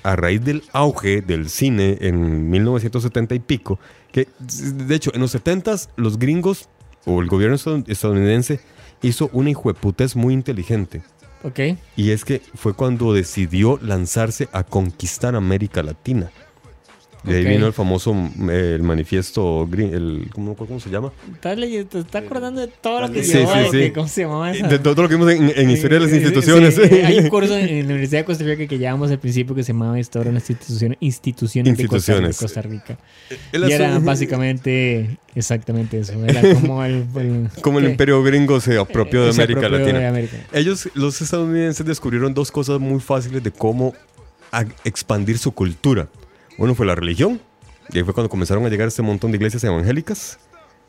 A 0.03 0.15
raíz 0.15 0.43
del 0.43 0.63
auge 0.71 1.21
del 1.21 1.49
cine 1.49 1.97
en 2.01 2.49
1970 2.49 3.33
y 3.35 3.39
pico, 3.39 3.79
que 4.11 4.27
de 4.39 4.95
hecho 4.95 5.11
en 5.15 5.21
los 5.21 5.33
70s 5.35 5.89
los 5.95 6.19
gringos 6.19 6.69
o 7.05 7.21
el 7.21 7.27
gobierno 7.27 7.55
estad- 7.55 7.83
estadounidense 7.89 8.59
hizo 9.01 9.29
una 9.33 9.49
hijueputez 9.51 10.15
muy 10.15 10.33
inteligente. 10.33 11.01
Y 11.95 12.11
es 12.11 12.25
que 12.25 12.41
fue 12.55 12.73
cuando 12.73 13.13
decidió 13.13 13.79
lanzarse 13.81 14.49
a 14.51 14.63
conquistar 14.63 15.35
América 15.35 15.83
Latina. 15.83 16.31
De 17.31 17.37
ahí 17.39 17.45
vino 17.45 17.67
el 17.67 17.73
famoso 17.73 18.15
el 18.49 18.83
manifiesto, 18.83 19.67
gri- 19.67 19.93
el, 19.93 20.27
¿cómo, 20.33 20.55
cómo 20.55 20.79
se 20.79 20.89
llama? 20.89 21.11
Estás 21.33 21.57
leyendo, 21.57 21.89
te 21.89 21.99
estás 21.99 22.23
acordando 22.23 22.61
de 22.61 22.67
todo 22.67 23.01
lo 23.01 23.11
que 23.11 23.23
Sí, 23.23 23.33
llevó 23.37 23.53
sí, 23.53 23.59
de 23.59 23.65
sí. 23.65 23.71
que- 23.77 23.93
¿Cómo 23.93 24.07
se 24.07 24.21
llamaba 24.21 24.51
esa? 24.51 24.67
De 24.67 24.79
todo 24.79 25.01
lo 25.03 25.09
que 25.09 25.15
vimos 25.15 25.31
en, 25.31 25.51
en 25.55 25.69
historia 25.69 25.99
de 25.99 26.05
las 26.05 26.13
instituciones. 26.13 26.77
hay 26.77 27.19
un 27.19 27.27
curso 27.29 27.57
en, 27.57 27.67
en 27.67 27.79
la 27.87 27.93
Universidad 27.93 28.19
de 28.21 28.25
Costa 28.25 28.43
Rica 28.43 28.67
que 28.67 28.77
llevamos 28.77 29.11
al 29.11 29.19
principio 29.19 29.55
que 29.55 29.63
se 29.63 29.73
llamaba 29.73 29.99
Historia 29.99 30.31
de 30.31 30.39
las 30.39 30.49
instituciones, 30.49 30.97
instituciones, 31.01 31.77
de 31.77 31.87
Costa- 31.87 32.11
Instituciones. 32.13 32.37
de 32.39 32.43
Costa 32.45 32.61
Rica. 32.61 32.97
El 33.51 33.69
y 33.69 33.73
era 33.73 33.99
básicamente 33.99 35.17
exactamente 35.35 35.99
eso. 35.99 36.13
Era 36.25 36.41
como 36.61 36.83
el... 36.83 37.05
Como 37.61 37.79
el 37.79 37.85
imperio 37.85 38.21
gringo 38.23 38.59
se 38.59 38.77
apropió 38.77 39.23
de 39.23 39.29
América 39.31 39.59
apropió 39.59 39.79
Latina. 39.79 39.99
de 39.99 40.07
América. 40.07 40.37
Ellos, 40.53 40.89
los 40.93 41.21
estadounidenses, 41.21 41.85
descubrieron 41.85 42.33
dos 42.33 42.51
cosas 42.51 42.79
muy 42.79 42.99
fáciles 42.99 43.43
de 43.43 43.51
cómo 43.51 43.93
a- 44.51 44.65
expandir 44.83 45.37
su 45.37 45.51
cultura. 45.51 46.07
Uno 46.57 46.75
fue 46.75 46.85
la 46.85 46.95
religión, 46.95 47.41
y 47.91 47.97
ahí 47.97 48.03
fue 48.03 48.13
cuando 48.13 48.29
comenzaron 48.29 48.65
a 48.65 48.69
llegar 48.69 48.87
este 48.87 49.01
montón 49.01 49.31
de 49.31 49.37
iglesias 49.37 49.63
evangélicas. 49.63 50.39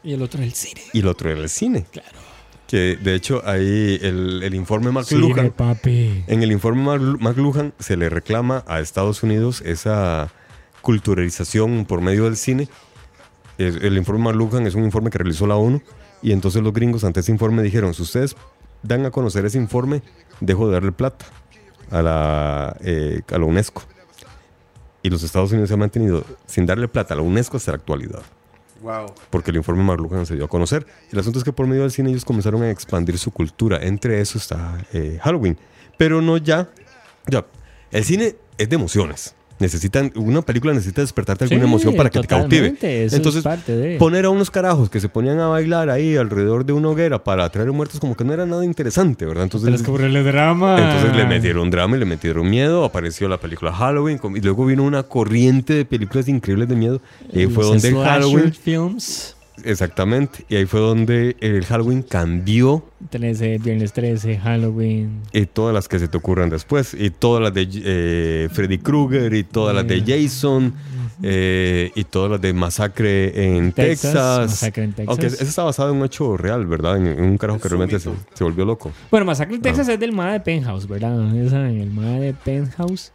Y 0.02 0.12
el 0.12 0.22
otro 0.22 0.40
es 0.40 0.46
el 0.46 0.54
cine. 0.54 0.80
Y 0.92 1.00
el 1.00 1.08
otro 1.08 1.30
era 1.30 1.40
el 1.40 1.48
cine. 1.48 1.86
Claro. 1.90 2.18
Que 2.66 2.96
de 2.96 3.14
hecho 3.14 3.42
ahí 3.44 3.98
el, 4.02 4.42
el 4.42 4.54
informe 4.54 4.90
McLuhan, 4.90 5.52
papi. 5.52 6.24
en 6.26 6.42
el 6.42 6.50
informe 6.50 6.98
McLuhan 7.20 7.72
se 7.78 7.96
le 7.96 8.08
reclama 8.08 8.64
a 8.66 8.80
Estados 8.80 9.22
Unidos 9.22 9.62
esa 9.64 10.32
culturalización 10.82 11.84
por 11.84 12.00
medio 12.00 12.24
del 12.24 12.36
cine. 12.36 12.68
El 13.58 13.96
informe 13.96 14.24
McLuhan 14.24 14.66
es 14.66 14.74
un 14.74 14.84
informe 14.84 15.10
que 15.10 15.18
realizó 15.18 15.46
la 15.46 15.56
ONU 15.56 15.80
y 16.22 16.32
entonces 16.32 16.62
los 16.62 16.72
gringos 16.72 17.04
ante 17.04 17.20
ese 17.20 17.30
informe 17.30 17.62
dijeron, 17.62 17.94
si 17.94 18.02
ustedes 18.02 18.36
dan 18.82 19.06
a 19.06 19.10
conocer 19.10 19.44
ese 19.44 19.58
informe, 19.58 20.02
dejo 20.40 20.66
de 20.66 20.74
darle 20.74 20.92
plata 20.92 21.26
a 21.90 22.02
la, 22.02 22.76
eh, 22.80 23.22
a 23.32 23.38
la 23.38 23.44
UNESCO. 23.44 23.82
Y 25.07 25.11
los 25.11 25.22
Estados 25.22 25.52
Unidos 25.52 25.68
se 25.68 25.74
han 25.74 25.78
mantenido 25.78 26.24
sin 26.46 26.66
darle 26.66 26.88
plata 26.88 27.14
a 27.14 27.16
la 27.16 27.22
UNESCO 27.22 27.59
hasta 27.59 27.70
la 27.70 27.76
actualidad 27.76 28.22
Wow. 28.82 29.07
porque 29.30 29.52
el 29.52 29.57
informe 29.59 29.84
McLuhan 29.84 30.26
se 30.26 30.34
dio 30.34 30.46
a 30.46 30.48
conocer. 30.48 30.84
El 31.12 31.18
asunto 31.20 31.38
es 31.38 31.44
que 31.44 31.52
por 31.52 31.68
medio 31.68 31.82
del 31.82 31.92
cine 31.92 32.11
ellos 32.11 32.24
comenzaron 32.24 32.61
a 32.64 32.70
expandir 32.72 33.16
su 33.16 33.30
cultura. 33.30 33.78
Entre 33.80 34.20
eso 34.20 34.36
está 34.36 34.84
eh, 34.92 35.20
Halloween. 35.22 35.57
Pero 35.96 36.20
no 36.20 36.38
ya. 36.38 36.68
Ya. 37.28 37.46
El 37.92 38.04
cine 38.04 38.34
es 38.59 38.68
de 38.68 38.74
emociones. 38.74 39.36
Necesitan, 39.59 40.12
una 40.16 40.42
película 40.42 40.74
necesita 40.74 41.00
despertarte 41.00 41.44
alguna 41.44 41.62
Sí, 41.62 41.66
emoción 41.66 41.96
para 41.96 42.11
que 42.11 42.20
te 42.20 42.26
cautive. 42.26 42.74
Entonces, 42.80 43.42
parte 43.42 43.74
de- 43.76 43.96
poner 43.98 44.26
a 44.26 44.30
unos 44.30 44.50
carajos 44.50 44.90
que 44.90 45.00
se 45.00 45.09
ponían 45.09 45.38
a 45.40 45.48
bailar 45.48 45.88
ahí 45.88 46.16
alrededor 46.16 46.66
de 46.66 46.74
una 46.74 46.88
hoguera 46.90 47.24
para 47.24 47.44
atraer 47.44 47.72
muertos 47.72 47.98
como 48.00 48.14
que 48.16 48.24
no 48.24 48.34
era 48.34 48.44
nada 48.44 48.64
interesante, 48.64 49.24
¿verdad? 49.24 49.44
Entonces, 49.44 49.66
Tienes 49.68 49.82
que 49.82 49.90
ponerle 49.90 50.22
drama. 50.22 50.76
entonces 50.78 51.16
le 51.16 51.24
metieron 51.26 51.70
drama 51.70 51.96
y 51.96 52.00
le 52.00 52.04
metieron 52.07 52.50
miedo. 52.50 52.84
Apareció 52.84 53.28
la 53.28 53.38
película 53.38 53.72
Halloween 53.72 54.20
y 54.34 54.40
luego 54.40 54.66
vino 54.66 54.82
una 54.84 55.04
corriente 55.04 55.72
de 55.74 55.84
películas 55.84 56.28
increíbles 56.28 56.68
de 56.68 56.76
miedo. 56.76 57.00
Y 57.32 57.40
ahí 57.40 57.46
fue 57.46 57.64
donde 57.64 57.92
Halloween 57.92 58.52
films. 58.52 59.36
Exactamente. 59.64 60.44
Y 60.48 60.57
ahí 60.57 60.66
fue 60.66 60.80
donde 60.80 61.36
el 61.40 61.64
Halloween 61.64 62.02
cambió 62.02 62.84
13, 63.11 63.59
Viernes 63.59 63.92
13, 63.92 64.38
Halloween. 64.38 65.22
y 65.32 65.46
todas 65.46 65.74
las 65.74 65.88
que 65.88 65.98
se 65.98 66.09
te 66.09 66.16
ocurran 66.16 66.50
después. 66.50 66.94
Y 66.94 67.11
todas 67.11 67.42
las 67.42 67.54
de 67.54 67.68
eh, 67.84 68.48
Freddy 68.52 68.78
Krueger 68.78 69.32
y 69.34 69.44
todas 69.44 69.74
las 69.74 69.86
de 69.86 70.00
Jason 70.00 70.74
eh, 71.22 71.90
y 71.94 72.04
todas 72.04 72.30
las 72.32 72.40
de 72.40 72.52
Masacre 72.52 73.57
en 73.57 73.72
Texas, 73.72 74.12
Texas. 74.12 74.50
Masacre 74.50 74.84
en 74.84 74.92
Texas. 74.92 75.09
Aunque 75.09 75.26
eso 75.26 75.44
está 75.44 75.64
basado 75.64 75.90
en 75.92 75.96
un 75.98 76.04
hecho 76.04 76.36
real, 76.36 76.66
¿verdad? 76.66 76.96
En, 76.98 77.07
en 77.07 77.22
un 77.24 77.38
carajo 77.38 77.59
que 77.59 77.68
realmente 77.68 77.98
se, 77.98 78.11
volvió 78.44 78.64
loco. 78.64 78.92
Bueno, 79.11 79.24
Masacre 79.26 79.54
en 79.54 79.61
Ah. 79.61 79.62
Texas 79.62 79.88
es 79.88 79.98
del 79.98 80.12
MAD 80.12 80.32
de 80.32 80.40
Penthouse, 80.40 80.86
¿verdad? 80.86 81.34
Esa, 81.36 81.68
el 81.68 81.90
MAD 81.90 82.20
de 82.20 82.34
Penthouse. 82.34 83.12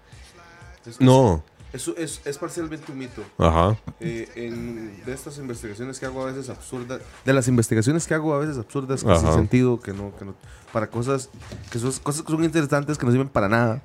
No. 0.99 1.43
Es, 1.73 1.87
es, 1.97 2.21
es 2.25 2.37
parcialmente 2.37 2.91
un 2.91 2.97
mito. 2.97 3.23
Ajá. 3.37 3.77
Eh, 3.99 4.27
en, 4.35 5.03
de 5.05 5.13
estas 5.13 5.37
investigaciones 5.37 5.99
que 5.99 6.05
hago 6.05 6.21
a 6.23 6.25
veces 6.25 6.49
absurdas, 6.49 7.01
de 7.23 7.33
las 7.33 7.47
investigaciones 7.47 8.07
que 8.07 8.13
hago 8.13 8.33
a 8.33 8.39
veces 8.39 8.57
absurdas, 8.57 9.03
que 9.03 9.15
sin 9.17 9.33
sentido, 9.33 9.79
que 9.79 9.93
no, 9.93 10.13
que 10.17 10.25
no, 10.25 10.35
para 10.73 10.87
cosas 10.87 11.29
que 11.71 11.79
son 11.79 11.91
cosas 12.03 12.23
que 12.23 12.31
son 12.31 12.43
interesantes, 12.43 12.97
que 12.97 13.05
no 13.05 13.11
sirven 13.11 13.29
para 13.29 13.47
nada. 13.47 13.81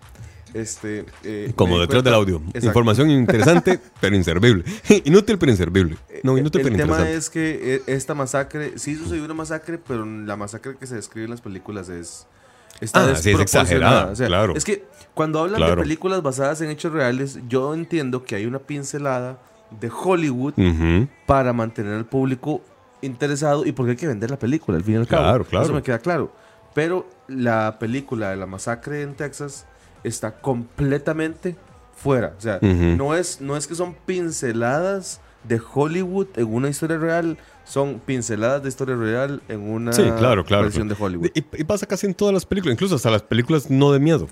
Este, 0.55 1.05
eh, 1.23 1.53
Como 1.55 1.79
detrás 1.79 2.03
del 2.03 2.15
audio. 2.15 2.37
Exacto. 2.47 2.67
Información 2.67 3.11
interesante, 3.11 3.79
pero 4.01 4.17
inservible. 4.17 4.65
Inútil, 5.05 5.39
pero 5.39 5.53
inservible. 5.53 5.97
No, 6.23 6.39
inútil, 6.39 6.63
el 6.63 6.67
pero 6.69 6.77
tema 6.77 6.95
interesante. 6.95 7.19
es 7.19 7.31
que 7.31 7.75
eh, 7.75 7.83
esta 7.87 8.15
masacre, 8.15 8.79
sí 8.79 8.97
sucedió 8.97 9.25
una 9.25 9.35
masacre, 9.35 9.79
pero 9.79 10.07
la 10.07 10.37
masacre 10.37 10.77
que 10.77 10.87
se 10.87 10.95
describe 10.95 11.25
en 11.25 11.31
las 11.31 11.41
películas 11.41 11.89
es 11.89 12.27
está 12.81 13.01
Ah, 13.05 13.15
sí, 13.17 13.31
es 13.31 13.39
desproporcionada. 13.39 14.13
exagerada, 14.13 14.27
claro. 14.29 14.57
Es 14.57 14.65
que 14.65 14.85
cuando 15.15 15.41
hablan 15.41 15.57
Claro. 15.59 15.77
de 15.77 15.83
películas 15.83 16.23
basadas 16.23 16.61
en 16.61 16.71
hechos 16.71 16.93
reales, 16.93 17.39
yo 17.49 17.73
entiendo 17.75 18.25
que 18.25 18.35
hay 18.37 18.47
una 18.47 18.59
pincelada 18.59 19.39
de 19.81 19.91
Hollywood 19.91 20.55
para 21.27 21.53
mantener 21.53 21.95
al 21.95 22.05
público 22.07 22.61
interesado 23.03 23.65
y 23.67 23.73
porque 23.73 23.93
hay 23.93 23.97
que 23.97 24.07
vender 24.07 24.31
la 24.31 24.39
película, 24.39 24.77
al 24.79 24.85
fin 24.85 24.95
y 24.95 24.99
al 24.99 25.07
cabo. 25.07 25.23
Claro, 25.25 25.45
claro. 25.45 25.65
Eso 25.65 25.75
me 25.75 25.83
queda 25.83 25.99
claro. 25.99 26.33
Pero 26.75 27.09
la 27.29 27.77
película 27.79 28.31
de 28.31 28.37
la 28.37 28.47
masacre 28.47 29.03
en 29.03 29.15
Texas 29.15 29.67
está 30.05 30.33
completamente 30.41 31.57
fuera. 31.97 32.35
O 32.37 32.41
sea, 32.41 32.59
no, 32.61 33.15
es, 33.15 33.41
no 33.41 33.57
es 33.57 33.67
que 33.67 33.75
son 33.75 33.95
pinceladas 34.05 35.21
de 35.45 35.61
Hollywood 35.75 36.27
en 36.37 36.53
una 36.53 36.69
historia 36.69 36.99
real, 36.99 37.39
son 37.67 38.01
pinceladas 38.05 38.63
de 38.63 38.69
historia 38.71 38.97
real 38.97 39.43
en 39.49 39.69
una 39.69 39.93
Sí, 39.93 40.03
claro, 40.17 40.45
claro. 40.45 40.63
versión 40.65 40.89
de 40.89 40.97
Hollywood. 40.99 41.31
Y, 41.35 41.41
y 41.61 41.65
pasa 41.65 41.85
casi 41.87 42.07
en 42.07 42.15
todas 42.15 42.33
las 42.33 42.47
películas, 42.47 42.73
incluso 42.75 42.95
hasta 42.95 43.11
las 43.11 43.23
películas 43.23 43.71
no 43.71 43.93
de 43.93 43.99
miedo. 44.01 44.29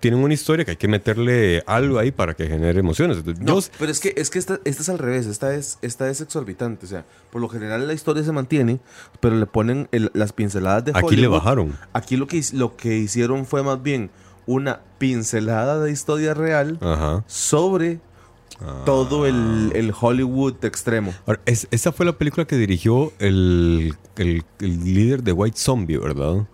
Tienen 0.00 0.20
una 0.22 0.34
historia 0.34 0.66
que 0.66 0.72
hay 0.72 0.76
que 0.76 0.86
meterle 0.86 1.62
algo 1.66 1.98
ahí 1.98 2.10
para 2.10 2.34
que 2.34 2.46
genere 2.46 2.78
emociones. 2.80 3.24
No, 3.40 3.58
yo- 3.58 3.66
pero 3.78 3.90
es 3.90 4.00
que, 4.00 4.12
es 4.18 4.28
que 4.28 4.38
esta, 4.38 4.60
esta 4.66 4.82
es 4.82 4.88
al 4.90 4.98
revés, 4.98 5.24
esta 5.26 5.54
es, 5.54 5.78
esta 5.80 6.10
es 6.10 6.20
exorbitante. 6.20 6.84
O 6.84 6.88
sea, 6.90 7.06
por 7.30 7.40
lo 7.40 7.48
general 7.48 7.86
la 7.86 7.94
historia 7.94 8.22
se 8.22 8.32
mantiene, 8.32 8.80
pero 9.20 9.34
le 9.36 9.46
ponen 9.46 9.88
el- 9.90 10.10
las 10.12 10.34
pinceladas 10.34 10.84
de 10.84 10.90
aquí 10.90 11.00
le 11.16 11.22
Hollywood. 11.26 11.32
bajaron. 11.38 11.78
Aquí 11.94 12.18
lo 12.18 12.26
que, 12.26 12.42
lo 12.52 12.76
que 12.76 12.98
hicieron 12.98 13.46
fue 13.46 13.62
más 13.62 13.82
bien 13.82 14.10
una 14.44 14.80
pincelada 14.98 15.80
de 15.80 15.90
historia 15.90 16.34
real 16.34 16.76
Ajá. 16.82 17.24
sobre 17.26 18.00
todo 18.84 19.26
el, 19.26 19.72
el 19.74 19.92
Hollywood 19.98 20.64
extremo. 20.64 21.12
Ahora, 21.26 21.40
es- 21.46 21.68
esa 21.70 21.92
fue 21.92 22.06
la 22.06 22.12
película 22.12 22.46
que 22.46 22.56
dirigió 22.56 23.12
el, 23.18 23.94
el- 24.16 24.44
el 24.60 24.84
líder 24.84 25.22
de 25.22 25.32
White 25.32 25.58
Zombie, 25.58 25.98
¿verdad? 25.98 26.46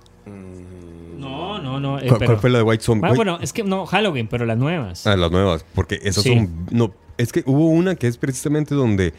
No, 1.18 1.58
no, 1.58 1.80
no. 1.80 1.98
eh, 1.98 2.06
¿Cuál, 2.06 2.18
pero- 2.18 2.26
cuál 2.32 2.38
fue 2.40 2.50
la 2.50 2.58
de 2.58 2.64
White 2.64 2.84
Zombie? 2.84 3.06
Ah, 3.06 3.10
White- 3.10 3.16
bueno, 3.16 3.38
es 3.40 3.52
que 3.52 3.64
no, 3.64 3.86
Halloween, 3.86 4.28
pero 4.28 4.46
las 4.46 4.56
nuevas. 4.58 5.06
Ah, 5.06 5.16
las 5.16 5.30
nuevas, 5.30 5.64
porque 5.74 5.98
esas 6.02 6.22
Sí. 6.24 6.34
son... 6.34 6.66
No, 6.70 6.92
es 7.16 7.32
que 7.32 7.42
hubo 7.46 7.68
una 7.68 7.94
que 7.96 8.06
es 8.06 8.16
precisamente 8.16 8.74
donde... 8.74 9.12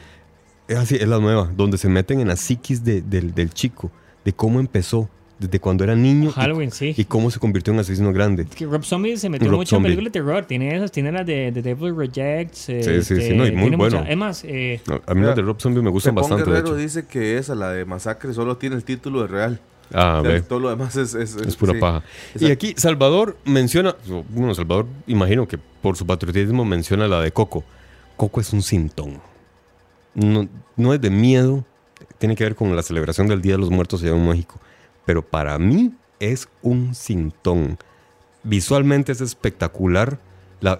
Es 0.67 0.77
así, 0.77 0.95
es 0.95 1.07
la 1.07 1.19
nueva, 1.19 1.49
donde 1.55 1.77
se 1.79 1.89
meten 1.89 2.19
en 2.19 2.27
la 2.27 2.35
psiquis 2.35 2.83
de- 2.83 3.01
del, 3.01 3.33
del 3.33 3.51
chico, 3.53 3.91
de 4.23 4.33
cómo 4.33 4.59
empezó, 4.59 5.09
desde 5.39 5.59
cuando 5.59 5.83
era 5.85 5.95
niño 5.95 6.29
y- 6.29 6.33
Halloween, 6.33 6.71
sí. 6.71 6.93
y, 6.97 7.05
cómo 7.05 7.31
se 7.31 7.39
convirtió 7.39 7.73
en 7.73 7.79
asesino 7.79 8.11
grande. 8.13 8.43
Es 8.43 8.55
que 8.55 8.65
Rob 8.65 8.83
Zombie 8.83 9.17
se 9.17 9.29
metió 9.29 9.49
Rob 9.49 9.57
mucho 9.59 9.77
Zombie. 9.77 9.87
en 9.91 9.95
películas 9.97 10.13
de 10.13 10.19
terror. 10.19 10.45
Tiene 10.45 10.75
esas, 10.75 10.91
tiene 10.91 11.11
las 11.11 11.25
de 11.25 11.51
The 11.53 11.61
Devil 11.61 11.95
Rejects. 11.95 12.69
eh, 12.69 12.83
Sí, 12.83 13.15
sí, 13.15 13.21
sí, 13.21 13.35
no, 13.35 13.47
y 13.47 13.51
muy 13.51 13.61
tiene 13.61 13.77
bueno. 13.77 13.97
muchas. 13.99 14.09
Es 14.11 14.17
más, 14.17 14.43
eh, 14.43 14.81
No, 14.85 15.01
a 15.07 15.13
mí 15.15 15.21
las 15.21 15.35
de 15.35 15.41
Rob 15.41 15.59
Zombie 15.61 15.81
me 15.81 15.89
gustan 15.89 16.13
Pepón 16.13 16.29
bastante, 16.29 16.51
de 16.51 16.57
Guerrero 16.57 16.75
hecho. 16.75 16.83
dice 16.83 17.05
que 17.07 17.37
esa, 17.37 17.55
la 17.55 17.71
de 17.71 17.85
masacre, 17.85 18.33
solo 18.33 18.57
tiene 18.57 18.75
el 18.75 18.83
título 18.83 19.21
de 19.21 19.27
real. 19.27 19.59
Ah, 19.93 20.21
Ya, 20.23 20.29
ve. 20.29 20.41
Todo 20.41 20.59
lo 20.59 20.69
demás 20.69 20.95
es... 20.97 21.15
Es, 21.15 21.35
Es 21.35 21.55
pura 21.55 21.73
sí. 21.73 21.79
paja. 21.79 22.03
Y 22.39 22.51
aquí 22.51 22.73
Salvador 22.77 23.37
menciona, 23.45 23.95
bueno, 24.29 24.53
Salvador 24.53 24.85
imagino 25.07 25.47
que 25.47 25.57
por 25.81 25.95
su 25.97 26.05
patriotismo 26.05 26.63
menciona 26.65 27.07
la 27.07 27.21
de 27.21 27.31
Coco. 27.31 27.63
Coco 28.15 28.39
es 28.41 28.53
un 28.53 28.61
sintón. 28.61 29.19
No, 30.13 30.47
no 30.75 30.93
es 30.93 31.01
de 31.01 31.09
miedo, 31.09 31.63
tiene 32.17 32.35
que 32.35 32.43
ver 32.43 32.55
con 32.55 32.75
la 32.75 32.83
celebración 32.83 33.27
del 33.27 33.41
Día 33.41 33.53
de 33.53 33.59
los 33.59 33.69
Muertos 33.69 34.03
allá 34.03 34.11
en 34.15 34.27
México. 34.27 34.59
Pero 35.09 35.23
para 35.23 35.57
mí 35.57 35.91
es 36.19 36.47
un 36.61 36.93
sintón. 36.93 37.79
Visualmente 38.43 39.11
es 39.11 39.21
espectacular. 39.21 40.19
La, 40.61 40.77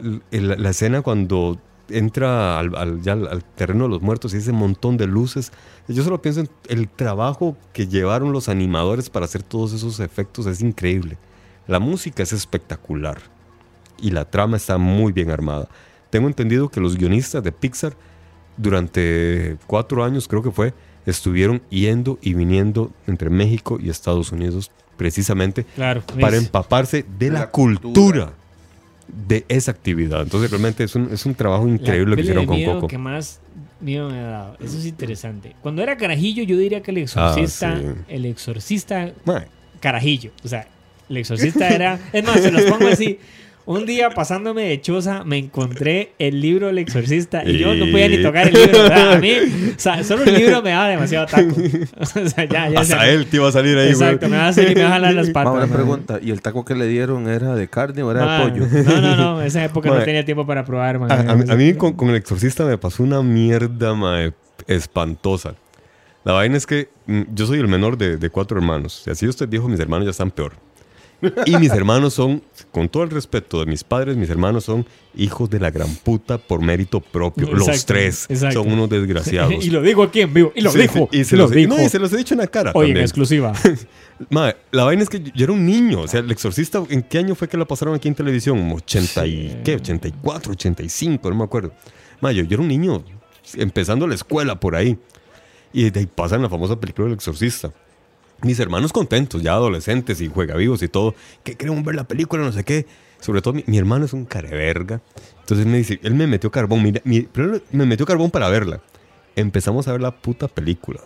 escena 0.70 1.02
cuando 1.02 1.58
entra 1.90 2.60
al, 2.60 3.02
ya 3.02 3.14
al 3.14 3.44
terreno 3.44 3.86
de 3.86 3.90
los 3.90 4.04
muertos 4.04 4.36
y 4.36 4.38
ese 4.38 4.52
montón 4.52 4.98
de 4.98 5.08
luces. 5.08 5.52
Yo 5.88 6.04
solo 6.04 6.22
pienso 6.22 6.42
en 6.42 6.50
el 6.68 6.88
trabajo 6.88 7.58
que 7.74 7.88
llevaron 7.88 8.32
los 8.32 8.50
animadores 8.50 9.10
para 9.10 9.26
hacer 9.26 9.42
todos 9.42 9.74
esos 9.74 10.00
efectos. 10.00 10.46
Es 10.46 10.62
increíble. 10.62 11.18
La 11.66 11.80
música 11.80 12.22
es 12.22 12.32
espectacular. 12.32 13.18
Y 13.98 14.12
la 14.12 14.26
trama 14.26 14.58
está 14.58 14.78
muy 14.78 15.12
bien 15.12 15.32
armada. 15.32 15.70
Tengo 16.12 16.28
entendido 16.28 16.70
que 16.70 16.82
los 16.82 16.98
guionistas 16.98 17.44
de 17.44 17.52
Pixar 17.52 17.96
durante 18.58 19.58
cuatro 19.66 20.04
años, 20.04 20.28
creo 20.28 20.44
que 20.44 20.52
fue, 20.52 20.76
estuvieron 21.10 21.62
yendo 21.70 22.18
y 22.22 22.34
viniendo 22.34 22.92
entre 23.08 23.30
México 23.30 23.80
y 23.82 23.90
Estados 23.90 24.32
Unidos 24.32 24.72
precisamente 24.98 25.64
Claro. 25.76 26.04
para 26.20 26.38
empaparse 26.38 27.06
de 27.18 27.30
la, 27.32 27.40
la 27.40 27.52
cultura. 27.52 27.92
cultura. 28.26 28.34
de 29.28 29.44
esa 29.48 29.72
actividad. 29.72 30.22
Entonces 30.22 30.52
realmente 30.52 30.84
es 30.84 30.94
un, 30.96 31.10
es 31.12 31.26
un 31.26 31.34
trabajo 31.36 31.66
La 31.66 31.72
increíble 31.74 32.12
lo 32.12 32.16
que 32.16 32.22
hicieron 32.22 32.44
de 32.44 32.48
con 32.48 32.56
miedo 32.58 32.74
Coco. 32.76 32.88
que 32.88 32.98
más 32.98 33.40
miedo 33.82 34.10
me 34.10 34.20
ha 34.20 34.24
dado. 34.24 34.58
Eso 34.60 34.78
es 34.78 34.86
interesante. 34.86 35.56
Cuando 35.62 35.82
era 35.82 35.98
carajillo, 35.98 36.44
yo 36.44 36.58
diría 36.58 36.82
que 36.82 36.92
el 36.92 36.98
exorcista, 37.00 37.72
Ah, 37.74 37.80
sí. 37.82 37.88
el 38.08 38.26
exorcista 38.26 39.12
Mae, 39.26 39.48
carajillo. 39.80 40.32
O 40.44 40.48
sea, 40.48 40.68
el 41.10 41.18
exorcista 41.18 41.68
era. 41.74 41.98
Es 42.14 42.24
más, 42.24 42.40
se 42.42 42.52
los 42.52 42.62
pongo 42.64 42.88
así. 42.88 43.18
Un 43.72 43.86
día 43.86 44.10
pasándome 44.10 44.64
de 44.64 44.82
choza 44.82 45.24
me 45.26 45.38
encontré 45.38 46.14
el 46.18 46.42
libro 46.42 46.66
del 46.68 46.80
exorcista 46.80 47.44
y 47.48 47.60
yo 47.60 47.76
no 47.76 47.86
podía 47.92 48.08
ni 48.08 48.20
tocar 48.24 48.48
el 48.48 48.54
libro. 48.56 48.88
Sea, 48.88 49.12
a 49.14 49.20
mí, 49.20 49.32
o 49.78 49.80
sea, 49.80 50.04
solo 50.04 50.24
el 50.24 50.34
libro 50.34 50.64
me 50.64 50.72
daba 50.72 50.88
demasiado 50.88 51.28
taco. 51.28 51.54
O 52.00 52.06
sea, 52.06 52.46
ya, 52.46 52.68
ya. 52.70 52.80
hasta 52.80 53.08
él 53.08 53.28
te 53.28 53.38
iba 53.38 53.48
a 53.48 53.52
salir 53.52 53.78
ahí, 53.78 53.90
Exacto, 53.90 54.22
güey. 54.22 54.32
me 54.32 54.38
va 54.38 54.46
a 54.46 54.48
hacer 54.48 54.72
y 54.72 54.76
me 54.76 54.82
va 54.82 54.88
a 54.88 54.92
jalar 54.94 55.14
las 55.14 55.30
patas. 55.30 55.54
Man. 55.54 55.70
pregunta. 55.70 56.20
¿Y 56.20 56.32
el 56.32 56.42
taco 56.42 56.66
que 56.66 56.74
le 56.74 56.88
dieron 56.88 57.30
era 57.30 57.54
de 57.54 57.68
carne 57.68 58.02
o 58.02 58.10
era 58.10 58.26
Ma, 58.26 58.46
de 58.46 58.50
pollo? 58.50 58.66
No, 58.86 59.02
no, 59.02 59.16
no. 59.16 59.42
En 59.42 59.46
esa 59.48 59.64
época 59.64 59.90
no 59.90 59.98
Mae. 59.98 60.06
tenía 60.06 60.26
tiempo 60.26 60.48
para 60.48 60.66
probar, 60.66 60.98
man. 60.98 61.12
A, 61.12 61.32
a 61.32 61.36
mí- 61.36 61.46
a 61.48 61.56
mí 61.56 61.74
con, 61.76 61.94
con 61.94 62.10
el 62.10 62.16
exorcista 62.16 62.66
me 62.66 62.80
pasó 62.80 63.04
una 63.04 63.22
mierda 63.22 63.94
mae, 63.94 64.34
espantosa. 64.66 65.54
La 66.24 66.34
vaina 66.34 66.58
es 66.58 66.66
que 66.66 66.90
mm, 67.06 67.22
yo 67.36 67.46
soy 67.46 67.60
el 67.60 67.68
menor 67.68 67.98
de, 68.00 68.18
de 68.18 68.30
cuatro 68.32 68.58
hermanos. 68.58 69.04
Y 69.06 69.12
así 69.12 69.28
estoy 69.28 69.46
viejo, 69.46 69.68
mis 69.70 69.80
hermanos 69.80 70.06
ya 70.06 70.12
están 70.12 70.32
peor. 70.32 70.54
Y 71.46 71.58
mis 71.58 71.72
hermanos 71.72 72.14
son, 72.14 72.42
con 72.72 72.88
todo 72.88 73.04
el 73.04 73.10
respeto 73.10 73.60
de 73.60 73.66
mis 73.66 73.84
padres, 73.84 74.16
mis 74.16 74.30
hermanos 74.30 74.64
son 74.66 74.86
hijos 75.16 75.50
de 75.50 75.60
la 75.60 75.70
gran 75.70 75.94
puta 75.96 76.38
por 76.38 76.62
mérito 76.62 77.02
propio. 77.02 77.52
los 77.54 77.86
tres 77.86 78.26
exacto. 78.30 78.64
son 78.64 78.72
unos 78.72 78.90
desgraciados. 78.90 79.54
y 79.66 79.70
lo 79.70 79.82
digo 79.82 80.04
aquí 80.04 80.22
en 80.22 80.34
vivo. 80.34 80.54
Y 80.56 80.62
lo 80.62 80.72
Sí, 80.72 80.80
dijo. 80.80 81.10
sí, 81.12 81.20
y 81.20 81.24
se 81.26 81.36
lo 81.36 81.44
los, 81.44 81.52
dijo. 81.52 81.76
no, 81.76 81.84
y 81.84 81.90
se 81.90 82.00
los 82.00 82.14
he 82.14 82.18
dicho 82.18 82.34
en 82.34 82.40
la 82.40 82.48
cara. 82.48 82.72
Oye, 82.74 82.92
en 82.92 82.98
exclusiva. 82.98 83.54
La 84.30 84.84
vaina 84.84 85.02
es 85.04 85.10
que 85.10 85.22
yo, 85.22 85.44
era 85.46 85.54
un 85.54 85.66
niño. 85.66 86.02
O 86.02 86.08
sea, 86.08 86.20
el 86.20 86.30
exorcista, 86.32 86.84
¿en 86.90 87.04
qué 87.04 87.20
año 87.20 87.36
fue 87.36 87.48
que 87.48 87.58
la 87.58 87.66
pasaron 87.66 87.96
aquí 87.96 88.08
en 88.08 88.16
televisión? 88.16 88.70
80 88.72 89.28
y, 89.28 89.62
¿qué? 89.64 89.76
84, 89.76 90.52
85, 90.52 91.30
no 91.30 91.36
me 91.38 91.44
acuerdo. 91.46 91.72
Yo, 92.22 92.30
yo 92.32 92.44
era 92.52 92.62
un 92.62 92.68
niño 92.68 93.04
empezando 93.56 94.08
la 94.08 94.16
escuela 94.16 94.60
por 94.60 94.76
ahí. 94.76 94.98
Y 95.72 95.90
de 95.90 96.00
ahí 96.02 96.06
pasan 96.08 96.42
la 96.42 96.50
famosa 96.50 96.80
película 96.80 97.06
del 97.08 97.14
exorcista. 97.16 97.72
Mis 98.42 98.60
hermanos 98.60 98.94
contentos, 98.94 99.42
ya 99.42 99.54
adolescentes 99.54 100.22
y 100.22 100.28
juegavivos 100.28 100.82
y 100.84 100.88
todo, 100.88 101.14
que 101.44 101.56
queremos 101.56 101.84
ver 101.84 101.96
la 101.96 102.06
película, 102.06 102.44
no 102.44 102.52
sé 102.52 102.64
qué. 102.64 102.86
Sobre 103.20 103.42
todo 103.42 103.54
mi, 103.54 103.64
mi 103.68 103.78
hermano 103.78 104.06
es 104.06 104.14
un 104.14 104.24
careverga. 104.26 105.02
Entonces 105.42 105.66
me 105.66 105.78
dice, 105.78 106.00
él 106.04 106.14
me 106.16 106.26
metió 106.26 106.50
carbón, 106.52 106.82
mira, 106.84 107.02
mi- 107.04 107.28
me 107.72 107.86
metió 107.86 108.06
carbón 108.06 108.32
para 108.32 108.48
verla. 108.50 108.82
Empezamos 109.36 109.88
a 109.88 109.92
ver 109.92 110.02
la 110.02 110.12
puta 110.16 110.48
película. 110.48 111.02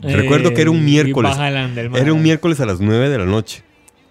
Recuerdo 0.00 0.54
que 0.54 0.62
era 0.62 0.70
un 0.70 0.78
Eh, 0.78 0.82
miércoles. 0.82 1.32
Era 2.00 2.12
un 2.14 2.22
miércoles 2.22 2.60
a 2.60 2.66
las 2.66 2.80
9 2.80 3.08
de 3.10 3.18
la 3.18 3.26
noche 3.26 3.62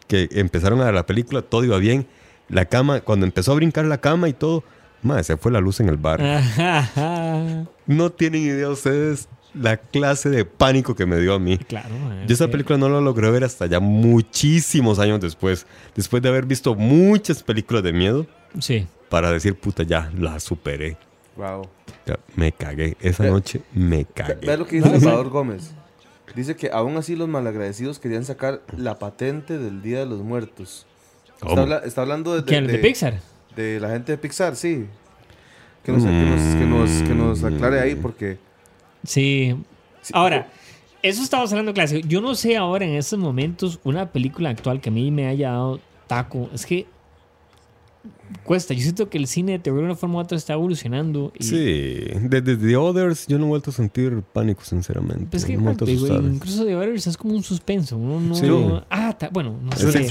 que 0.08 0.28
empezaron 0.34 0.82
a 0.82 0.86
ver 0.86 0.94
la 0.94 1.06
película, 1.06 1.42
todo 1.42 1.64
iba 1.64 1.78
bien. 1.78 2.06
La 2.50 2.66
cama, 2.66 3.02
cuando 3.02 3.26
empezó 3.26 3.52
a 3.52 3.56
brincar 3.56 3.86
la 3.86 4.00
cama 4.00 4.28
y 4.30 4.34
todo, 4.34 4.64
madre, 5.02 5.24
se 5.24 5.38
fue 5.38 5.52
la 5.52 5.60
luz 5.62 5.80
en 5.80 5.90
el 5.90 5.98
bar. 5.98 6.20
No 7.88 8.12
tienen 8.12 8.42
idea 8.44 8.70
ustedes 8.70 9.28
la 9.54 9.78
clase 9.78 10.30
de 10.30 10.46
pánico 10.46 10.96
que 10.96 11.06
me 11.06 11.18
dio 11.18 11.34
a 11.34 11.40
mí. 11.40 11.58
Claro, 11.58 11.90
man, 11.98 12.28
Yo 12.28 12.34
esa 12.34 12.48
película 12.50 12.78
no 12.78 12.88
la 12.90 13.02
logré 13.02 13.30
ver 13.32 13.44
hasta 13.44 13.66
ya 13.66 13.80
muchísimos 13.80 15.00
años 15.00 15.20
después. 15.22 15.66
Después 15.96 16.22
de 16.22 16.30
haber 16.30 16.46
visto 16.46 16.76
muchas 16.76 17.42
películas 17.44 17.84
de 17.84 17.94
miedo, 17.94 18.28
Sí. 18.60 18.88
para 19.10 19.32
decir, 19.32 19.56
puta, 19.56 19.84
ya 19.84 20.12
la 20.18 20.40
superé. 20.40 20.98
Wow. 21.36 21.68
Ya, 22.06 22.20
me 22.36 22.52
cagué. 22.52 22.96
Esa 23.02 23.24
Ve- 23.24 23.32
noche 23.32 23.62
me 23.74 23.98
Ve 23.98 24.08
cagué. 24.14 24.58
lo 24.58 24.68
que 24.68 24.78
dice 24.78 24.90
Salvador 25.00 25.30
Gómez. 25.30 25.72
Dice 26.36 26.56
que 26.56 26.70
aún 26.72 26.96
así 26.98 27.16
los 27.16 27.28
malagradecidos 27.28 27.98
querían 27.98 28.24
sacar 28.24 28.62
la 28.78 29.00
patente 29.00 29.58
del 29.58 29.82
Día 29.82 30.00
de 30.00 30.06
los 30.06 30.20
Muertos. 30.20 30.86
Está, 31.42 31.80
está 31.80 32.02
hablando 32.02 32.34
de, 32.34 32.42
de, 32.42 32.46
¿Quién? 32.46 32.68
¿De, 32.68 32.74
de- 32.74 32.80
Pixar? 32.80 33.20
de 33.56 33.80
la 33.80 33.90
gente 33.90 34.12
de 34.12 34.18
Pixar, 34.20 34.56
sí. 34.56 34.86
Que 35.84 35.92
nos, 35.92 36.04
que 36.04 36.10
nos, 36.12 36.56
que 36.56 36.66
nos, 36.66 36.90
que 37.10 37.16
nos 37.16 37.44
aclare 37.44 37.80
ahí 37.80 37.96
porque... 37.96 38.38
Sí. 39.10 39.56
Ahora, 40.14 40.52
eso 41.02 41.24
estamos 41.24 41.52
hablando 41.52 41.74
clásico. 41.74 42.08
Yo 42.08 42.22
no 42.22 42.36
sé 42.36 42.56
ahora 42.56 42.86
en 42.86 42.94
estos 42.94 43.18
momentos 43.18 43.80
una 43.84 44.12
película 44.12 44.52
actual 44.52 44.82
que 44.82 44.90
a 44.90 44.92
mí 44.92 45.10
me 45.10 45.26
haya 45.26 45.50
dado 45.50 45.80
taco. 46.06 46.48
Es 46.54 46.64
que 46.64 46.86
cuesta. 48.44 48.74
Yo 48.74 48.82
siento 48.82 49.10
que 49.10 49.18
el 49.18 49.28
cine 49.28 49.54
de 49.54 49.60
terror 49.60 49.80
de 49.80 49.86
una 49.86 49.96
forma 49.96 50.16
u 50.16 50.20
otra 50.20 50.38
está 50.38 50.54
evolucionando. 50.54 51.32
Y, 51.38 51.44
Sí, 51.44 52.00
desde 52.22 52.58
The 52.58 52.76
Others 52.78 53.28
yo 53.28 53.38
no 53.40 53.46
he 53.46 53.48
vuelto 53.50 53.70
a 53.72 53.74
sentir 53.74 54.22
pánico, 54.34 54.64
sinceramente. 54.64 55.28
Pues 55.30 55.44
es 55.44 55.48
que 55.48 55.58
no 55.58 55.72
incluso 55.72 56.66
de 56.66 56.76
Others 56.76 57.08
es 57.08 57.18
como 57.18 57.34
un 57.36 57.44
suspenso. 57.44 57.98
Uno 57.98 58.20
no. 58.20 58.36
Sí. 58.36 58.48
Ah, 58.90 59.16
ta- 59.18 59.30
bueno, 59.32 59.56
no 59.64 59.72
sé. 59.74 60.08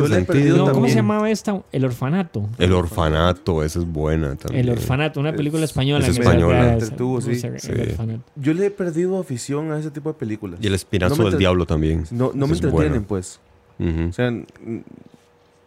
No, 0.57 0.73
¿Cómo 0.73 0.89
se 0.89 0.95
llamaba 0.97 1.31
esta? 1.31 1.63
El 1.73 1.85
orfanato. 1.85 2.49
El 2.59 2.73
orfanato, 2.73 3.63
esa 3.63 3.79
es 3.79 3.87
buena 3.87 4.37
también. 4.37 4.65
El 4.67 4.71
orfanato, 4.73 5.21
una 5.21 5.35
película 5.35 5.65
Es- 5.65 5.71
española. 5.71 6.07
es 6.07 6.15
que 6.17 6.21
española. 6.23 6.73
Entretuvo, 6.75 7.21
sí. 7.21 7.31
El. 7.33 8.21
Yo 8.37 8.55
le 8.55 8.67
he 8.67 8.71
perdido 8.71 9.19
afición 9.19 9.73
a 9.73 9.79
ese 9.79 9.91
tipo 9.91 10.09
de 10.13 10.15
películas. 10.19 10.59
Y 10.63 10.67
el 10.67 10.75
espinazo 10.75 11.17
del 11.17 11.27
entre- 11.27 11.39
diablo 11.39 11.67
también. 11.67 12.05
No, 12.11 12.33
no 12.35 12.47
me 12.47 12.55
entretienen, 12.55 12.71
buena. 12.73 13.01
pues. 13.07 13.41
O 13.81 14.13
sea, 14.13 14.31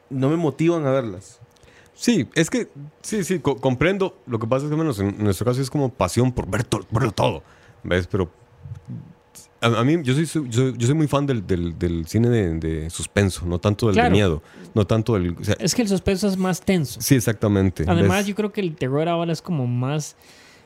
no 0.09 0.29
me 0.29 0.35
motivan 0.35 0.85
a 0.85 0.91
verlas. 0.91 1.39
Sí, 1.93 2.27
es 2.35 2.49
que, 2.49 2.69
sí, 3.01 3.23
sí, 3.23 3.39
co- 3.39 3.57
comprendo. 3.57 4.17
Lo 4.25 4.39
que 4.39 4.47
pasa 4.47 4.65
es 4.65 4.71
que 4.71 4.77
menos 4.77 4.99
en 4.99 5.15
nuestro 5.23 5.45
caso 5.45 5.61
es 5.61 5.69
como 5.69 5.89
pasión 5.89 6.31
por 6.31 6.49
ver 6.49 6.63
to- 6.63 6.85
verlo 6.91 7.11
todo. 7.11 7.43
¿Ves? 7.83 8.07
Pero 8.07 8.31
a, 9.59 9.67
a 9.67 9.83
mí, 9.83 9.97
yo 10.01 10.13
soy, 10.15 10.25
soy- 10.25 10.49
yo, 10.49 10.69
yo 10.75 10.87
soy 10.87 10.95
muy 10.95 11.07
fan 11.07 11.25
del, 11.27 11.45
del- 11.45 11.77
del 11.77 12.07
cine 12.07 12.29
de, 12.29 12.55
de 12.57 12.89
suspenso, 12.89 13.45
no 13.45 13.59
tanto 13.59 13.87
del 13.87 13.95
de 13.97 14.09
miedo. 14.09 14.41
No 14.73 14.87
tanto 14.87 15.13
del. 15.13 15.35
o 15.39 15.43
sea, 15.43 15.55
Es 15.59 15.75
que 15.75 15.83
el 15.83 15.87
suspenso 15.87 16.27
es 16.27 16.37
más 16.37 16.61
tenso. 16.61 16.99
sí, 17.01 17.15
exactamente. 17.15 17.83
Además, 17.87 18.19
¿ves? 18.19 18.27
yo 18.27 18.35
creo 18.35 18.51
que 18.51 18.61
el 18.61 18.75
terror 18.75 19.07
ahora 19.07 19.31
es 19.33 19.41
como 19.41 19.67
más. 19.67 20.15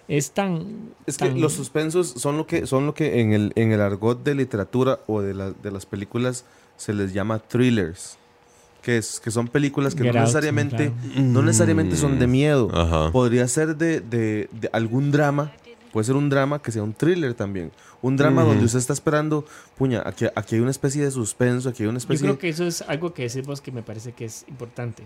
Es 0.07 0.31
tan. 0.31 0.91
Es 1.07 1.17
que 1.17 1.25
tan- 1.29 1.41
los 1.41 1.53
suspensos 1.53 2.07
son 2.09 2.37
lo 2.37 2.45
que, 2.47 2.67
son 2.67 2.85
lo 2.85 2.93
que 2.93 3.19
en, 3.21 3.33
el, 3.33 3.51
en 3.55 3.71
el 3.71 3.81
argot 3.81 4.23
de 4.23 4.35
literatura 4.35 4.99
o 5.07 5.21
de, 5.21 5.33
la- 5.33 5.51
de 5.51 5.71
las 5.71 5.85
películas 5.85 6.45
se 6.77 6.93
les 6.93 7.11
llama 7.13 7.39
thrillers. 7.39 8.17
Que, 8.85 8.97
es, 8.99 9.19
que 9.19 9.31
son 9.31 9.47
películas 9.47 9.95
que 9.95 10.03
Get 10.03 10.13
no 10.13 10.19
Out, 10.19 10.27
necesariamente, 10.27 10.91
claro. 10.91 11.21
no 11.23 11.41
necesariamente 11.41 11.95
son 11.95 12.19
de 12.19 12.27
miedo. 12.27 12.69
Ajá. 12.71 13.11
Podría 13.11 13.47
ser 13.47 13.75
de, 13.75 13.99
de- 13.99 14.47
de 14.51 14.69
algún 14.71 15.11
drama. 15.11 15.51
Puede 15.91 16.05
ser 16.05 16.15
un 16.15 16.29
drama 16.29 16.61
que 16.61 16.71
sea 16.71 16.83
un 16.83 16.93
thriller 16.93 17.33
también. 17.33 17.71
Un 18.03 18.15
drama 18.15 18.43
donde 18.43 18.63
usted 18.65 18.77
está 18.77 18.93
esperando, 18.93 19.43
puña, 19.77 20.03
aquí, 20.05 20.25
aquí 20.35 20.53
hay 20.55 20.61
una 20.61 20.69
especie 20.69 21.03
de 21.03 21.09
suspenso, 21.09 21.69
aquí 21.69 21.81
hay 21.81 21.89
una 21.89 21.95
Yo 21.95 22.03
especie 22.03 22.25
creo 22.27 22.37
que 22.37 22.49
eso 22.49 22.63
es 22.67 22.83
algo 22.83 23.11
que 23.13 23.23
decimos 23.23 23.59
que 23.59 23.71
me 23.71 23.81
parece 23.81 24.11
que 24.11 24.25
es 24.25 24.45
importante. 24.47 25.01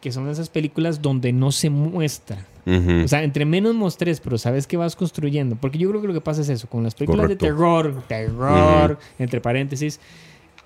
Que 0.00 0.12
son 0.12 0.28
esas 0.28 0.48
películas 0.48 1.02
donde 1.02 1.32
no 1.32 1.50
se 1.50 1.68
muestra. 1.68 2.46
Ujú. 2.64 3.04
O 3.04 3.08
sea, 3.08 3.24
entre 3.24 3.44
menos 3.44 3.74
mostres, 3.74 4.20
pero 4.20 4.38
sabes 4.38 4.66
que 4.68 4.76
vas 4.76 4.94
construyendo. 4.94 5.56
Porque 5.56 5.78
yo 5.78 5.88
creo 5.90 6.00
que 6.00 6.06
lo 6.06 6.14
que 6.14 6.20
pasa 6.20 6.42
es 6.42 6.48
eso. 6.48 6.68
Con 6.68 6.84
las 6.84 6.94
películas 6.94 7.24
Correcto. 7.24 7.44
de 7.44 7.50
terror, 7.50 8.02
terror, 8.06 8.98
entre 9.18 9.40
paréntesis, 9.40 9.98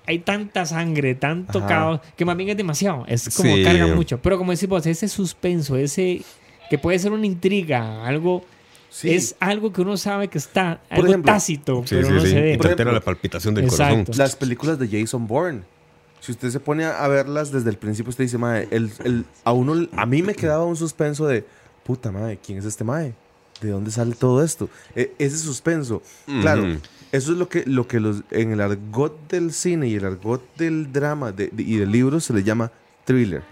hay 0.07 0.19
tanta 0.19 0.65
sangre, 0.65 1.15
tanto 1.15 1.59
Ajá. 1.59 1.67
caos, 1.67 1.99
que 2.15 2.25
más 2.25 2.37
bien 2.37 2.49
es 2.49 2.57
demasiado. 2.57 3.05
Es 3.07 3.35
como 3.35 3.55
Sí. 3.55 3.63
carga 3.63 3.87
mucho. 3.87 4.19
Pero 4.21 4.37
como 4.37 4.51
decimos, 4.51 4.85
ese 4.85 5.07
suspenso, 5.07 5.75
ese 5.77 6.21
que 6.69 6.77
puede 6.77 6.97
ser 6.99 7.11
una 7.11 7.25
intriga, 7.25 8.05
algo. 8.05 8.43
Sí. 8.89 9.09
Es 9.13 9.35
algo 9.41 9.73
que 9.73 9.81
uno 9.81 9.97
sabe 9.97 10.29
que 10.29 10.37
está, 10.37 10.79
Por 10.87 10.95
algo 10.99 11.07
ejemplo, 11.07 11.33
tácito, 11.33 11.81
Sí, 11.85 11.95
pero 11.95 12.07
sí, 12.07 12.13
no 12.13 12.21
sí. 12.21 12.27
se 12.29 12.41
ve. 12.41 12.57
Por 12.57 12.65
ejemplo, 12.67 12.91
la 12.93 13.01
palpitación 13.01 13.53
del 13.53 13.65
Exacto. 13.65 13.93
corazón. 14.05 14.15
Las 14.17 14.35
películas 14.37 14.79
de 14.79 14.87
Jason 14.87 15.27
Bourne. 15.27 15.61
Si 16.21 16.31
usted 16.31 16.49
se 16.49 16.59
pone 16.59 16.85
a 16.85 17.07
verlas 17.07 17.51
desde 17.51 17.69
el 17.69 17.77
principio, 17.77 18.09
usted 18.09 18.23
dice, 18.23 18.37
mae, 18.37 18.67
el, 18.71 18.91
el- 19.03 19.25
a 19.43 19.51
uno, 19.51 19.87
a 19.97 20.05
mí 20.05 20.21
me 20.21 20.33
quedaba 20.33 20.63
un 20.65 20.75
suspenso 20.77 21.27
de, 21.27 21.45
puta 21.83 22.11
madre, 22.11 22.39
¿quién 22.43 22.57
es 22.57 22.65
este 22.65 22.83
mae? 22.83 23.13
¿de 23.61 23.69
dónde 23.69 23.89
sale 23.91 24.15
todo 24.15 24.43
esto? 24.43 24.69
E- 24.95 25.13
ese 25.17 25.37
suspenso. 25.37 26.01
Claro. 26.41 26.77
Eso 27.15 27.31
es 27.31 27.37
lo 27.37 27.47
que, 27.49 27.63
lo 27.65 27.87
que 27.87 27.99
los, 27.99 28.23
en 28.31 28.51
el 28.51 28.61
argot 28.61 29.15
del 29.29 29.51
cine 29.53 29.87
y 29.87 29.95
el 29.95 30.05
argot 30.05 30.41
del 30.57 30.91
drama 30.91 31.31
de- 31.31 31.49
de- 31.51 31.63
y 31.63 31.77
del 31.77 31.91
libro 31.91 32.19
se 32.19 32.33
le 32.33 32.43
llama 32.43 32.71
thriller. 33.05 33.43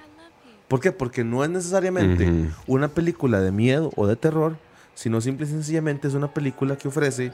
¿Por 0.68 0.80
qué? 0.80 0.91
Porque 0.91 1.24
no 1.24 1.43
es 1.43 1.49
necesariamente 1.49 2.26
una 2.68 2.88
película 2.88 3.39
de 3.41 3.51
miedo 3.51 3.91
o 3.95 4.07
de 4.07 4.16
terror, 4.16 4.57
sino 4.95 5.22
simple 5.22 5.45
y 5.45 5.49
sencillamente 5.49 6.07
es 6.07 6.14
una 6.14 6.34
película 6.34 6.76
que 6.78 6.88
ofrece 6.88 7.32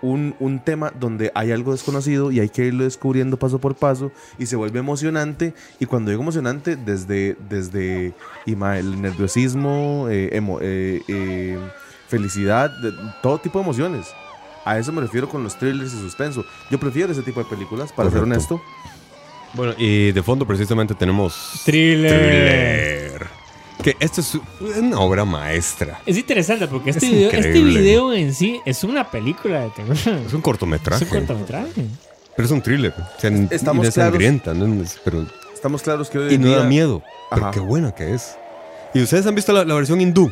un, 0.00 0.36
un 0.38 0.60
tema 0.60 0.92
donde 1.00 1.32
hay 1.34 1.50
algo 1.50 1.72
desconocido 1.72 2.30
y 2.30 2.38
hay 2.38 2.48
que 2.50 2.66
irlo 2.66 2.84
descubriendo 2.84 3.36
paso 3.36 3.58
por 3.58 3.74
paso 3.74 4.12
y 4.38 4.46
se 4.46 4.54
vuelve 4.54 4.78
emocionante. 4.78 5.54
Y 5.80 5.86
cuando 5.86 6.10
digo 6.10 6.22
emocionante, 6.22 6.76
desde, 6.76 7.36
desde 7.48 8.14
y 8.46 8.54
ma, 8.54 8.78
el 8.78 9.00
nerviosismo, 9.02 10.06
eh, 10.08 10.30
emo- 10.38 10.58
eh, 10.62 11.02
eh, 11.08 11.58
felicidad, 12.06 12.70
de- 12.80 12.92
todo 13.22 13.38
tipo 13.38 13.58
de 13.58 13.64
emociones. 13.64 14.06
A 14.68 14.78
eso 14.78 14.92
me 14.92 15.00
refiero 15.00 15.28
con 15.28 15.42
los 15.42 15.56
thrillers 15.58 15.94
y 15.94 15.98
suspenso. 15.98 16.44
Yo 16.70 16.78
prefiero 16.78 17.10
ese 17.12 17.22
tipo 17.22 17.40
de 17.42 17.46
películas, 17.46 17.92
para 17.92 18.10
ser 18.10 18.20
Correcto. 18.20 18.54
honesto. 18.56 18.62
Bueno, 19.54 19.72
y 19.78 20.12
de 20.12 20.22
fondo 20.22 20.46
precisamente 20.46 20.94
tenemos 20.94 21.62
Thriller. 21.64 22.10
Thriller. 22.20 23.26
Que 23.82 23.96
esto 24.00 24.20
es 24.20 24.36
una 24.76 24.98
obra 25.00 25.24
maestra. 25.24 26.00
Es 26.04 26.18
interesante 26.18 26.66
porque 26.68 26.90
este 26.90 27.06
Es 27.06 27.12
video, 27.12 27.30
este 27.30 27.62
video 27.62 28.12
en 28.12 28.34
sí 28.34 28.60
es 28.66 28.84
una 28.84 29.10
película 29.10 29.60
de 29.60 29.70
terror. 29.70 29.96
Es 30.26 30.34
un 30.34 30.40
cortometraje. 30.42 31.04
Es 31.04 31.10
un 31.12 31.18
cortometraje. 31.18 31.86
Pero 32.36 32.46
es 32.46 32.52
un 32.52 32.60
thriller. 32.60 32.92
O 33.16 33.20
sea, 33.20 33.30
Estamos 33.50 33.84
y 33.86 33.88
es 33.88 33.94
claros. 33.94 34.12
sangrienta, 34.12 34.52
¿no? 34.52 34.82
Es- 34.82 35.00
pero, 35.04 35.24
Estamos 35.54 35.80
claros 35.82 36.10
que 36.10 36.18
hoy 36.18 36.34
y 36.34 36.38
no 36.38 36.50
da 36.50 36.58
día- 36.60 36.68
miedo. 36.68 37.02
Pero 37.30 37.42
Ajá. 37.42 37.50
qué 37.52 37.60
buena 37.60 37.92
que 37.92 38.14
es. 38.14 38.36
¿Y 38.94 39.02
ustedes 39.02 39.26
han 39.26 39.34
visto 39.34 39.52
la, 39.52 39.64
la 39.64 39.74
versión 39.74 40.00
hindú? 40.00 40.30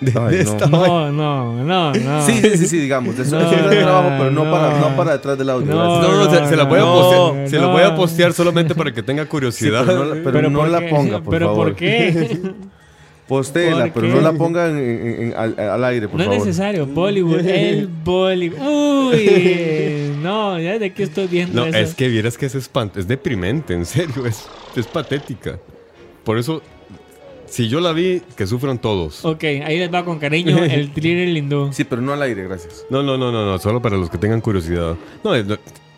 De, 0.00 0.12
Ay, 0.18 0.36
de 0.38 0.44
no. 0.44 0.50
esta? 0.52 0.66
No, 0.66 1.12
no, 1.12 1.62
no, 1.64 1.92
no. 1.92 2.22
Sí, 2.26 2.32
sí, 2.32 2.56
sí, 2.56 2.66
sí, 2.68 2.78
digamos. 2.78 3.18
Eso, 3.18 3.38
No, 3.38 3.50
es 3.50 3.70
de 3.70 3.76
trabajo, 3.82 4.08
pero 4.18 4.30
no, 4.30 4.44
no. 4.44 4.50
para, 4.50 4.78
no 4.80 4.96
para 4.96 5.12
detrás 5.12 5.36
del 5.36 5.50
audio. 5.50 5.66
No. 5.66 6.00
No, 6.02 6.24
no, 6.24 6.30
se, 6.30 6.46
se 6.48 6.56
la 6.56 6.64
voy 6.64 6.78
a 6.78 6.82
no, 6.82 6.92
postear, 6.94 7.48
se 7.50 7.56
la 7.56 7.62
no. 7.62 7.72
voy 7.72 7.82
a 7.82 7.94
postear 7.94 8.32
solamente 8.32 8.74
para 8.74 8.92
que 8.92 9.02
tenga 9.02 9.24
Sí, 9.24 9.28
curiosidad. 9.28 9.84
pero 9.86 10.04
no, 10.04 10.14
la- 10.14 10.22
pero 10.24 10.50
no 10.50 10.58
¿por 10.60 10.68
la 10.68 10.80
qué? 10.80 10.88
ponga, 10.88 11.20
por 11.20 11.30
¿Pero 11.34 11.46
favor. 11.48 11.66
por 11.68 11.76
qué? 11.76 12.38
Postéela, 13.28 13.84
¿Por 13.84 13.92
pero 14.02 14.06
qué? 14.08 14.14
no 14.14 14.20
la 14.22 14.32
ponga 14.32 14.68
en- 14.68 14.76
en- 14.78 15.22
en- 15.22 15.34
al, 15.36 15.54
al 15.56 15.84
aire, 15.84 16.08
por 16.08 16.16
no 16.16 16.22
es 16.24 16.28
favor. 16.30 16.46
necesario. 16.46 16.84
Bollywood, 16.86 17.46
el 17.46 17.86
Bollywood. 18.04 19.12
Uy, 19.12 20.12
no, 20.20 20.58
ya 20.58 20.78
de 20.80 20.86
aquí 20.86 21.04
estoy 21.04 21.28
viendo 21.28 21.60
No, 21.60 21.66
eso. 21.68 21.78
es 21.78 21.94
que 21.94 22.08
vieras 22.08 22.36
que 22.36 22.46
es 22.46 22.56
espanto, 22.56 22.98
es 22.98 23.06
deprimente, 23.06 23.72
en 23.74 23.86
serio, 23.86 24.26
es, 24.26 24.48
es 24.74 24.86
patética. 24.86 25.58
Por 26.24 26.38
eso, 26.38 26.60
si 27.50 27.68
yo 27.68 27.80
la 27.80 27.92
vi, 27.92 28.22
que 28.36 28.46
sufran 28.46 28.78
todos. 28.78 29.24
Ok, 29.24 29.44
ahí 29.44 29.78
les 29.78 29.92
va 29.92 30.04
con 30.04 30.18
cariño 30.18 30.56
el 30.64 30.90
thriller 30.94 31.28
hindú. 31.28 31.70
Sí, 31.72 31.84
pero 31.84 32.00
no 32.00 32.12
al 32.12 32.22
aire, 32.22 32.44
gracias. 32.44 32.84
No, 32.90 33.02
no, 33.02 33.18
no, 33.18 33.30
no, 33.32 33.44
no, 33.44 33.58
solo 33.58 33.82
para 33.82 33.96
los 33.96 34.08
que 34.08 34.18
tengan 34.18 34.40
curiosidad. 34.40 34.96
No, 35.24 35.32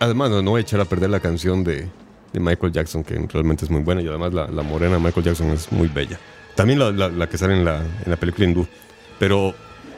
además, 0.00 0.30
no, 0.30 0.42
no 0.42 0.50
voy 0.52 0.58
a 0.60 0.62
echar 0.62 0.80
a 0.80 0.84
perder 0.84 1.10
la 1.10 1.20
canción 1.20 1.62
de, 1.62 1.86
de 2.32 2.40
Michael 2.40 2.72
Jackson, 2.72 3.04
que 3.04 3.14
realmente 3.32 3.64
es 3.64 3.70
muy 3.70 3.82
buena, 3.82 4.00
y 4.02 4.08
además 4.08 4.32
la, 4.32 4.48
la 4.48 4.62
morena 4.62 4.96
de 4.96 5.00
Michael 5.02 5.24
Jackson 5.26 5.50
es 5.50 5.70
muy 5.70 5.88
bella. 5.88 6.18
También 6.56 6.78
la, 6.78 6.90
la- 6.90 7.08
la 7.08 7.28
que 7.28 7.38
sale 7.38 7.54
en 7.54 7.64
la, 7.64 7.78
en 7.78 8.10
la 8.10 8.16
película 8.16 8.46
hindú. 8.46 8.66
Pero, 9.18 9.54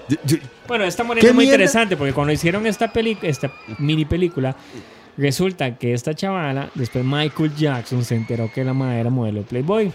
yo- 0.08 0.16
yo- 0.26 0.36
Bueno, 0.68 0.84
esta 0.84 1.02
morena 1.04 1.20
¿Qué 1.22 1.28
es 1.28 1.34
muy 1.34 1.44
mierda? 1.44 1.56
interesante 1.56 1.96
porque 1.96 2.12
cuando 2.12 2.32
hicieron 2.32 2.66
esta, 2.66 2.92
peli 2.92 3.16
esta 3.22 3.52
mini 3.78 4.04
película, 4.04 4.54
resulta 5.16 5.76
que 5.76 5.92
esta 5.92 6.14
chavala, 6.14 6.70
después 6.74 7.04
Michael 7.04 7.54
Jackson 7.54 8.04
se 8.04 8.16
enteró 8.16 8.50
que 8.52 8.64
la 8.64 8.74
madre 8.74 9.00
era 9.00 9.10
modelo 9.10 9.40
de 9.40 9.44
Playboy. 9.46 9.92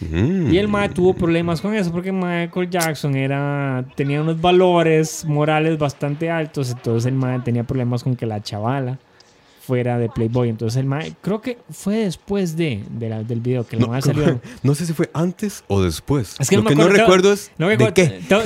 mm, 0.00 0.50
Y 0.52 0.58
el 0.58 0.68
mae 0.68 0.88
tuvo 0.88 1.14
problemas 1.14 1.60
con 1.60 1.74
eso 1.74 1.92
porque 1.92 2.12
Michael 2.12 2.70
Jackson 2.70 3.14
era 3.16 3.84
tenía 3.94 4.20
unos 4.20 4.40
valores 4.40 5.24
morales 5.24 5.78
bastante 5.78 6.30
altos, 6.30 6.70
entonces 6.70 7.06
el 7.06 7.14
mae 7.14 7.40
tenía 7.40 7.64
problemas 7.64 8.02
con 8.02 8.16
que 8.16 8.26
la 8.26 8.42
chavala 8.42 8.98
fuera 9.66 9.98
de 9.98 10.08
Playboy. 10.08 10.48
Entonces 10.48 10.78
el 10.78 10.86
mae, 10.86 11.12
creo 11.22 11.40
que 11.40 11.58
fue 11.70 11.96
después 11.96 12.56
de, 12.56 12.82
de 12.90 13.08
la- 13.08 13.22
del 13.22 13.40
video 13.40 13.66
que 13.66 13.76
el 13.76 13.82
no, 13.82 13.88
mae 13.88 14.00
salió. 14.02 14.40
no 14.62 14.74
sé 14.74 14.86
si 14.86 14.92
fue 14.92 15.10
antes 15.12 15.64
o 15.68 15.82
después. 15.82 16.36
Es 16.38 16.48
que 16.48 16.56
Lo 16.56 16.62
no 16.62 16.68
que 16.70 16.76
no 16.76 16.88
recuerdo 16.88 17.32
es 17.32 17.50
no 17.58 17.66
me 17.66 17.76
de 17.76 17.92
qué. 17.92 18.20
Tengo, 18.28 18.42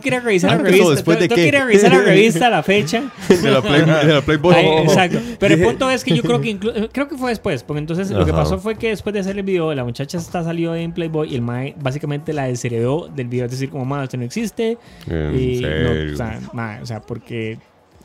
que 0.00 0.08
ir 0.08 0.14
a 0.14 0.20
revisar 0.20 0.50
la 0.50 0.58
revista. 0.58 0.90
después 0.90 1.18
de 1.20 1.28
qué. 1.28 1.50
revisar 1.50 1.92
la 1.92 2.00
revista, 2.02 2.50
la 2.50 2.62
fecha. 2.62 3.10
De 3.28 3.50
la, 3.50 3.62
Play- 3.62 3.82
de 3.84 4.12
la 4.14 4.20
Playboy. 4.22 4.54
Exacto. 4.82 5.18
Pero 5.38 5.54
el 5.54 5.62
punto 5.64 5.90
es 5.90 6.02
que 6.04 6.14
yo 6.16 6.22
creo 6.22 6.40
que 6.40 6.58
creo 6.92 7.08
que 7.08 7.16
fue 7.16 7.30
después, 7.30 7.62
porque 7.62 7.78
entonces 7.78 8.10
lo 8.10 8.24
que 8.26 8.32
pasó 8.32 8.58
fue 8.58 8.76
que 8.76 8.88
después 8.88 9.14
de 9.14 9.20
hacer 9.20 9.36
el 9.38 9.44
video, 9.44 9.74
la 9.74 9.84
muchacha 9.84 10.18
está 10.18 10.42
salió 10.42 10.74
en 10.74 10.92
Playboy 10.92 11.30
y 11.32 11.34
el 11.36 11.42
mae 11.42 11.74
básicamente 11.80 12.32
la 12.32 12.44
desheredó 12.46 13.08
del 13.14 13.28
video, 13.28 13.44
es 13.46 13.50
decir, 13.52 13.70
como 13.70 13.84
mae, 13.84 14.04
esto 14.04 14.16
no 14.16 14.24
existe 14.24 14.78
y 15.06 15.60
no, 15.60 16.12
o 16.12 16.16
sea, 16.16 16.40
mae, 16.52 16.82
o 16.82 16.86
sea, 16.86 17.00
porque 17.00 17.58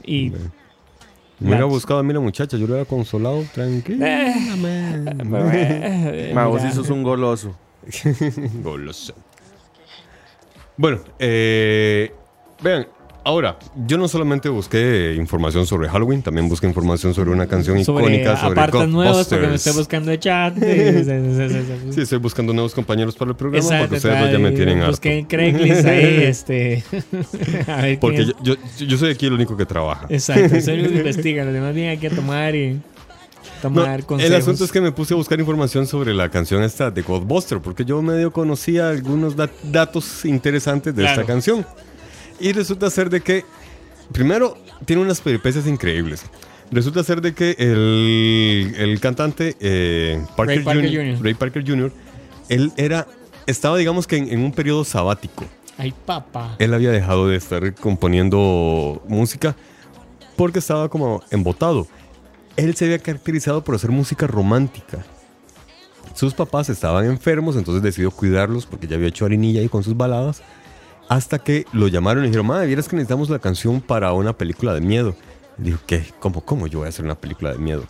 y 0.06 0.32
Me 1.44 1.50
hubiera 1.50 1.66
buscado 1.66 2.00
a 2.00 2.04
mí 2.04 2.14
la 2.14 2.22
muchacha, 2.22 2.56
yo 2.56 2.66
lo 2.66 2.74
hubiera 2.74 2.88
consolado, 2.90 3.44
tranquilo. 3.54 4.06
Eh, 4.06 4.34
Ma, 6.34 6.46
vos 6.48 6.62
sos 6.74 6.90
un 6.90 7.04
goloso. 7.04 7.54
Goloso. 8.64 9.14
Bueno, 10.78 11.02
eh, 11.20 12.14
vean, 12.62 12.88
ahora, 13.24 13.58
yo 13.88 13.98
no 13.98 14.08
solamente 14.08 14.50
busqué 14.50 15.16
información 15.18 15.66
sobre 15.66 15.88
Halloween, 15.90 16.22
también 16.22 16.50
busqué 16.50 16.68
información 16.68 17.14
sobre 17.14 17.32
una 17.32 17.48
canción 17.48 17.84
sobre 17.84 18.06
icónica 18.06 18.38
sobre 18.38 18.52
apartas 18.60 18.88
nuevos 18.90 19.28
porque 19.28 19.48
me 19.48 19.56
estoy 19.56 19.74
buscando 19.74 20.12
de 20.12 20.20
chat. 20.20 20.56
Sí, 21.94 22.02
estoy 22.02 22.20
buscando 22.20 22.54
nuevos 22.54 22.74
compañeros 22.74 23.16
para 23.16 23.32
el 23.32 23.38
programa 23.38 23.64
Exacto, 23.64 23.84
porque 23.90 23.96
ustedes 23.98 24.32
ya 24.32 24.40
me 24.40 24.52
tienen 24.52 24.80
harto. 24.80 24.92
Busqué 24.92 25.18
en 25.20 25.26
Craigslist 25.26 25.86
ahí, 25.86 26.24
este. 26.24 26.84
a 27.68 27.82
ver 27.82 28.00
Porque 28.00 28.26
yo, 28.26 28.34
yo, 28.44 28.56
yo 28.86 28.98
soy 28.98 29.12
aquí 29.12 29.26
el 29.28 29.34
único 29.34 29.56
que 29.58 29.66
trabaja. 29.66 30.06
Exacto, 30.10 30.60
soy 30.62 30.80
el 30.80 30.90
que 30.90 30.98
investiga. 30.98 31.44
Los 31.46 31.54
demás 31.54 31.74
vienen 31.74 31.98
aquí 31.98 32.08
a 32.08 32.10
tomar 32.12 32.56
y. 32.56 32.74
No, 33.64 33.70
Tomar 33.70 34.04
el 34.20 34.36
asunto 34.36 34.66
es 34.66 34.74
que 34.74 34.82
me 34.82 34.92
puse 34.92 35.14
a 35.14 35.18
buscar 35.18 35.40
información 35.40 35.88
sobre 35.88 36.14
la 36.14 36.28
canción 36.28 36.64
esta 36.64 36.92
de 36.92 37.02
Ghostbuster, 37.02 37.60
porque 37.60 37.86
yo 37.86 38.02
medio 38.02 38.32
conocía 38.34 38.90
algunos 38.90 39.38
dat- 39.38 39.52
datos 39.64 40.26
interesantes 40.26 40.94
de 40.94 41.02
Claro. 41.04 41.22
esta 41.22 41.32
canción. 41.34 41.66
Y 42.40 42.52
resulta 42.54 42.90
ser 42.90 43.10
de 43.10 43.22
que, 43.22 43.46
primero, 44.12 44.58
tiene 44.86 45.02
unas 45.02 45.22
peripecias 45.22 45.68
increíbles. 45.68 46.24
Resulta 46.72 47.04
ser 47.04 47.22
de 47.22 47.34
que 47.34 47.56
el, 47.60 48.74
el 48.78 49.00
cantante 49.00 49.56
eh, 49.60 50.24
Parker, 50.36 50.58
Ray 50.58 50.64
Parker 50.66 50.90
Jr., 50.90 51.06
Jr.. 51.06 51.24
Ray 51.24 51.34
Parker 51.36 51.64
Jr., 51.68 51.94
él 52.50 52.72
era, 52.78 53.08
estaba 53.46 53.78
digamos 53.78 54.08
que 54.08 54.18
en, 54.18 54.30
en 54.30 54.40
un 54.40 54.52
periodo 54.52 54.84
sabático. 54.84 55.46
Ay, 55.78 55.94
papá. 56.06 56.56
Él 56.60 56.74
había 56.74 56.92
dejado 56.92 57.28
de 57.28 57.36
estar 57.36 57.74
componiendo 57.76 59.02
música 59.08 59.56
porque 60.36 60.60
estaba 60.60 60.90
como 60.90 61.22
embotado. 61.32 61.88
Él 62.58 62.76
se 62.76 62.86
había 62.86 63.00
caracterizado 63.00 63.64
por 63.64 63.76
hacer 63.76 63.92
música 63.92 64.28
romántica. 64.28 65.04
Sus 66.14 66.34
papás 66.34 66.70
estaban 66.70 67.06
enfermos, 67.06 67.56
entonces 67.56 67.82
decidió 67.82 68.12
cuidarlos 68.12 68.66
porque 68.66 68.88
ya 68.88 68.96
había 68.96 69.08
hecho 69.08 69.26
harinilla 69.26 69.62
ahí 69.62 69.70
con 69.70 69.84
sus 69.84 69.98
baladas. 69.98 70.44
Hasta 71.14 71.40
que 71.40 71.66
lo 71.74 71.88
llamaron 71.88 72.24
y 72.24 72.28
dijeron, 72.28 72.48
madre, 72.48 72.66
vieras 72.68 72.88
que 72.88 72.96
necesitamos 72.96 73.30
la 73.30 73.40
canción 73.40 73.82
para 73.82 74.14
una 74.14 74.34
película 74.34 74.74
de 74.74 74.82
miedo. 74.82 75.16
Y 75.60 75.64
dijo, 75.64 75.80
¿qué? 75.86 76.06
¿Cómo, 76.20 76.42
¿Cómo 76.42 76.66
yo 76.68 76.80
voy 76.80 76.88
a 76.88 76.90
hacer 76.90 77.06
una 77.06 77.16
película 77.16 77.52
de 77.52 77.60
miedo? 77.60 77.84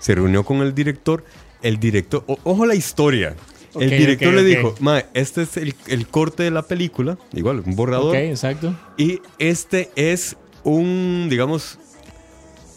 Se 0.00 0.14
reunió 0.14 0.44
con 0.44 0.58
el 0.58 0.74
director. 0.74 1.24
El 1.62 1.78
director, 1.78 2.24
o- 2.26 2.38
ojo 2.44 2.66
la 2.66 2.74
historia. 2.74 3.34
el 3.78 3.90
director 3.90 4.32
le 4.34 4.42
dijo, 4.44 4.74
madre, 4.80 5.06
este 5.14 5.42
es 5.42 5.56
el, 5.56 5.74
el 5.86 6.06
corte 6.08 6.42
de 6.42 6.50
la 6.50 6.62
película, 6.62 7.16
igual, 7.32 7.62
un 7.64 7.76
borrador. 7.76 8.08
Ok, 8.10 8.14
exacto. 8.16 8.74
Y 8.96 9.20
este 9.38 9.90
es 9.96 10.36
un, 10.64 11.28
digamos, 11.30 11.78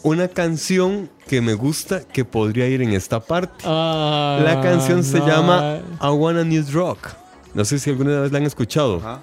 una 0.02 0.28
canción 0.28 1.10
que 1.26 1.40
me 1.40 1.54
gusta 1.54 2.02
que 2.06 2.24
podría 2.24 2.68
ir 2.68 2.80
en 2.82 2.92
esta 2.92 3.20
parte. 3.20 3.64
Ah, 3.66 4.40
La 4.44 4.60
canción 4.60 5.02
se 5.04 5.18
llama 5.20 5.80
I 6.02 6.06
Wanna 6.08 6.44
New 6.44 6.64
Rock. 6.72 7.08
No 7.54 7.64
sé 7.64 7.78
si 7.78 7.90
alguna 7.90 8.20
vez 8.20 8.30
la 8.32 8.38
han 8.38 8.46
escuchado. 8.46 8.98
Ajá. 8.98 9.20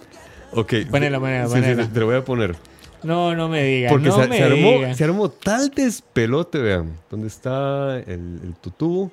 Ok. 0.54 0.74
Ponela, 0.90 1.20
ponela, 1.20 1.48
Sí, 1.48 1.54
sí, 1.56 1.60
ponela. 1.62 1.84
sí, 1.84 1.90
te 1.94 2.00
lo 2.00 2.06
voy 2.08 2.16
a 2.16 2.24
poner. 2.26 2.56
No, 3.04 3.36
no 3.36 3.48
me 3.48 3.64
digas. 3.64 3.92
Porque 3.92 4.08
no 4.10 4.16
se, 4.22 4.28
me 4.28 4.38
se 4.38 4.44
armó, 4.44 4.72
digas. 4.72 4.98
se 4.98 5.04
armó 5.04 5.30
tal 5.30 5.70
despelote, 5.70 6.58
vean. 6.60 6.98
¿Dónde 7.12 7.28
está 7.28 7.98
el, 8.00 8.40
el 8.44 8.56
tutú? 8.62 9.12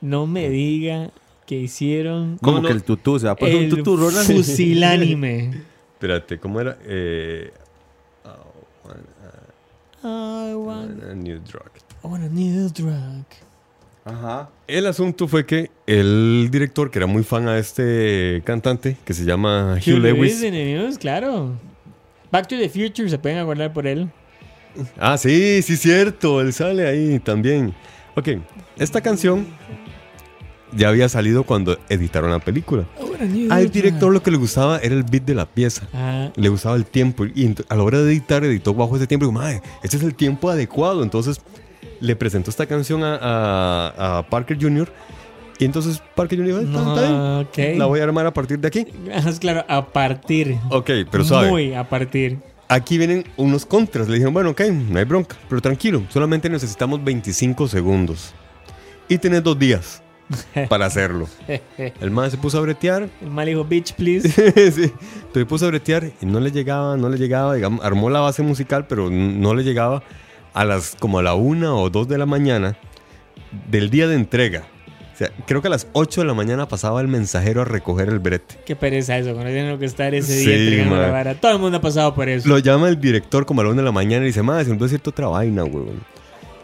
No 0.00 0.26
me 0.26 0.48
diga 0.50 1.10
que 1.46 1.56
hicieron 1.56 2.38
Como 2.40 2.60
No, 2.60 2.68
que 2.68 2.72
el 2.72 2.82
tutú, 2.84 3.18
se 3.18 3.26
va 3.26 3.32
a 3.32 3.36
poner 3.36 3.56
un 3.56 3.62
el 3.64 3.70
tutú, 3.70 3.96
Ronald. 3.96 4.26
fusilánime. 4.26 5.62
Espérate, 5.94 6.38
¿cómo 6.38 6.60
era? 6.60 6.78
Eh, 6.84 7.50
I 8.24 10.06
I 10.06 10.54
want, 10.54 11.00
want 11.00 11.02
a 11.10 11.14
new 11.14 11.38
drug. 11.40 11.70
I 12.02 12.06
want 12.06 12.24
a 12.24 12.28
new 12.28 12.68
drug. 12.68 13.24
Ajá. 14.04 14.50
El 14.66 14.86
asunto 14.86 15.26
fue 15.28 15.46
que 15.46 15.70
el 15.86 16.48
director, 16.50 16.90
que 16.90 16.98
era 16.98 17.06
muy 17.06 17.22
fan 17.24 17.48
a 17.48 17.58
este 17.58 18.42
cantante, 18.44 18.96
que 19.04 19.14
se 19.14 19.24
llama 19.24 19.76
Hugh, 19.84 19.98
Lewis. 19.98 20.42
en 20.42 20.52
the 20.52 20.74
News, 20.74 20.98
claro. 20.98 21.52
Back 22.30 22.48
to 22.48 22.56
the 22.56 22.68
Future, 22.68 23.08
se 23.08 23.18
pueden 23.18 23.38
acordar 23.38 23.72
por 23.72 23.86
él. 23.86 24.10
Ah, 24.98 25.16
sí, 25.16 25.62
sí, 25.62 25.76
cierto. 25.76 26.40
Él 26.40 26.52
sale 26.52 26.86
ahí 26.86 27.18
también. 27.20 27.72
Ok, 28.16 28.28
esta 28.76 29.00
canción 29.00 29.46
ya 30.76 30.88
había 30.88 31.08
salido 31.08 31.44
cuando 31.44 31.78
editaron 31.88 32.30
la 32.30 32.40
película. 32.40 32.84
Al 33.50 33.70
director 33.70 34.12
lo 34.12 34.22
que 34.22 34.30
le 34.32 34.36
gustaba 34.36 34.78
era 34.78 34.94
el 34.94 35.04
beat 35.04 35.24
de 35.24 35.34
la 35.34 35.46
pieza. 35.46 35.88
Ah, 35.92 36.30
Le 36.34 36.48
gustaba 36.48 36.74
el 36.76 36.84
tiempo. 36.84 37.24
Y 37.24 37.54
a 37.68 37.76
la 37.76 37.82
hora 37.82 38.00
de 38.02 38.10
editar, 38.12 38.44
editó 38.44 38.74
bajo 38.74 38.96
ese 38.96 39.06
tiempo. 39.06 39.26
Y 39.26 39.28
dijo, 39.28 39.40
madre, 39.40 39.62
este 39.84 39.96
es 39.96 40.02
el 40.02 40.14
tiempo 40.14 40.50
adecuado. 40.50 41.02
Entonces 41.04 41.40
le 42.00 42.16
presentó 42.16 42.50
esta 42.50 42.66
canción 42.66 43.02
a, 43.04 43.16
a- 43.16 44.18
a 44.18 44.22
Parker 44.28 44.56
Jr. 44.60 44.88
Y 45.58 45.64
entonces 45.64 46.02
Parker 46.14 46.38
Jr. 46.38 46.46
dijo, 46.46 46.58
"Ah, 46.58 46.62
está- 46.62 46.80
está 46.88 47.00
bien. 47.00 47.12
no, 47.16 47.40
ok. 47.40 47.78
La 47.78 47.86
voy 47.86 48.00
a 48.00 48.04
armar 48.04 48.26
a 48.26 48.32
partir 48.34 48.58
de 48.58 48.68
aquí. 48.68 48.86
Ah, 49.14 49.22
claro, 49.40 49.64
a 49.68 49.86
partir. 49.86 50.56
Ok, 50.70 50.90
pero 51.10 51.24
suave. 51.24 51.48
Muy 51.50 51.74
a 51.74 51.88
partir. 51.88 52.38
Aquí 52.68 52.98
vienen 52.98 53.24
unos 53.36 53.64
contras. 53.66 54.08
Le 54.08 54.14
dijeron, 54.14 54.34
bueno, 54.34 54.50
ok, 54.50 54.62
no 54.62 54.98
hay 54.98 55.04
bronca, 55.04 55.36
pero 55.48 55.60
tranquilo, 55.60 56.02
solamente 56.08 56.48
necesitamos 56.48 57.04
25 57.04 57.68
segundos. 57.68 58.34
Y 59.06 59.18
tenés 59.18 59.42
dos 59.44 59.56
días 59.58 60.02
para 60.68 60.86
hacerlo. 60.86 61.28
El 62.00 62.10
man 62.10 62.30
se 62.30 62.38
puso 62.38 62.58
a 62.58 62.62
bretear. 62.62 63.08
El 63.22 63.30
mal 63.30 63.46
dijo, 63.46 63.64
bitch, 63.64 63.92
please. 63.94 64.28
sí, 64.72 64.90
se 65.32 65.46
puso 65.46 65.66
a 65.66 65.68
bretear 65.68 66.10
y 66.20 66.26
no 66.26 66.40
le 66.40 66.50
llegaba, 66.50 66.96
no 66.96 67.08
le 67.10 67.18
llegaba. 67.18 67.54
Digamos, 67.54 67.84
armó 67.84 68.08
la 68.10 68.20
base 68.20 68.42
musical, 68.42 68.86
pero 68.88 69.08
no 69.10 69.54
le 69.54 69.62
llegaba 69.62 70.02
a 70.54 70.64
las 70.64 70.96
como 70.98 71.18
a 71.18 71.22
la 71.22 71.34
una 71.34 71.74
o 71.74 71.90
dos 71.90 72.08
de 72.08 72.16
la 72.16 72.26
mañana 72.26 72.76
del 73.70 73.90
día 73.90 74.08
de 74.08 74.14
entrega. 74.14 74.64
O 75.12 75.16
sea, 75.16 75.30
creo 75.46 75.62
que 75.62 75.68
a 75.68 75.70
las 75.70 75.86
8 75.92 76.22
de 76.22 76.26
la 76.26 76.34
mañana 76.34 76.66
pasaba 76.66 77.00
el 77.00 77.06
mensajero 77.06 77.62
a 77.62 77.64
recoger 77.64 78.08
el 78.08 78.18
brete. 78.18 78.58
Qué 78.66 78.74
pereza 78.74 79.16
eso, 79.16 79.32
cuando 79.32 79.52
tienen 79.52 79.78
que 79.78 79.84
estar 79.84 80.12
ese 80.12 80.40
Sí, 80.40 80.44
día 80.44 80.56
entregando 80.56 80.96
la 80.96 81.08
vara. 81.08 81.34
Todo 81.36 81.52
el 81.52 81.58
mundo 81.60 81.78
ha 81.78 81.80
pasado 81.80 82.12
por 82.16 82.28
eso. 82.28 82.48
Lo 82.48 82.58
llama 82.58 82.88
el 82.88 83.00
director 83.00 83.46
como 83.46 83.60
a 83.60 83.64
la 83.64 83.70
una 83.70 83.82
de 83.82 83.84
la 83.84 83.92
mañana 83.92 84.24
y 84.24 84.28
dice, 84.28 84.42
madre, 84.42 84.64
se 84.64 84.72
me 84.72 84.76
decirte 84.76 85.10
otra 85.10 85.28
vaina, 85.28 85.62
huevón. 85.62 86.02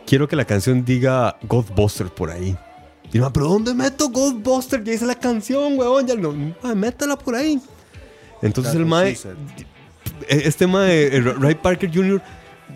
Quiero 0.04 0.26
que 0.26 0.34
la 0.34 0.44
canción 0.44 0.84
diga 0.84 1.36
Ghostbusters 1.44 2.10
por 2.10 2.32
ahí. 2.32 2.56
Y 3.12 3.20
man, 3.20 3.32
pero 3.32 3.46
¿dónde 3.46 3.72
meto 3.72 4.08
Ghostbusters? 4.08 4.82
Ya 4.82 4.94
hice 4.94 5.06
la 5.06 5.14
canción, 5.14 5.78
huevón. 5.78 6.08
Ya 6.08 6.16
no, 6.16 6.34
métala 6.74 7.16
por 7.16 7.36
ahí. 7.36 7.60
Entonces 8.42 8.74
el 8.74 8.84
mae, 8.84 9.12
eh, 9.12 10.42
este 10.44 10.66
mae, 10.66 11.16
eh, 11.16 11.20
Ray 11.20 11.54
Parker 11.54 11.88
Jr., 11.94 12.20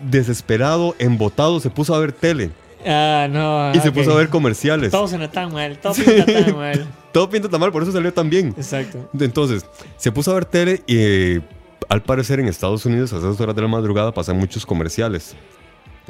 desesperado, 0.09 0.95
embotado, 0.99 1.59
se 1.59 1.69
puso 1.69 1.93
a 1.95 1.99
ver 1.99 2.11
tele. 2.11 2.51
Ah, 2.85 3.27
no. 3.29 3.73
Y 3.73 3.79
se 3.79 3.91
puso 3.91 4.11
a 4.11 4.15
ver 4.15 4.29
comerciales. 4.29 4.91
Todo 4.91 5.07
suena 5.07 5.29
tan 5.31 5.51
mal, 5.51 5.77
todo 5.79 5.93
pinta 5.93 6.25
tan 6.25 6.55
mal. 6.55 6.85
Todo 7.15 7.29
pinta 7.29 7.47
tan 7.47 7.61
mal, 7.61 7.71
por 7.71 7.81
eso 7.81 7.93
salió 7.93 8.13
tan 8.13 8.29
bien. 8.29 8.53
Exacto. 8.57 9.09
Entonces, 9.17 9.65
se 9.95 10.11
puso 10.11 10.31
a 10.31 10.33
ver 10.33 10.43
tele 10.43 10.83
y 10.85 10.97
eh, 10.97 11.41
al 11.87 12.03
parecer 12.03 12.41
en 12.41 12.49
Estados 12.49 12.85
Unidos 12.85 13.13
a 13.13 13.19
esas 13.19 13.39
horas 13.39 13.55
de 13.55 13.61
la 13.61 13.69
madrugada 13.69 14.13
pasan 14.13 14.37
muchos 14.37 14.65
comerciales. 14.65 15.33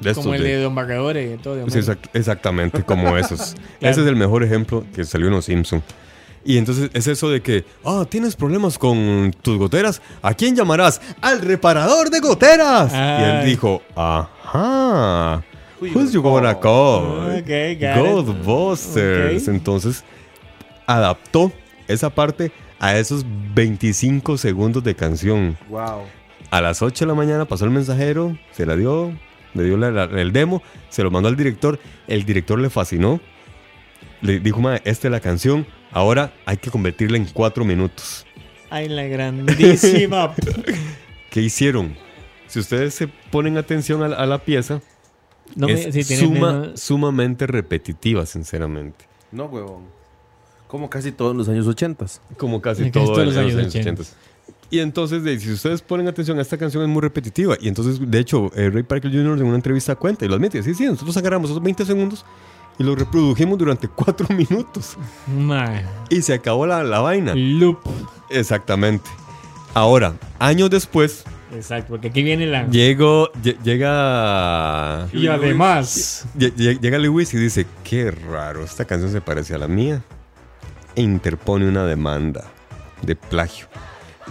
De 0.02 0.16
Como 0.16 0.34
el 0.34 0.42
de- 0.42 0.56
de 0.58 0.64
Don 0.64 0.74
Bargadores 0.74 1.36
y 1.36 1.38
todo. 1.42 1.64
Sí, 1.70 1.78
exact- 1.78 2.10
exactamente, 2.14 2.82
como 2.84 3.16
esos. 3.18 3.56
Ese 3.80 4.02
es 4.02 4.08
el 4.08 4.16
mejor 4.16 4.44
ejemplo 4.44 4.84
que 4.96 5.06
salió 5.06 5.28
en 5.28 5.34
Los 5.36 5.46
Simpson. 5.46 5.84
Y 6.48 6.58
entonces 6.60 6.92
es 6.94 7.08
eso 7.08 7.30
de 7.30 7.42
que, 7.42 7.66
ah, 7.84 8.06
tienes 8.08 8.36
problemas 8.36 8.78
con 8.78 9.34
tus 9.42 9.58
goteras. 9.58 10.00
¿A 10.22 10.34
quién 10.36 10.56
llamarás? 10.56 11.02
Al 11.20 11.42
reparador 11.42 12.10
de 12.12 12.20
goteras. 12.20 12.94
Y 12.94 13.24
él 13.24 13.46
dijo, 13.46 13.82
ajá. 13.96 15.44
Who's 15.82 16.12
you 16.14 16.22
gonna 16.22 16.54
call? 16.60 17.40
Ok, 17.40 17.48
got 17.80 17.98
it. 17.98 18.46
Ghostbusters. 18.46 19.48
Entonces 19.48 20.04
adaptó 20.88 21.52
esa 21.88 22.10
parte 22.10 22.52
a 22.80 22.98
esos 22.98 23.26
25 23.56 24.38
segundos 24.38 24.84
de 24.84 24.96
canción. 24.96 25.58
Wow. 25.70 26.04
A 26.52 26.62
las 26.62 26.82
8 26.82 27.06
de 27.06 27.10
la 27.10 27.16
mañana 27.16 27.46
pasó 27.46 27.66
el 27.66 27.72
mensajero, 27.72 28.38
se 28.52 28.66
la 28.66 28.76
dio, 28.76 29.12
le 29.54 29.64
dio 29.64 29.78
la- 29.78 29.92
la- 29.92 30.04
el 30.22 30.32
demo, 30.32 30.62
se 30.90 31.04
lo 31.04 31.12
mandó 31.12 31.28
al 31.30 31.36
director. 31.36 31.80
El 32.08 32.24
director 32.26 32.60
le 32.60 32.70
fascinó. 32.70 33.20
Le 34.22 34.40
dijo, 34.40 34.62
"Mae, 34.62 34.82
esta 34.86 35.08
es 35.08 35.12
la 35.12 35.20
canción. 35.20 35.66
Ahora 35.96 36.34
hay 36.46 36.58
que 36.58 36.70
convertirla 36.70 37.16
en 37.16 37.24
4 37.24 37.64
minutos. 37.64 38.26
Ay, 38.70 38.90
la 38.90 39.04
grandísima. 39.04 40.36
¿Qué 41.32 41.42
hicieron? 41.42 41.96
Si 42.48 42.60
ustedes 42.60 42.94
se 42.94 43.08
ponen 43.08 43.58
atención 43.58 44.04
a 44.04 44.10
la, 44.10 44.18
a 44.18 44.26
la 44.26 44.40
pieza, 44.40 44.82
No 45.56 45.68
me, 45.68 45.74
es 45.74 45.94
sí, 45.96 46.04
tiene 46.04 46.24
suma- 46.24 46.52
menos- 46.54 46.82
sumamente 46.82 47.48
repetitiva, 47.48 48.26
sinceramente. 48.26 49.06
No, 49.32 49.46
huevón. 49.46 49.84
Como 50.68 50.90
casi 50.90 51.14
todos 51.14 51.34
los 51.34 51.48
años 51.48 51.66
80. 51.66 52.06
Como 52.38 52.62
casi 52.62 52.82
Casi 52.84 52.92
todo 52.92 53.06
todos 53.06 53.20
en 53.20 53.26
los 53.28 53.38
años 53.38 53.56
años 53.56 53.68
80. 53.76 54.04
Y 54.72 54.80
entonces, 54.80 55.42
si 55.42 55.52
ustedes 55.54 55.82
ponen 55.82 56.10
atención, 56.10 56.38
esta 56.42 56.58
canción 56.58 56.84
es 56.84 56.90
muy 56.90 57.02
repetitiva. 57.02 57.56
Y 57.62 57.70
entonces, 57.70 58.00
de 58.12 58.20
hecho, 58.20 58.52
eh, 58.54 58.70
Ray 58.70 58.84
Parker 58.84 59.10
Jr. 59.12 59.38
en 59.38 59.46
una 59.46 59.56
entrevista 59.56 59.96
cuenta 59.96 60.26
y 60.26 60.28
lo 60.28 60.36
admite. 60.36 60.62
Sí, 60.62 60.74
sí, 60.74 60.86
nosotros 60.86 61.16
agarramos 61.16 61.50
esos 61.52 61.64
20 61.64 61.86
segundos 61.86 62.26
y 62.78 62.84
los 62.84 62.98
reprodujimos 62.98 63.58
durante 63.58 63.88
4 63.88 64.28
minutos. 64.36 64.98
Man. 65.28 65.84
Y 66.10 66.22
se 66.22 66.34
acabó 66.34 66.66
la, 66.66 66.84
la 66.84 67.00
vaina. 67.00 67.34
Loop. 67.36 67.80
Exactamente. 68.30 69.10
Ahora, 69.74 70.16
años 70.40 70.70
después, 70.70 71.24
Exacto, 71.54 71.90
porque 71.90 72.08
aquí 72.10 72.24
viene 72.24 72.48
la. 72.48 72.68
llego, 72.68 73.32
lle- 73.44 73.58
llega... 73.64 75.08
Y 75.14 75.28
además. 75.28 76.26
lle- 76.38 76.54
lle- 76.54 76.80
Llega 76.80 76.98
Lewis 76.98 77.34
y 77.34 77.38
dice, 77.38 77.66
qué 77.84 78.12
raro, 78.12 78.64
esta 78.64 78.86
canción 78.86 79.12
se 79.12 79.22
parece 79.22 79.56
a 79.56 79.58
la 79.58 79.68
mía. 79.68 80.02
E 80.96 81.02
interpone 81.02 81.68
una 81.68 81.86
demanda 81.86 82.46
de 83.02 83.16
plagio. 83.16 83.68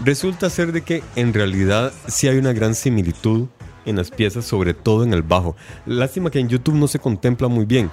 Resulta 0.03 0.51
ser 0.51 0.73
de 0.73 0.81
que 0.83 1.03
en 1.15 1.33
realidad 1.33 1.93
sí 2.09 2.27
hay 2.27 2.39
una 2.39 2.53
gran 2.53 2.75
similitud 2.75 3.47
en 3.87 3.97
las 3.97 4.11
piezas, 4.11 4.45
sobre 4.45 4.73
todo 4.75 5.05
en 5.05 5.13
el 5.13 5.23
bajo. 5.23 5.57
Lástima 5.87 6.31
que 6.31 6.41
en 6.41 6.49
YouTube 6.49 6.75
no 6.75 6.89
se 6.89 6.99
contempla 6.99 7.49
muy 7.49 7.65
bien, 7.67 7.91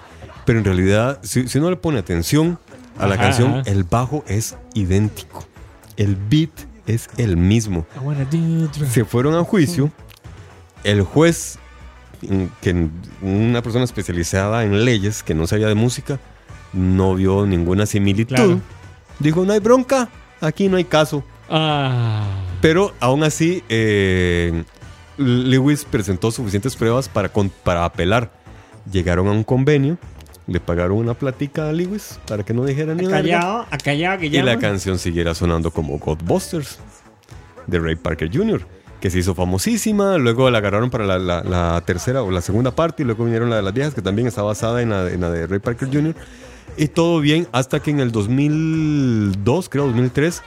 pero 0.52 0.60
en 0.60 0.66
realidad 0.66 1.20
si, 1.24 1.47
si 1.47 1.60
uno 1.60 1.70
le 1.70 1.78
pone 1.78 1.97
atención 1.97 2.60
a 2.99 3.08
la 3.08 3.14
Ajá, 3.16 3.24
canción, 3.24 3.52
ajá. 3.60 3.72
el 3.72 3.86
bajo 3.86 4.26
es 4.28 4.58
idéntico. 4.74 5.45
El 5.95 6.18
beat 6.18 6.49
es 6.88 7.10
el 7.16 7.38
mismo. 7.38 7.86
Se 8.89 9.06
fueron 9.06 9.36
a 9.36 9.45
juicio. 9.45 9.91
El 10.84 11.04
juez, 11.04 11.58
que 12.62 12.89
una 13.22 13.62
persona 13.62 13.86
especializada 13.86 14.66
en 14.66 14.84
leyes, 14.84 15.24
que 15.24 15.34
no 15.34 15.47
sabía 15.47 15.68
de 15.68 15.76
música, 15.76 16.20
no 16.74 17.16
vio 17.16 17.45
ninguna 17.45 17.86
similitud. 17.86 18.36
Claro. 18.36 18.60
Dijo, 19.20 19.45
no 19.45 19.54
hay 19.54 19.60
bronca, 19.60 20.10
aquí 20.41 20.68
no 20.68 20.76
hay 20.76 20.84
caso. 20.84 21.24
Ah. 21.49 22.26
Pero 22.60 22.93
aún 22.99 23.24
así, 23.24 23.64
eh, 23.70 24.64
Lewis 25.18 25.86
presentó 25.86 26.30
suficientes 26.30 26.76
pruebas 26.76 27.08
para, 27.08 27.30
con- 27.30 27.49
para 27.64 27.86
apelar. 27.86 28.34
Llegaron 28.91 29.28
a 29.28 29.32
un 29.32 29.43
convenio, 29.45 29.97
le 30.47 30.59
pagaron 30.59 30.97
una 30.97 31.13
platica 31.13 31.69
a 31.69 31.71
Lewis 31.73 32.19
para 32.27 32.43
que 32.43 32.53
no 32.53 32.65
dijera 32.65 32.93
ni 32.93 33.05
verga. 33.05 33.21
Callado, 33.21 33.65
acallado 33.71 34.19
que 34.19 34.25
Y 34.27 34.41
la 34.41 34.57
canción 34.59 34.97
siguiera 34.99 35.33
sonando 35.35 35.71
como 35.71 35.97
Ghostbusters 35.99 36.79
de 37.67 37.79
Ray 37.79 37.95
Parker 37.95 38.29
Jr., 38.35 38.61
que 38.99 39.09
se 39.09 39.19
hizo 39.19 39.33
famosísima. 39.33 40.17
Luego 40.17 40.49
la 40.51 40.57
agarraron 40.59 40.89
para 40.89 41.05
la, 41.05 41.17
la- 41.19 41.43
la 41.43 41.81
tercera 41.85 42.21
o 42.23 42.31
la 42.31 42.41
segunda 42.41 42.71
parte, 42.71 43.03
y 43.03 43.05
luego 43.05 43.23
vinieron 43.23 43.49
la 43.49 43.55
de 43.57 43.61
las 43.61 43.73
viejas, 43.73 43.93
que 43.93 44.01
también 44.01 44.27
está 44.27 44.41
basada 44.43 44.81
en 44.81 44.89
la, 44.89 45.09
en 45.09 45.21
la 45.21 45.29
de 45.31 45.47
Ray 45.47 45.59
Parker 45.59 45.87
Jr. 45.91 46.15
Y 46.77 46.87
todo 46.87 47.19
bien 47.19 47.47
hasta 47.51 47.79
que 47.81 47.91
en 47.91 47.99
el 47.99 48.11
2002, 48.11 49.69
creo 49.69 49.85
2003, 49.87 50.41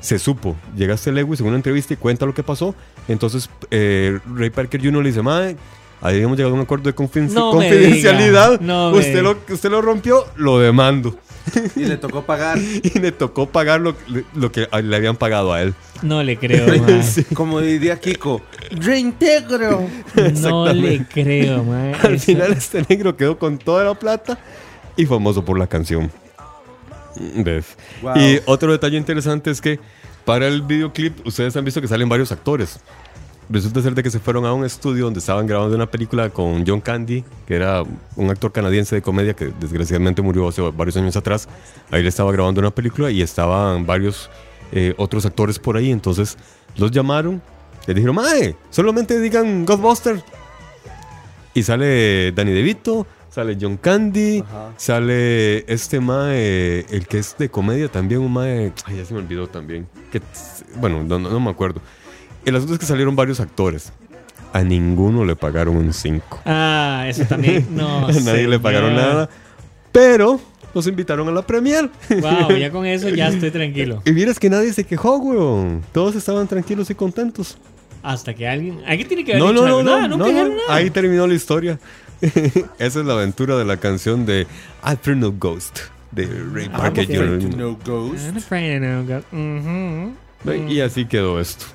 se 0.00 0.18
supo. 0.18 0.56
Llegaste 0.76 1.12
Lewis 1.12 1.40
en 1.40 1.46
una 1.46 1.56
entrevista 1.56 1.94
y 1.94 1.96
cuenta 1.96 2.26
lo 2.26 2.34
que 2.34 2.42
pasó. 2.42 2.74
Entonces 3.08 3.48
eh, 3.70 4.18
Ray 4.34 4.50
Parker 4.50 4.80
Jr. 4.82 5.02
le 5.02 5.08
dice, 5.10 5.22
madre. 5.22 5.56
Habíamos 6.02 6.36
llegado 6.36 6.54
a 6.54 6.58
un 6.58 6.64
acuerdo 6.64 6.90
de 6.90 6.94
No 7.28 7.52
me 7.54 7.68
confidencialidad. 7.68 8.60
no 8.60 8.90
usted, 8.90 9.22
lo, 9.22 9.38
usted 9.48 9.70
lo 9.70 9.80
rompió, 9.80 10.24
lo 10.36 10.58
demando. 10.58 11.16
Y 11.76 11.84
le 11.84 11.96
tocó 11.96 12.22
pagar. 12.22 12.58
Y 12.82 12.98
le 12.98 13.12
tocó 13.12 13.46
pagar 13.48 13.80
lo, 13.80 13.94
lo 14.34 14.52
que 14.52 14.68
le 14.82 14.96
habían 14.96 15.16
pagado 15.16 15.52
a 15.52 15.62
él. 15.62 15.74
No 16.02 16.22
le 16.22 16.36
creo, 16.36 16.66
man. 16.82 17.00
Como 17.34 17.60
diría 17.60 17.98
Kiko. 18.00 18.40
Reintegro. 18.72 19.86
No 20.40 20.72
le 20.72 21.04
creo, 21.06 21.62
man. 21.64 21.94
Al 22.02 22.14
Eso- 22.14 22.26
final 22.26 22.52
este 22.52 22.84
negro 22.88 23.16
quedó 23.16 23.38
con 23.38 23.58
toda 23.58 23.84
la 23.84 23.94
plata 23.94 24.38
y 24.96 25.06
famoso 25.06 25.44
por 25.44 25.58
la 25.58 25.66
canción. 25.66 26.10
¿Ves? 27.36 27.76
Wow. 28.00 28.16
Y 28.16 28.40
otro 28.46 28.72
detalle 28.72 28.96
interesante 28.96 29.50
es 29.50 29.60
que 29.60 29.78
para 30.24 30.46
el 30.48 30.62
videoclip 30.62 31.26
ustedes 31.26 31.54
han 31.56 31.64
visto 31.64 31.80
que 31.80 31.88
salen 31.88 32.08
varios 32.08 32.32
actores. 32.32 32.78
Resulta 33.52 33.82
ser 33.82 33.94
de 33.94 34.02
que 34.02 34.10
se 34.10 34.18
fueron 34.18 34.46
a 34.46 34.54
un 34.54 34.64
estudio 34.64 35.04
donde 35.04 35.20
estaban 35.20 35.46
grabando 35.46 35.76
una 35.76 35.84
película 35.90 36.30
con 36.30 36.64
John 36.66 36.80
Candy, 36.80 37.22
que 37.46 37.54
era 37.54 37.82
un 38.16 38.30
actor 38.30 38.50
canadiense 38.50 38.94
de 38.94 39.02
comedia 39.02 39.34
que 39.34 39.52
desgraciadamente 39.60 40.22
murió 40.22 40.48
hace 40.48 40.62
varios 40.70 40.96
años 40.96 41.16
atrás. 41.16 41.48
Ahí 41.90 42.02
le 42.02 42.08
estaba 42.08 42.32
grabando 42.32 42.60
una 42.62 42.70
película 42.70 43.10
y 43.10 43.20
estaban 43.20 43.84
varios 43.84 44.30
eh, 44.72 44.94
otros 44.96 45.26
actores 45.26 45.58
por 45.58 45.76
ahí. 45.76 45.90
Entonces 45.92 46.38
los 46.76 46.90
llamaron, 46.92 47.42
les 47.86 47.94
dijeron, 47.94 48.16
Mae, 48.16 48.56
solamente 48.70 49.20
digan 49.20 49.66
Ghostbusters. 49.66 50.22
Y 51.52 51.62
sale 51.62 52.32
Danny 52.32 52.52
DeVito, 52.52 53.06
sale 53.28 53.58
John 53.60 53.76
Candy, 53.76 54.38
Ajá. 54.40 54.72
sale 54.78 55.70
este 55.70 56.00
mae, 56.00 56.86
el 56.88 57.06
que 57.06 57.18
es 57.18 57.36
de 57.36 57.50
comedia 57.50 57.88
también, 57.88 58.22
un 58.22 58.32
mae, 58.32 58.72
ay, 58.86 58.96
ya 58.96 59.04
se 59.04 59.12
me 59.12 59.20
olvidó 59.20 59.46
también. 59.48 59.86
Que, 60.10 60.22
bueno, 60.76 61.04
no, 61.04 61.18
no- 61.18 61.28
no 61.28 61.40
me 61.40 61.50
acuerdo. 61.50 61.82
El 62.44 62.56
asunto 62.56 62.74
es 62.74 62.78
que 62.80 62.86
salieron 62.86 63.14
varios 63.16 63.40
actores. 63.40 63.92
A 64.52 64.62
ninguno 64.62 65.24
le 65.24 65.34
pagaron 65.36 65.76
un 65.76 65.92
5. 65.92 66.40
Ah, 66.44 67.04
eso 67.08 67.24
también. 67.24 67.66
No. 67.74 68.06
A 68.06 68.12
nadie 68.12 68.46
le 68.48 68.58
pagaron 68.58 68.94
nada. 68.94 69.28
Pero 69.92 70.40
nos 70.74 70.86
invitaron 70.86 71.28
a 71.28 71.32
la 71.32 71.42
premier. 71.46 71.90
Wow, 72.10 72.56
ya 72.56 72.70
con 72.70 72.84
eso 72.86 73.08
ya 73.10 73.28
estoy 73.30 73.50
tranquilo. 73.50 74.02
Y 74.04 74.12
vieras 74.12 74.38
que 74.38 74.50
nadie 74.50 74.72
se 74.72 74.84
quejó, 74.84 75.18
weón. 75.18 75.82
Todos 75.92 76.14
estaban 76.16 76.46
tranquilos 76.48 76.90
y 76.90 76.94
contentos. 76.94 77.56
Hasta 78.02 78.34
que 78.34 78.48
alguien. 78.48 78.80
Alguien 78.86 79.06
tiene 79.08 79.24
que 79.24 79.32
haber 79.32 79.42
No, 79.44 79.52
dicho 79.52 79.66
no, 79.66 79.82
no, 79.82 79.94
algo. 79.94 80.16
no, 80.16 80.26
Nada, 80.26 80.42
no, 80.42 80.48
no. 80.48 80.54
nada. 80.56 80.74
Ahí 80.74 80.90
terminó 80.90 81.26
la 81.26 81.34
historia. 81.34 81.78
Esa 82.78 83.00
es 83.00 83.06
la 83.06 83.14
aventura 83.14 83.56
de 83.56 83.64
la 83.64 83.76
canción 83.78 84.26
de 84.26 84.46
Alfred 84.82 85.16
No 85.16 85.32
Ghost 85.32 85.78
de 86.10 86.26
Ray 86.52 86.68
Ah, 86.72 86.78
Parker. 86.78 87.06
Jr. 87.06 87.56
No 87.56 87.78
ghost. 87.84 88.30
Mhm. 89.32 90.14
Ve, 90.44 90.66
Y 90.68 90.80
así 90.80 91.04
quedó 91.06 91.40
esto. 91.40 91.66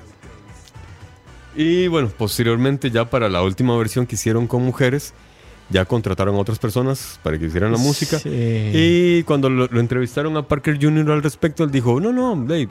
Y 1.58 1.88
bueno, 1.88 2.08
posteriormente 2.16 2.90
ya 2.90 3.04
para 3.10 3.28
la 3.28 3.42
última 3.42 3.76
versión 3.76 4.06
que 4.06 4.14
hicieron 4.14 4.46
con 4.46 4.62
mujeres, 4.62 5.12
ya 5.70 5.84
contrataron 5.84 6.36
a 6.36 6.38
otras 6.38 6.58
personas 6.60 7.18
para 7.24 7.36
que 7.36 7.46
hicieran 7.46 7.72
la 7.72 7.78
música. 7.78 8.18
Sí. 8.20 8.30
Y 8.32 9.22
cuando 9.24 9.50
lo, 9.50 9.66
lo 9.66 9.80
entrevistaron 9.80 10.36
a 10.36 10.42
Parker 10.46 10.78
Jr. 10.80 11.10
al 11.10 11.22
respecto, 11.22 11.64
él 11.64 11.70
dijo, 11.72 11.98
no, 12.00 12.12
no, 12.12 12.46
hey, 12.48 12.68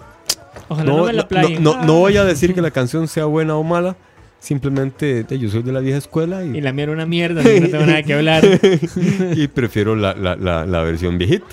Ojalá 0.69 0.89
no, 0.89 0.97
no, 0.99 1.05
me 1.05 1.13
la 1.13 1.27
no, 1.29 1.49
no- 1.59 1.83
no 1.85 1.93
voy 1.99 2.15
a 2.17 2.23
decir 2.23 2.53
que 2.55 2.61
la 2.61 2.71
canción 2.71 3.07
sea 3.09 3.25
buena 3.25 3.55
o 3.57 3.63
mala, 3.63 3.97
simplemente 4.39 5.25
yo 5.37 5.49
soy 5.49 5.63
de 5.63 5.71
la 5.73 5.81
vieja 5.81 5.97
escuela 5.97 6.43
y, 6.45 6.57
Y 6.57 6.61
la 6.61 6.71
mía 6.71 6.83
era 6.83 6.93
una 6.93 7.05
mierda, 7.05 7.43
no 7.43 7.49
tengo 7.69 7.85
nada 7.85 8.01
que 8.03 8.13
hablar. 8.13 8.43
y 9.35 9.47
prefiero 9.49 9.95
la, 9.97 10.13
la- 10.15 10.35
la- 10.37 10.65
la 10.65 10.81
versión 10.81 11.17
viejita. 11.17 11.45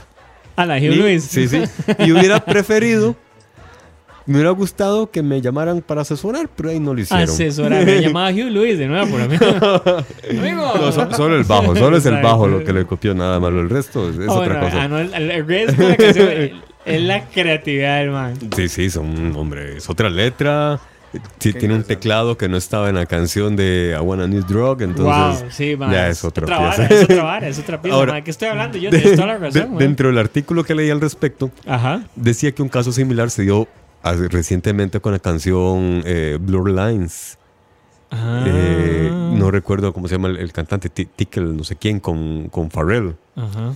A 0.56 0.64
la 0.66 0.76
Hugh 0.76 0.82
Lewis. 0.94 1.24
Sí, 1.24 1.48
sí. 1.48 1.64
Y 1.98 2.12
hubiera 2.12 2.44
preferido, 2.44 3.16
me 4.26 4.34
hubiera 4.34 4.50
gustado 4.50 5.10
que 5.10 5.22
me 5.22 5.40
llamaran 5.40 5.80
para 5.82 6.00
asesorar, 6.02 6.48
pero 6.56 6.70
ahí 6.70 6.80
no 6.80 6.94
lo 6.94 7.00
hicieron. 7.00 7.24
Asesora. 7.28 7.80
Me 7.84 8.00
llamaba 8.00 8.30
Hugh 8.30 8.50
Lewis 8.50 8.78
de 8.78 8.86
nuevo 8.86 9.06
por 9.10 9.20
amigo. 9.20 9.44
Amigo. 10.30 10.72
No, 10.76 10.92
so- 10.92 11.10
solo 11.12 11.36
el 11.36 11.44
bajo, 11.44 11.76
solo 11.76 11.96
es 11.96 12.06
el 12.06 12.22
bajo 12.22 12.48
lo 12.48 12.64
que 12.64 12.72
le 12.72 12.84
copió 12.86 13.14
nada 13.14 13.38
malo. 13.40 13.60
El 13.60 13.68
resto 13.70 14.08
es, 14.08 14.16
es 14.16 14.28
Ah, 14.28 14.32
otra 14.32 14.54
bueno, 14.54 14.60
cosa. 14.66 14.82
ah, 14.82 14.88
no, 14.88 14.98
el, 14.98 15.12
el 15.30 15.46
resto 15.46 15.82
de 15.82 15.88
la 15.88 15.96
canción 15.96 16.28
es 16.86 17.02
la 17.02 17.24
creatividad 17.26 17.98
del 18.00 18.10
man. 18.10 18.34
Sí, 18.56 18.68
sí, 18.68 18.90
son, 18.90 19.34
hombre, 19.36 19.76
es 19.76 19.88
otra 19.90 20.08
letra. 20.10 20.80
Sí, 21.38 21.52
tiene 21.52 21.76
un 21.76 21.84
teclado 21.84 22.36
que 22.36 22.48
no 22.48 22.56
estaba 22.56 22.88
en 22.88 22.96
la 22.96 23.06
canción 23.06 23.54
de 23.54 23.94
I 23.96 24.00
Wanna 24.02 24.26
Need 24.26 24.46
Drug, 24.46 24.82
entonces 24.82 25.42
wow, 25.42 25.50
sí, 25.50 25.76
man. 25.76 25.92
ya 25.92 26.08
es 26.08 26.24
otra, 26.24 26.44
pieza. 26.44 26.86
es 26.86 27.04
otra 27.04 27.22
vara, 27.22 27.46
es 27.48 27.58
otra 27.60 27.80
pieza. 27.80 27.96
Ahora, 27.96 28.12
man. 28.14 28.24
¿Qué 28.24 28.32
estoy 28.32 28.48
hablando 28.48 28.78
yo? 28.78 28.90
De- 28.90 28.98
toda 29.14 29.26
la 29.28 29.34
de- 29.38 29.46
razón, 29.46 29.68
man. 29.70 29.78
dentro 29.78 30.08
del 30.08 30.18
artículo 30.18 30.64
que 30.64 30.74
leí 30.74 30.90
al 30.90 31.00
respecto, 31.00 31.52
Ajá. 31.66 32.02
decía 32.16 32.50
que 32.50 32.62
un 32.62 32.68
caso 32.68 32.90
similar 32.90 33.30
se 33.30 33.42
dio 33.42 33.68
recientemente 34.12 35.00
con 35.00 35.12
la 35.12 35.18
canción 35.18 36.02
eh, 36.04 36.38
Blur 36.40 36.70
Lines. 36.70 37.38
Ah. 38.10 38.44
Eh, 38.46 39.10
no 39.12 39.50
recuerdo 39.50 39.92
cómo 39.92 40.06
se 40.08 40.14
llama 40.16 40.28
el, 40.28 40.36
el 40.36 40.52
cantante, 40.52 40.88
Ti- 40.88 41.06
Tickle, 41.06 41.46
no 41.54 41.64
sé 41.64 41.76
quién, 41.76 41.98
con, 42.00 42.48
con 42.48 42.70
Pharrell, 42.70 43.16
Ajá. 43.34 43.74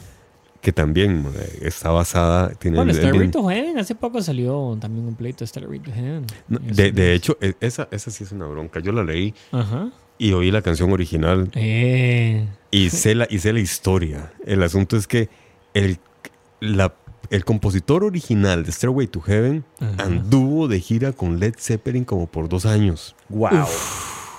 que 0.61 0.73
también 0.73 1.27
eh, 1.35 1.59
está 1.63 1.91
basada. 1.91 2.51
Tiene 2.51 2.77
Bueno, 2.77 2.93
el- 2.93 2.99
el 2.99 3.03
Starry 3.05 3.19
mismo- 3.27 3.43
to 3.43 3.49
Heaven, 3.49 3.79
hace 3.79 3.95
poco 3.97 4.23
salió 4.23 4.77
también 4.81 5.07
un 5.09 5.15
pleito 5.17 5.39
de 5.41 5.47
Starry 5.49 5.81
to 5.81 5.91
Heaven. 5.93 6.27
No, 6.47 6.59
De, 6.61 6.93
de 6.93 7.15
hecho, 7.15 7.37
e- 7.41 7.55
esa, 7.61 7.89
esa 7.91 8.11
sí 8.13 8.23
es 8.25 8.31
una 8.33 8.47
bronca. 8.47 8.79
Yo 8.81 8.93
la 8.93 9.03
leí 9.03 9.35
Ajá. 9.51 9.91
y 10.19 10.33
oí 10.33 10.51
la 10.53 10.63
canción 10.63 10.93
original 10.93 11.51
Eh. 11.55 12.47
y 12.71 12.91
sé 12.91 13.17
la, 13.17 13.27
y 13.29 13.41
sé 13.41 13.53
la 13.53 13.61
historia. 13.61 14.33
El 14.47 14.63
asunto 14.63 14.97
es 14.97 15.09
que 15.09 15.29
el, 15.75 15.99
la- 16.61 16.95
el 17.31 17.45
compositor 17.45 18.05
original 18.05 18.65
de 18.65 18.73
Stairway 18.73 19.07
to 19.07 19.21
Heaven 19.21 19.65
Ajá. 19.81 20.05
anduvo 20.05 20.67
de 20.69 20.81
gira 20.81 21.13
con 21.13 21.39
Led 21.41 21.55
Zeppelin 21.59 22.05
como 22.05 22.27
por 22.27 22.49
dos 22.49 22.65
años. 22.67 23.15
Wow. 23.29 23.67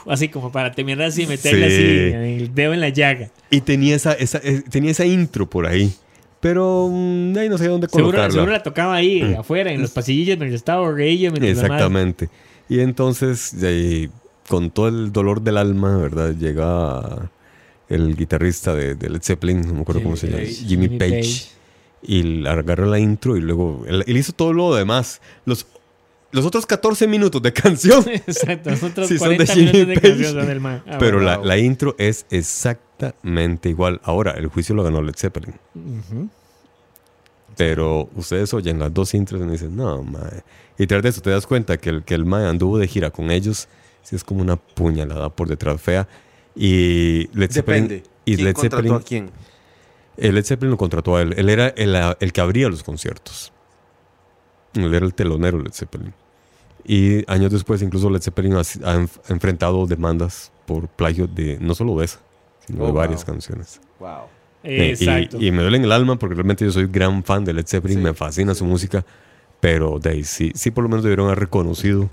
Así 0.07 0.30
como 0.30 0.51
para 0.51 0.71
terminar 0.71 1.03
así, 1.07 1.27
meterle 1.27 1.69
Sí. 1.69 1.75
así 2.15 2.43
el 2.43 2.55
dedo 2.55 2.73
en 2.73 2.80
la 2.82 2.89
llaga. 2.89 3.30
Y 3.51 3.61
tenía 3.61 3.95
esa, 3.95 4.13
esa, 4.13 4.39
eh, 4.43 4.63
tenía 4.69 4.91
esa 4.91 5.05
intro 5.05 5.47
por 5.49 5.67
ahí. 5.67 5.93
Pero 6.39 6.89
mm, 6.91 7.38
ahí 7.38 7.49
no 7.49 7.57
sé 7.57 7.67
dónde 7.67 7.88
Seguro, 7.88 8.05
colocarla. 8.05 8.32
seguro 8.34 8.51
la 8.53 8.63
tocaba 8.63 8.95
ahí, 8.95 9.36
afuera, 9.38 9.71
en 9.71 9.82
los 9.82 9.91
pasillos, 9.91 10.38
mientras 10.39 10.53
estaba 10.61 10.89
madre- 10.89 11.49
Exactamente. 11.51 12.30
Y 12.69 12.80
entonces, 12.80 13.53
eh, 13.61 14.09
con 14.47 14.71
todo 14.71 14.88
el 14.88 15.11
dolor 15.11 15.41
del 15.41 15.57
alma, 15.57 15.97
¿verdad? 15.97 16.34
Llega 16.34 17.30
el 17.89 18.15
guitarrista 18.15 18.73
de, 18.73 18.95
de 18.95 19.09
Led 19.09 19.21
Zeppelin, 19.21 19.61
no 19.61 19.73
me 19.73 19.82
acuerdo 19.82 20.01
cómo 20.01 20.15
se 20.15 20.27
llama, 20.27 20.39
Page. 20.39 20.53
Jimmy, 20.53 20.86
Jimmy 20.88 20.97
Page. 20.97 21.11
Page. 21.21 21.47
Y 22.02 22.24
le 22.24 22.50
agarra 22.50 22.86
la 22.86 23.00
intro 23.00 23.36
y 23.38 23.41
luego 23.41 23.84
él, 23.88 24.04
él 24.08 24.18
hizo 24.18 24.32
todo 24.34 24.54
lo 24.54 24.74
demás. 24.74 25.22
Los, 25.45 25.68
los 26.32 26.45
otros 26.45 26.66
14 26.66 27.08
minutos 27.08 27.41
de 27.41 27.52
canción. 27.54 28.04
Exacto, 28.08 28.70
nosotros 28.72 29.08
Sí, 29.08 29.18
son 29.18 29.30
de 29.30 29.36
40 29.38 29.54
Jimmy 29.54 29.66
minutos 29.72 29.88
de 29.88 29.93
Page. 29.95 30.10
canción 30.24 30.47
del 30.47 30.60
man. 30.62 30.84
Ah, 30.88 30.97
pero 31.00 31.18
bueno. 31.18 31.32
la, 31.41 31.45
la 31.45 31.58
intro 31.58 31.95
es 31.97 32.26
exactamente 32.30 33.70
igual. 33.70 34.00
Ahora, 34.04 34.32
el 34.32 34.47
juicio 34.47 34.76
lo 34.76 34.84
ganó 34.84 35.02
Led 35.02 35.16
Zeppelin. 35.18 35.56
Ujú. 35.76 36.30
Pero 37.58 38.10
ustedes 38.16 38.54
oyen 38.54 38.80
las 38.80 38.93
dos 38.93 39.14
intros 39.14 39.41
y 39.41 39.45
dicen, 39.45 39.76
no, 39.76 40.02
mae. 40.04 40.43
Y 40.78 40.88
tras 40.88 41.04
de 41.04 41.10
eso 41.10 41.22
te 41.22 41.30
das 41.30 41.45
cuenta 41.45 41.78
que 41.78 41.89
el, 41.89 42.04
que 42.04 42.16
el 42.16 42.26
mae 42.26 42.45
anduvo 42.47 42.78
de 42.78 42.88
gira 42.88 43.10
con 43.12 43.32
ellos, 43.32 43.68
sí 44.02 44.16
es 44.16 44.24
como 44.24 44.41
una 44.41 44.56
puñalada 44.56 45.30
por 45.30 45.50
detrás 45.50 45.82
fea. 45.82 46.08
Y 46.56 47.28
Led 47.38 47.52
Zeppelin. 47.52 47.88
Depende. 47.89 48.04
Y 48.24 48.36
¿Quién 48.36 48.45
Led 48.47 48.56
Zeppelin, 48.56 48.93
a 48.93 49.00
quién? 49.02 49.30
El 50.20 50.36
Led 50.36 50.43
Zeppelin 50.45 50.72
lo 50.72 50.78
contrató 50.78 51.15
a 51.15 51.22
él. 51.22 51.34
Él 51.38 51.49
era 51.49 51.70
el, 51.70 51.95
el 52.20 52.34
que 52.34 52.41
abría 52.41 52.70
los 52.70 52.84
conciertos. 52.84 53.51
Él 54.74 54.93
era 54.93 55.05
el 55.05 55.13
telonero 55.13 55.59
Led 55.59 55.72
Zeppelin. 55.74 56.13
Y 56.86 57.30
años 57.32 57.51
después, 57.51 57.82
incluso 57.82 58.09
Led 58.09 58.22
Zeppelin 58.22 58.53
ha, 58.53 58.59
ha 58.59 58.61
enf- 58.61 59.20
ha 59.28 59.34
enfrentado 59.34 59.86
demandas 59.86 60.51
por 60.65 60.88
plagio 60.88 61.28
de 61.28 61.57
no 61.59 61.76
solo 61.76 61.97
de 61.99 62.05
esa, 62.05 62.20
sino 62.67 62.86
de 62.86 62.91
Oh, 62.91 62.93
varias 62.93 63.26
wow. 63.26 63.34
canciones. 63.34 63.82
Wow. 63.99 64.09
Eh, 64.63 64.91
Exacto. 64.91 65.38
Y, 65.39 65.47
y 65.47 65.51
me 65.51 65.61
duele 65.61 65.78
en 65.78 65.84
el 65.86 65.91
alma 65.91 66.17
porque 66.17 66.36
realmente 66.36 66.65
yo 66.65 66.72
soy 66.72 66.88
gran 66.88 67.24
fan 67.24 67.43
de 67.45 67.53
Led 67.53 67.65
Zeppelin, 67.67 68.01
me 68.03 68.13
fascina 68.13 68.53
su 68.55 68.65
música, 68.65 69.05
pero 69.59 69.99
de 69.99 70.09
ahí 70.11 70.24
sí, 70.24 70.51
sí 70.55 70.72
por 70.72 70.84
lo 70.84 70.89
menos 70.89 71.03
debieron 71.03 71.28
haber 71.28 71.39
reconocido, 71.39 72.09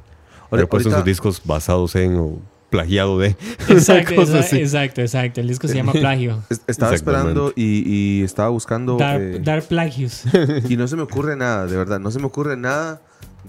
haber 0.51 0.69
puesto 0.69 0.91
sus 0.91 1.05
discos 1.05 1.41
basados 1.45 1.95
en 1.97 2.17
o 2.17 2.39
plagiado 2.77 3.19
de. 3.19 3.37
Exacto, 3.69 4.15
una 4.15 4.23
cosa 4.23 4.39
exa- 4.39 4.41
así. 4.41 4.59
exacto, 4.61 5.01
exacto. 5.01 5.41
El 5.41 5.49
disco 5.49 5.67
se 5.69 5.75
llama 5.75 5.93
Plagio. 5.93 6.43
Es- 6.51 6.61
Estaba 6.67 6.95
esperando 6.95 7.53
y, 7.57 7.83
y 8.21 8.23
estaba 8.23 8.49
buscando. 8.51 8.97
Dar, 8.97 9.21
eh, 9.21 9.39
dar 9.41 9.63
plagios. 9.63 10.23
y 10.69 10.77
no 10.77 10.87
se 10.89 10.97
me 10.97 11.03
ocurre 11.03 11.37
nada, 11.37 11.67
de 11.67 11.77
verdad. 11.77 11.99
No 12.01 12.11
se 12.11 12.19
me 12.19 12.27
ocurre 12.27 12.57
nada 12.57 13.01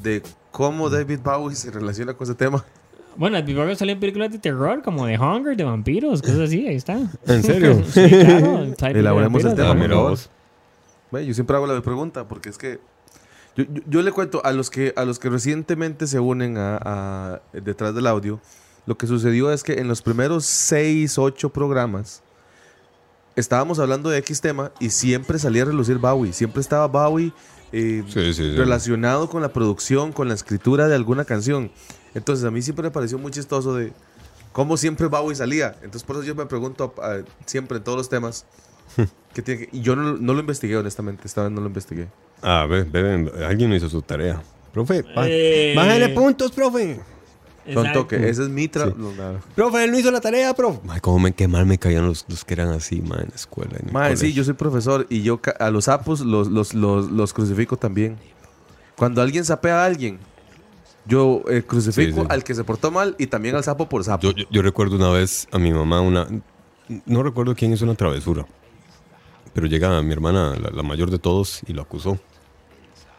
de 0.02 0.22
cómo 0.52 0.90
David 0.90 1.20
Bowie 1.24 1.56
se 1.56 1.72
relaciona 1.72 2.14
con 2.14 2.26
ese 2.26 2.36
tema. 2.36 2.64
Bueno, 3.16 3.36
el 3.38 3.44
Big 3.44 3.58
salió 3.78 3.94
en 3.94 4.00
películas 4.00 4.32
de 4.32 4.38
terror 4.38 4.84
como 4.84 5.08
de 5.08 5.18
Hunger, 5.18 5.58
de 5.58 5.64
vampiros, 5.64 6.22
cosas 6.22 6.40
así, 6.42 6.68
ahí 6.68 6.76
está. 6.76 7.00
¿En 7.26 7.42
serio? 7.44 7.82
Sí, 7.92 8.08
claro. 8.10 8.74
Elaboremos 8.94 9.44
el 9.44 9.56
tema, 9.56 9.76
por 9.76 9.90
favor. 9.90 10.18
Ve, 11.12 11.26
Yo 11.26 11.34
siempre 11.34 11.56
hago 11.56 11.66
la 11.66 11.82
pregunta 11.82 12.28
porque 12.28 12.50
es 12.50 12.58
que 12.60 12.80
yo, 13.56 13.64
yo- 13.74 13.82
yo 13.88 14.02
le 14.04 14.12
cuento 14.12 14.46
a 14.46 14.52
los 14.52 14.70
que 14.70 14.94
a 14.96 15.04
los 15.04 15.18
que 15.18 15.30
recientemente 15.30 16.06
se 16.06 16.20
unen 16.20 16.58
a, 16.60 16.78
a- 16.80 17.42
detrás 17.54 17.96
del 17.96 18.06
audio. 18.06 18.40
Lo 18.88 18.98
que 18.98 19.06
sucedió 19.06 19.52
es 19.52 19.62
que 19.64 19.74
en 19.74 19.88
los 19.88 20.02
primeros 20.02 20.46
6, 20.46 21.18
8 21.20 21.50
programas 21.50 22.24
estábamos 23.36 23.78
hablando 23.80 24.10
de 24.10 24.18
X 24.20 24.42
tema 24.42 24.72
y 24.80 24.90
siempre 24.90 25.38
salía 25.40 25.64
a 25.64 25.66
relucir 25.66 25.98
Bowie. 25.98 26.34
Siempre 26.34 26.62
estaba 26.62 26.88
Bowie 26.88 27.32
eh, 27.72 28.04
Sí, 28.08 28.34
sí, 28.34 28.34
sí. 28.34 28.56
relacionado 28.56 29.30
con 29.30 29.42
la 29.42 29.50
producción, 29.54 30.12
con 30.14 30.28
la 30.30 30.34
escritura 30.34 30.88
de 30.88 30.96
alguna 30.96 31.26
canción. 31.26 31.70
Entonces 32.16 32.46
a 32.46 32.52
mí 32.52 32.62
siempre 32.62 32.84
me 32.84 32.92
pareció 32.92 33.18
muy 33.20 33.32
chistoso 33.32 33.76
de 33.76 33.92
cómo 34.54 34.78
siempre 34.78 35.08
Bowie 35.08 35.36
salía. 35.36 35.76
Entonces 35.84 36.04
por 36.04 36.16
eso 36.16 36.26
yo 36.26 36.34
me 36.34 36.46
pregunto 36.46 36.96
ah, 37.02 37.18
siempre 37.46 37.78
en 37.78 37.84
todos 37.84 37.98
los 37.98 38.10
temas. 38.10 38.46
¿qué 39.34 39.42
tiene 39.42 39.68
que- 39.68 39.78
y 39.78 39.82
yo 39.82 39.96
no, 39.98 40.14
no 40.14 40.34
lo 40.34 40.40
investigué 40.40 40.78
honestamente, 40.78 41.24
esta 41.26 41.44
vez 41.44 41.52
no 41.52 41.60
lo 41.62 41.68
investigué. 41.68 42.08
Ah, 42.42 42.66
ve, 42.68 42.84
ve, 42.86 43.30
alguien 43.46 43.74
hizo 43.74 43.90
su 43.90 44.02
tarea. 44.02 44.42
Profe, 44.72 45.04
Eh. 45.26 45.74
bájale 45.76 46.10
puntos, 46.10 46.52
profe. 46.52 47.00
Son 47.74 47.86
Exacto. 47.86 48.00
toque, 48.02 48.30
ese 48.30 48.44
es 48.44 48.50
mi 48.50 48.68
tra- 48.70 48.88
Sí. 48.88 48.94
no. 48.98 49.12
Profe, 49.56 49.84
él 49.84 49.92
no 49.92 50.00
hizo 50.00 50.10
la 50.12 50.22
tarea, 50.22 50.54
profe. 50.54 50.80
Ay, 50.90 51.00
cómo 51.02 51.20
me, 51.20 51.34
qué 51.34 51.48
mal 51.48 51.66
me 51.66 51.78
caían 51.78 52.06
los, 52.08 52.26
los 52.30 52.46
que 52.46 52.54
eran 52.54 52.70
así, 52.70 53.02
man, 53.02 53.20
en 53.24 53.30
la 53.30 53.36
escuela. 53.36 53.78
En 53.86 53.92
Mae, 53.92 54.16
sí, 54.16 54.32
yo 54.34 54.44
soy 54.44 54.54
profesor 54.54 55.06
y 55.10 55.22
yo 55.22 55.40
a 55.60 55.70
los 55.70 55.86
sapos 55.86 56.22
los, 56.22 56.48
los, 56.48 56.74
los, 56.74 57.12
los 57.12 57.34
crucifico 57.34 57.76
también. 57.76 58.18
Cuando 58.96 59.22
alguien 59.22 59.44
sapea 59.44 59.82
a 59.84 59.86
alguien, 59.86 60.18
yo 61.06 61.44
eh, 61.50 61.62
crucifico 61.64 62.16
Sí, 62.16 62.22
sí. 62.22 62.28
al 62.30 62.44
que 62.44 62.56
se 62.56 62.64
portó 62.64 62.90
mal 62.92 63.16
y 63.18 63.28
también 63.28 63.56
al 63.56 63.64
sapo 63.64 63.88
por 63.90 64.04
sapo. 64.04 64.24
Yo, 64.24 64.32
yo- 64.32 64.46
yo 64.50 64.62
recuerdo 64.62 64.96
una 64.96 65.10
vez 65.10 65.48
a 65.52 65.60
mi 65.60 65.72
mamá 65.74 66.00
una... 66.02 66.28
No 67.06 67.22
recuerdo 67.22 67.54
quién 67.54 67.74
hizo 67.74 67.84
una 67.84 67.96
travesura. 67.96 68.46
Pero 69.54 69.68
llega 69.68 70.02
mi 70.02 70.14
hermana, 70.14 70.56
la, 70.56 70.70
la 70.70 70.84
mayor 70.84 71.10
de 71.12 71.20
todos, 71.20 71.62
y 71.68 71.74
lo 71.74 71.82
acusó. 71.82 72.18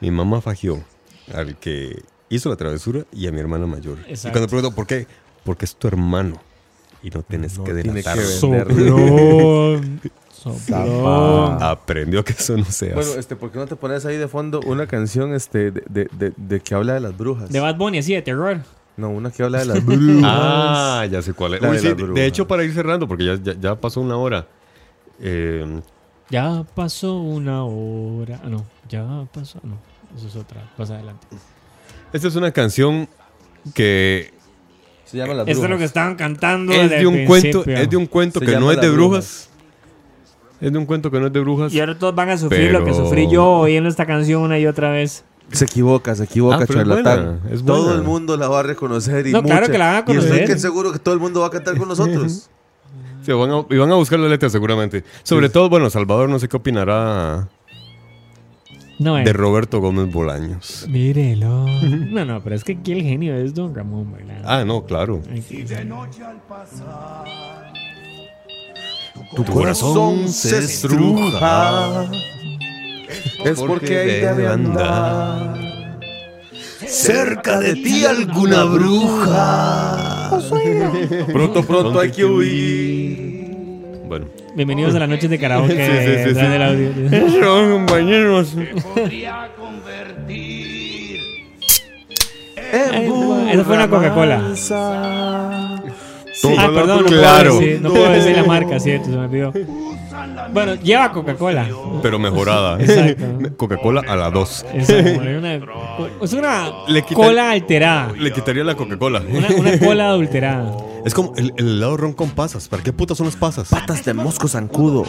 Mi 0.00 0.10
mamá 0.10 0.40
fagió 0.40 0.82
al 1.34 1.56
que 1.58 2.02
hizo 2.28 2.48
la 2.50 2.56
travesura 2.56 3.04
y 3.12 3.26
a 3.26 3.32
mi 3.32 3.40
hermana 3.40 3.66
mayor. 3.66 3.98
Y 4.08 4.16
cuando 4.30 4.46
pregunto, 4.48 4.72
¿por 4.74 4.86
qué? 4.86 5.06
Porque 5.44 5.64
es 5.64 5.74
tu 5.76 5.88
hermano. 5.88 6.40
Y 7.02 7.10
no 7.10 7.22
tienes 7.22 7.56
No 7.58 7.64
que 7.64 7.72
ver. 7.72 7.86
Soplón. 8.24 10.00
Soplón. 10.32 11.62
Aprendió 11.62 12.24
que 12.24 12.32
eso 12.32 12.56
no 12.56 12.64
se 12.64 12.86
hace. 12.86 12.94
Bueno, 12.94 13.10
este, 13.18 13.36
¿por 13.36 13.50
qué 13.50 13.58
no 13.58 13.66
te 13.66 13.76
pones 13.76 14.04
ahí 14.04 14.16
de 14.16 14.28
fondo 14.28 14.60
una 14.66 14.86
canción 14.86 15.34
este, 15.34 15.70
de, 15.70 15.82
de, 15.88 16.08
de- 16.12 16.32
de 16.36 16.60
que 16.60 16.74
habla 16.74 16.94
de 16.94 17.00
las 17.00 17.16
brujas? 17.16 17.50
De 17.50 17.60
Bad 17.60 17.76
Bunny, 17.76 17.98
así 17.98 18.14
de 18.14 18.22
terror. 18.22 18.60
No, 18.96 19.10
una 19.10 19.30
que 19.30 19.42
habla 19.44 19.60
de 19.60 19.66
las 19.66 19.84
brujas. 19.84 20.22
Ah, 20.24 21.06
ya 21.10 21.22
sé 21.22 21.32
cuál 21.34 21.54
es. 21.54 21.62
La 21.62 21.68
Uy, 21.70 21.76
de 21.76 21.82
sí, 21.82 21.88
las 21.96 22.14
de- 22.14 22.26
hecho, 22.26 22.46
para 22.48 22.64
ir 22.64 22.72
cerrando, 22.74 23.06
porque 23.06 23.24
ya, 23.24 23.34
ya, 23.40 23.54
ya 23.58 23.74
pasó 23.80 24.00
una 24.00 24.16
hora. 24.16 24.46
eh, 25.20 25.80
Ya 26.30 26.64
pasó 26.74 27.14
una 27.20 27.62
hora. 27.64 28.40
Ah, 28.44 28.48
no. 28.48 28.64
Ya 28.88 29.24
pasó. 29.32 29.60
No. 29.62 29.78
Eso 30.16 30.26
es 30.26 30.36
otra. 30.36 30.68
Más 30.76 30.90
adelante. 30.90 31.26
Esta 32.12 32.28
es 32.28 32.36
una 32.36 32.50
canción 32.52 33.08
que 33.74 34.32
Se 35.04 35.16
llama 35.18 35.34
Las 35.34 35.48
Esto 35.48 35.64
es 35.64 35.70
lo 35.70 35.76
que 35.76 35.84
Brujas. 35.84 35.86
estaban 35.90 36.14
cantando. 36.16 36.72
es 36.72 36.82
desde 36.82 36.94
de 36.96 37.00
el 37.00 37.06
un 37.06 37.24
cuento, 37.26 37.64
es 37.66 37.90
de 37.90 37.96
un 37.96 38.06
cuento 38.06 38.40
Se 38.40 38.46
que 38.46 38.56
no 38.58 38.70
es 38.72 38.80
de 38.80 38.90
brujas. 38.90 39.48
Es 40.60 40.72
de 40.72 40.78
un 40.78 40.86
cuento 40.86 41.10
que 41.10 41.20
no 41.20 41.26
es 41.28 41.32
de 41.32 41.40
brujas. 41.40 41.72
Y 41.72 41.80
ahora 41.80 41.98
todos 41.98 42.14
van 42.14 42.30
a 42.30 42.38
sufrir 42.38 42.72
lo 42.72 42.84
que 42.84 42.92
sufrí 42.94 43.28
yo 43.30 43.46
oyendo 43.46 43.88
esta 43.88 44.06
canción 44.06 44.42
una 44.42 44.58
y 44.58 44.66
otra 44.66 44.90
vez. 44.90 45.24
Se 45.52 45.64
equivoca, 45.64 46.14
se 46.14 46.24
equivoca, 46.24 46.58
Ah, 46.58 46.62
es 46.64 46.68
charlatán. 46.68 47.40
buena, 47.40 47.54
es 47.54 47.64
Todo 47.64 47.94
el 47.94 48.02
mundo 48.02 48.36
la 48.36 48.48
va 48.48 48.60
a 48.60 48.62
reconocer 48.64 49.26
y 49.26 49.32
No, 49.32 49.42
claro 49.42 49.68
que 49.68 49.78
la 49.78 49.86
van 49.86 49.94
a 49.94 49.98
Y 49.98 50.00
estoy 50.16 50.16
conocer. 50.16 50.46
que 50.46 50.58
seguro 50.58 50.92
que 50.92 50.98
todo 50.98 51.14
el 51.14 51.20
mundo 51.20 51.40
va 51.40 51.46
a 51.46 51.50
cantar 51.50 51.76
con 51.76 51.88
nosotros. 51.88 52.50
Sí, 53.24 53.32
van 53.34 53.50
a, 53.50 53.66
y 53.68 53.76
van 53.76 53.90
a 53.92 53.96
buscar 53.96 54.18
la 54.18 54.28
letra 54.28 54.48
seguramente. 54.48 55.04
Sobre 55.22 55.50
todo, 55.50 55.68
bueno, 55.68 55.90
Salvador 55.90 56.30
no 56.30 56.38
sé 56.38 56.48
qué 56.48 56.56
opinará 56.56 57.46
No, 58.98 59.16
eh. 59.18 59.24
de 59.24 59.32
Roberto 59.32 59.80
Gómez 59.80 60.12
Bolaños. 60.12 60.86
Mírelo. 60.88 61.66
No, 62.08 62.24
no, 62.24 62.42
pero 62.42 62.56
es 62.56 62.64
que 62.64 62.72
aquí 62.72 62.92
el 62.92 63.02
genio 63.02 63.34
es 63.36 63.54
Don 63.54 63.74
Ramón, 63.74 64.10
¿verdad? 64.12 64.42
Ah, 64.44 64.64
no, 64.64 64.84
claro. 64.84 65.20
Aquí- 65.30 65.64
Tu 69.36 69.44
corazón 69.44 70.28
se 70.28 70.58
estruja. 70.58 72.10
Es 73.44 73.60
porque 73.60 73.98
ahí 73.98 74.20
debe 74.20 74.48
andar. 74.48 75.58
Cerca 76.86 77.60
de 77.60 77.74
ti 77.74 78.04
alguna 78.04 78.64
bruja. 78.64 80.30
Pronto, 81.32 81.62
pronto 81.64 82.00
hay 82.00 82.10
que 82.10 82.24
huir. 82.24 83.37
Bueno. 84.08 84.26
Bienvenidos 84.54 84.94
a 84.94 85.00
la 85.00 85.06
noche 85.06 85.28
de 85.28 85.38
karaoke. 85.38 85.74
Sí, 85.74 85.82
sí, 85.82 85.98
sí, 85.98 86.06
detrás 86.34 86.46
sí. 86.46 86.52
del 86.52 86.62
audio. 86.62 86.90
Eso, 87.28 87.70
compañeros. 87.72 88.56
Esa 93.52 93.64
fue 93.64 93.76
una 93.76 93.88
Coca-Cola. 93.88 94.42
Sí, 94.54 94.74
ah, 96.56 96.70
perdón, 96.72 97.02
no, 97.02 97.06
claro. 97.08 97.50
puedo 97.56 97.60
decir, 97.60 97.80
no 97.82 97.90
puedo 97.90 98.10
decir 98.12 98.36
la 98.36 98.44
marca, 98.44 98.78
cierto, 98.78 99.06
se 99.06 99.10
me 99.16 99.24
olvidó. 99.24 99.52
Bueno, 100.52 100.74
lleva 100.76 101.10
Coca-Cola. 101.12 101.66
Pero 102.02 102.18
mejorada. 102.18 102.80
Exacto. 102.80 103.56
Coca-Cola 103.56 104.02
a 104.06 104.16
la 104.16 104.30
2. 104.30 104.66
Es 104.74 104.88
una, 104.88 105.54
es 106.22 106.32
una 106.32 106.70
Le 106.88 107.02
quita- 107.02 107.14
cola 107.14 107.50
alterada. 107.50 108.12
Le 108.16 108.32
quitaría 108.32 108.64
la 108.64 108.74
Coca-Cola. 108.76 109.22
Una, 109.28 109.48
una 109.48 109.78
cola 109.78 110.08
adulterada. 110.08 110.72
Es 111.04 111.14
como 111.14 111.32
el, 111.36 111.52
el 111.56 111.68
helado 111.68 111.96
ron 111.96 112.12
con 112.12 112.30
pasas. 112.30 112.68
¿Para 112.68 112.82
qué 112.82 112.92
putas 112.92 113.16
son 113.18 113.26
las 113.26 113.36
pasas? 113.36 113.68
Patas 113.68 114.04
de 114.04 114.14
mosco 114.14 114.48
zancudo. 114.48 115.04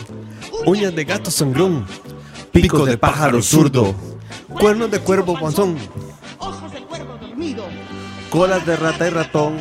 Uñas 0.66 0.96
de 0.96 1.06
gato 1.06 1.32
sangrón. 1.32 1.86
Pico 2.52 2.86
de 2.86 2.98
pájaro 2.98 3.42
zurdo. 3.42 3.94
Cuernos 4.48 4.90
de 4.92 5.00
cuervo 5.00 5.40
panzón. 5.40 5.78
ojos 6.40 6.72
de 6.72 6.82
cuervo 6.82 7.18
dormido, 7.20 7.66
Colas 8.30 8.66
de 8.66 8.76
rata 8.76 9.08
y 9.08 9.10
ratón. 9.12 9.58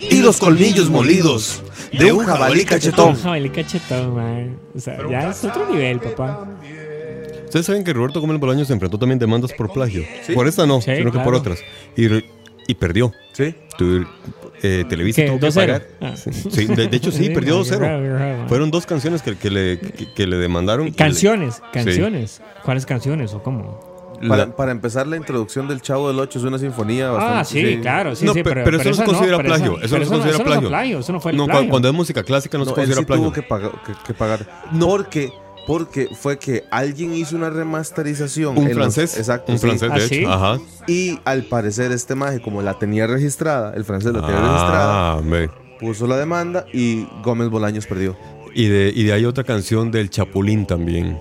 Y 0.00 0.20
los 0.22 0.38
colmillos 0.38 0.90
molidos. 0.90 1.62
De 1.92 2.10
un 2.12 2.24
jabalí 2.24 2.64
cachetón. 2.64 3.14
Jabalí 3.16 3.50
cachetón, 3.50 4.14
man. 4.14 4.56
O 4.74 4.80
sea, 4.80 4.98
ya 5.10 5.30
es 5.30 5.44
otro 5.44 5.68
nivel, 5.70 6.00
papá. 6.00 6.48
Ustedes 7.44 7.66
saben 7.66 7.84
que 7.84 7.92
Roberto 7.92 8.20
Gómez 8.20 8.40
Bolaños 8.40 8.66
se 8.68 8.72
enfrentó 8.72 8.98
también 8.98 9.18
demandas 9.18 9.52
por 9.52 9.70
plagio. 9.72 10.02
Por 10.34 10.48
esta 10.48 10.66
no, 10.66 10.80
Sí, 10.80 10.90
sino 10.96 11.12
que 11.12 11.18
por 11.18 11.34
otras. 11.34 11.58
Y, 11.96 12.06
y 12.66 12.74
perdió. 12.74 13.12
Sí. 13.34 13.54
Tu- 13.76 14.06
eh, 14.62 14.84
Televisa 14.88 15.22
¿Qué? 15.22 15.28
tuvo 15.28 15.40
que 15.40 15.46
2-0. 15.48 15.54
pagar. 15.54 15.86
Ah. 16.00 16.14
Sí, 16.16 16.66
de, 16.66 16.86
de 16.88 16.96
hecho 16.96 17.10
sí, 17.10 17.30
perdió 17.34 17.58
man, 17.58 17.64
you're 17.66 17.78
right, 17.78 17.92
2-0. 17.98 18.04
you're 18.04 18.18
right, 18.30 18.38
man. 18.38 18.48
Fueron 18.48 18.70
dos 18.70 18.86
canciones 18.86 19.22
que, 19.22 19.36
que 19.36 19.50
le, 19.50 19.78
que, 19.80 20.12
que 20.14 20.26
le 20.26 20.36
demandaron. 20.36 20.86
y 20.86 20.90
le- 20.90 20.96
Canciones, 20.96 21.60
canciones. 21.72 22.40
¿Cuáles 22.64 22.86
canciones 22.86 23.32
o 23.34 23.42
cómo? 23.42 23.92
Para, 24.28 24.46
la- 24.46 24.54
para 24.56 24.70
empezar, 24.70 25.06
la 25.08 25.16
introducción 25.16 25.66
del 25.66 25.82
Chavo 25.82 26.06
del 26.06 26.20
8 26.20 26.38
es 26.38 26.44
una 26.44 26.56
sinfonía 26.56 27.10
bastante. 27.10 27.38
Ah, 27.40 27.44
sí, 27.44 27.78
claro, 27.82 28.14
sí, 28.14 28.24
No, 28.24 28.32
sí, 28.34 28.42
pe- 28.44 28.50
pero, 28.50 28.64
pero 28.64 28.76
eso 28.80 28.90
no 28.90 28.94
se 28.94 29.04
considera 29.04 29.36
pero 29.38 29.48
plagio, 29.48 29.80
eso 29.82 29.98
no 29.98 30.04
se 30.04 30.10
considera 30.12 30.38
plagio. 30.44 30.60
No, 30.62 30.68
plagio, 30.68 30.98
eso 31.00 31.12
no 31.12 31.20
fue 31.20 31.32
el 31.32 31.36
no, 31.38 31.46
plagio. 31.46 31.68
cuando 31.70 31.88
es 31.88 31.94
música 31.94 32.22
clásica 32.22 32.56
no, 32.56 32.64
No, 32.64 32.66
se 32.66 32.70
él 32.70 32.74
considera 32.76 33.00
sí 33.00 33.04
plagio. 33.06 33.24
tuvo 33.24 33.32
que, 33.32 33.42
pagar- 33.42 33.72
que- 33.84 33.92
que 34.06 34.14
pagar. 34.14 34.46
Porque, 34.78 35.32
porque 35.66 36.08
fue 36.20 36.38
que 36.38 36.64
alguien 36.70 37.14
hizo 37.14 37.36
una 37.36 37.50
remasterización. 37.50 38.56
Un 38.58 38.64
en 38.64 38.68
los- 38.70 38.94
francés. 38.94 39.16
exacto. 39.18 39.52
un 39.52 39.58
sí. 39.58 39.66
francés, 39.66 39.90
¿Ah, 39.92 39.94
de 39.98 40.08
sí? 40.08 40.14
hecho. 40.16 40.32
Ajá. 40.32 40.58
Y 40.86 41.18
al 41.24 41.44
parecer, 41.44 41.92
este 41.92 42.14
maje, 42.14 42.40
como 42.42 42.62
la 42.62 42.78
tenía 42.78 43.06
registrada, 43.06 43.72
el 43.74 43.84
francés 43.84 44.12
la 44.12 44.20
tenía 44.20 44.40
registrada, 44.40 45.12
Ah, 45.12 45.20
ve. 45.24 45.48
puso 45.80 46.06
la 46.06 46.16
demanda 46.16 46.64
y 46.72 47.06
Gómez 47.22 47.48
Bolaños 47.48 47.86
perdió. 47.86 48.16
Y 48.54 48.66
de, 48.66 48.92
y 48.94 49.04
de 49.04 49.12
ahí 49.12 49.24
otra 49.24 49.44
canción 49.44 49.90
del 49.90 50.10
Chapulín 50.10 50.66
también. 50.66 51.18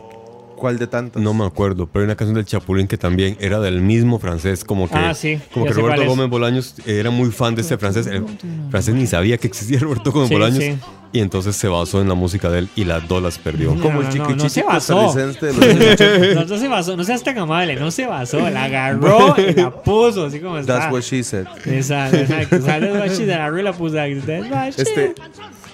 ¿Cuál 0.62 0.78
de 0.78 0.86
tantas? 0.86 1.20
No 1.24 1.34
me 1.34 1.44
acuerdo, 1.44 1.88
pero 1.88 2.04
hay 2.04 2.06
una 2.06 2.16
canción 2.16 2.36
del 2.36 2.46
Chapulín 2.46 2.86
que 2.88 2.96
también 2.96 3.36
era 3.40 3.60
del 3.60 3.82
mismo 3.82 4.20
francés, 4.20 4.64
como 4.64 4.88
que, 4.88 4.96
Ah, 4.96 5.16
sí, 5.16 5.40
como 5.52 5.66
que 5.66 5.74
Roberto. 5.74 6.06
Gómez 6.06 6.30
Bolaños 6.30 6.76
era 6.86 7.10
muy 7.10 7.32
fan 7.32 7.56
de 7.56 7.64
este 7.64 7.80
francés. 7.80 8.06
El 8.06 8.24
francés 8.70 8.94
ni 8.94 9.08
sabía 9.08 9.40
que 9.40 9.48
existía 9.48 9.80
Roberto 9.80 10.12
Gómez 10.12 10.30
Sí, 10.30 10.36
Bolaños 10.36 10.64
sí. 10.64 10.78
y 11.14 11.20
entonces 11.20 11.56
se 11.56 11.68
basó 11.68 12.00
en 12.00 12.08
la 12.10 12.14
música 12.14 12.52
de 12.52 12.60
él 12.60 12.70
y 12.76 12.84
las 12.84 13.08
dos 13.08 13.24
las 13.24 13.40
perdió. 13.40 13.74
No, 13.74 13.82
Como 13.82 14.02
no, 14.04 14.10
el 14.12 14.18
no, 14.18 14.28
chiqui 14.28 14.36
no 14.44 14.50
se 14.50 14.62
basó. 14.62 14.98
costarricense 15.08 15.46
de 15.48 15.54
los 15.54 15.64
años 15.64 15.86
80. 16.00 16.34
No, 16.36 16.46
no 16.46 16.58
se 16.60 16.68
basó, 16.68 16.96
no 16.98 17.04
seas 17.06 17.24
tan 17.24 17.38
amable, 17.40 17.76
no 17.78 17.90
se 17.90 18.06
basó, 18.06 18.48
la 18.52 18.66
agarró 18.66 19.36
y 19.40 19.54
la 19.56 19.72
puso 19.72 20.26
así 20.28 20.40
como 20.40 20.60
está. 20.60 20.78
That's 20.78 20.94
what 20.94 21.02
she 21.02 21.24
said. 21.24 21.48
Exacto, 21.66 22.18
exacto. 22.18 22.60
That's 22.60 22.86
what 23.00 23.08
she 23.18 23.24
did, 23.26 23.32
agarró 23.32 23.60
y 23.60 23.64
la 23.64 23.74
puso. 23.74 23.96
That's 23.96 24.28
what 24.52 24.70
she 24.76 24.82
Este, 24.84 25.02
did. 25.08 25.16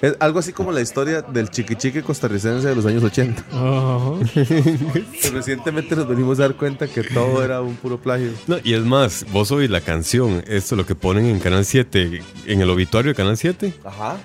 Es 0.00 0.16
algo 0.20 0.38
así 0.38 0.52
como 0.52 0.70
la 0.72 0.80
historia 0.80 1.22
del 1.22 1.50
chiqui 1.50 1.74
chiqui 1.76 2.02
costarricense 2.02 2.68
de 2.68 2.74
los 2.74 2.86
años 2.86 3.02
80. 3.02 3.44
Ojo. 3.52 4.20
Que 4.34 5.30
recientemente 5.32 5.96
nos 5.96 6.08
venimos 6.08 6.38
a 6.38 6.42
dar 6.42 6.54
cuenta 6.56 6.86
que 6.86 7.02
todo 7.02 7.44
era 7.44 7.60
un 7.62 7.74
puro 7.76 7.98
plagio. 8.00 8.30
No, 8.46 8.58
y 8.62 8.74
es 8.74 8.82
más, 8.82 9.26
vos 9.32 9.50
oís 9.50 9.70
la 9.70 9.80
canción, 9.80 10.42
esto 10.46 10.76
lo 10.76 10.86
que 10.86 10.94
ponen 10.94 11.26
en 11.26 11.40
Canal 11.40 11.64
7, 11.64 12.22
en 12.46 12.60
el 12.60 12.70
obituario 12.70 13.10
de 13.10 13.14
Canal 13.16 13.36
7, 13.36 13.72
Ajá. 13.84 14.16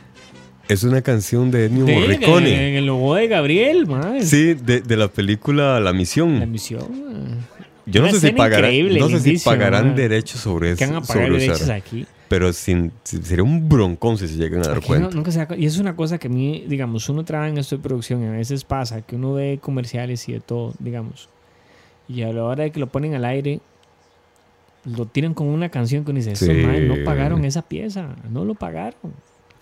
es 0.67 0.83
una 0.83 1.01
canción 1.01 1.49
de 1.51 1.65
Ennio 1.65 1.85
Sí, 1.87 1.91
Morricone. 1.93 2.69
en 2.69 2.75
el 2.75 2.85
logo 2.85 3.15
de 3.15 3.27
Gabriel, 3.27 3.87
man. 3.87 4.23
Sí, 4.23 4.53
de, 4.53 4.81
de 4.81 4.97
la 4.97 5.07
película 5.07 5.79
La 5.79 5.93
Misión. 5.93 6.39
La 6.39 6.45
misión. 6.45 6.87
man. 6.91 7.47
Yo 7.85 8.01
no 8.01 8.09
sé 8.11 8.19
si 8.21 8.31
pagarán, 8.31 8.71
increíble, 8.71 8.99
no 8.99 9.09
sé 9.09 9.19
si 9.19 9.25
lindísima, 9.25 9.51
pagarán 9.55 9.87
man. 9.87 9.95
derechos 9.95 10.39
sobre 10.39 10.69
eso. 10.71 10.77
Que 10.79 10.85
van 10.85 10.95
a 10.95 11.01
pagar 11.01 11.25
sobre 11.27 11.37
derechos 11.39 11.61
usar. 11.63 11.75
aquí. 11.75 12.05
Pero 12.33 12.51
sin, 12.51 12.91
si- 13.03 13.21
sería 13.21 13.43
un 13.43 13.69
broncón 13.69 14.17
si 14.17 14.27
se 14.27 14.37
llegan 14.37 14.61
a 14.61 14.69
dar 14.69 14.77
Aquí 14.77 14.81
no- 14.81 14.87
cuenta. 14.87 15.15
nunca 15.15 15.31
se 15.31 15.39
y 15.55 15.65
eso 15.67 15.75
es 15.75 15.79
una 15.81 15.95
cosa 15.95 16.17
que 16.17 16.25
a 16.27 16.31
mí, 16.31 16.65
digamos, 16.67 17.07
uno 17.07 17.23
trabaja 17.23 17.49
en 17.49 17.59
esto 17.59 17.77
de 17.77 17.83
producción 17.83 18.23
y 18.23 18.25
a 18.25 18.31
veces 18.31 18.63
pasa 18.63 19.03
que 19.03 19.15
uno 19.17 19.33
ve 19.33 19.59
comerciales 19.61 20.27
y 20.29 20.33
de 20.33 20.39
todo, 20.39 20.73
digamos. 20.79 21.29
Y 22.07 22.23
a 22.23 22.33
la 22.33 22.43
hora 22.43 22.63
de 22.63 22.71
que 22.71 22.79
lo 22.79 22.87
ponen 22.87 23.13
al 23.13 23.23
aire, 23.25 23.59
lo 24.85 25.05
tiran 25.05 25.35
con 25.35 25.45
una 25.45 25.69
canción 25.69 26.03
que 26.03 26.09
uno 26.09 26.17
dice, 26.17 26.31
"Estos 26.31 26.47
Sí. 26.49 26.87
no 26.87 26.95
pagaron 27.05 27.45
esa 27.45 27.61
pieza, 27.61 28.15
no 28.31 28.45
lo 28.45 28.55
pagaron. 28.55 29.13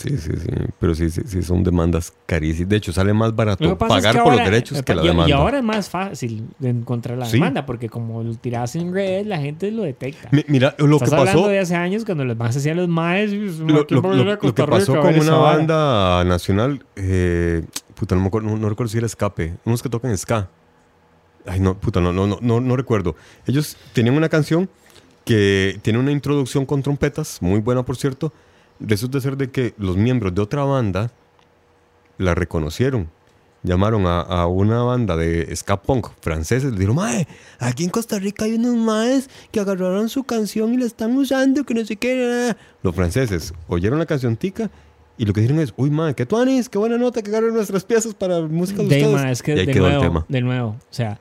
Sí, 0.02 0.18
sí, 0.18 0.32
sí. 0.39 0.47
Pero 0.80 0.95
sí, 0.95 1.10
sí, 1.10 1.22
sí, 1.26 1.43
son 1.43 1.64
demandas 1.64 2.14
carísimas. 2.26 2.70
De 2.70 2.76
hecho, 2.78 2.91
sale 2.91 3.14
más 3.14 3.36
barato 3.36 3.64
es 3.64 3.76
pagar 3.76 4.16
que 4.16 4.22
por 4.22 4.34
los 4.36 4.43
derechos 4.45 4.82
que 4.82 4.95
la 4.95 5.02
demanda. 5.04 5.30
Y 5.30 5.32
ahora 5.32 5.58
es 5.60 5.64
más 5.64 5.89
fácil 5.89 6.47
de 6.60 6.70
encontrar 6.70 7.18
la 7.18 7.26
Sí. 7.26 7.34
demanda, 7.34 7.66
porque 7.66 7.89
como 7.89 8.24
lo 8.24 8.34
tiras 8.36 8.76
en 8.76 8.93
red, 8.93 9.26
la 9.26 9.38
gente 9.39 9.70
lo 9.72 9.84
detecta. 9.84 10.30
Mi- 10.32 10.45
Mira, 10.47 10.76
lo 10.80 10.95
Estás 10.95 11.10
que 11.10 11.16
hablando 11.16 11.41
pasó, 11.41 11.49
de 11.52 11.60
hace 11.60 11.76
años 11.76 12.04
cuando 12.06 12.26
los 12.26 12.36
más 12.38 12.56
hacían 12.58 12.78
los 12.78 12.88
maes. 12.88 13.32
lo, 13.32 13.82
"Aquí 13.82 13.93
lo- 13.95 14.02
lo- 14.02 14.39
que 14.39 14.64
pasó 14.66 14.99
con 14.99 15.14
una 15.20 15.36
vara". 15.36 15.58
banda 15.58 16.24
nacional, 16.26 16.84
eh, 16.95 17.64
puta, 17.95 18.16
no, 18.16 18.22
me 18.22 18.28
acuerdo, 18.28 18.49
no, 18.49 18.58
no 18.58 18.70
recuerdo 18.70 18.89
si 18.91 18.97
era 18.97 19.06
Escape, 19.08 19.54
unos 19.66 19.84
que 19.84 19.89
tocan 19.89 20.18
ska. 20.18 20.49
Ay, 21.45 21.60
no, 21.60 21.76
puta, 21.78 21.99
no, 22.02 22.12
no, 22.14 22.28
no, 22.28 22.38
no, 22.41 22.60
no 22.60 22.76
recuerdo. 22.76 23.16
Ellos 23.47 23.76
tenían 23.93 24.16
una 24.16 24.30
canción 24.30 24.70
que 25.26 25.80
tiene 25.82 25.99
una 25.99 26.12
introducción 26.12 26.66
con 26.66 26.82
trompetas, 26.82 27.38
muy 27.41 27.60
buena 27.60 27.84
por 27.84 27.95
cierto. 27.97 28.34
Resulta 28.82 29.19
ser 29.21 29.38
de 29.38 29.49
que 29.51 29.73
los 29.77 29.95
miembros 29.97 30.34
de 30.36 30.41
otra 30.41 30.63
banda 30.63 31.11
la 32.17 32.36
reconocieron. 32.36 33.09
Llamaron 33.63 34.07
a, 34.07 34.21
a 34.21 34.47
una 34.47 34.82
banda 34.82 35.15
de 35.15 35.55
ska 35.55 35.79
punk 35.82 36.07
franceses. 36.19 36.71
Le 36.71 36.79
dijeron, 36.79 36.95
mae, 36.95 37.27
aquí 37.59 37.84
en 37.84 37.91
Costa 37.91 38.17
Rica 38.17 38.45
hay 38.45 38.55
unos 38.55 38.75
maes 38.75 39.29
que 39.51 39.59
agarraron 39.59 40.09
su 40.09 40.23
canción 40.23 40.73
y 40.73 40.77
la 40.77 40.86
están 40.86 41.15
usando, 41.15 41.63
que 41.63 41.75
no 41.75 41.86
sé 41.86 41.95
qué. 41.95 42.55
Los 42.82 42.95
franceses 42.95 43.53
oyeron 43.67 43.99
la 43.99 44.07
canción 44.07 44.36
tica 44.36 44.71
y 45.15 45.25
lo 45.25 45.34
que 45.34 45.41
dijeron 45.41 45.61
es, 45.61 45.73
uy, 45.77 45.91
mae, 45.91 46.15
qué 46.15 46.25
tuanis, 46.25 46.69
qué 46.69 46.79
buena 46.79 46.97
nota 46.97 47.21
que 47.21 47.29
agarran 47.29 47.53
nuestras 47.53 47.84
piezas 47.84 48.15
para 48.15 48.41
música 48.41 48.82
de 48.82 48.88
De, 48.89 48.95
ustedes. 49.03 49.13
ma, 49.21 49.32
es 49.32 49.43
que 49.43 49.55
y 49.55 49.59
ahí 49.59 49.65
de 49.67 49.73
quedó 49.73 49.84
nuevo, 49.84 50.01
el 50.01 50.07
tema. 50.07 50.25
de 50.27 50.41
nuevo, 50.41 50.69
o 50.69 50.79
sea, 50.93 51.19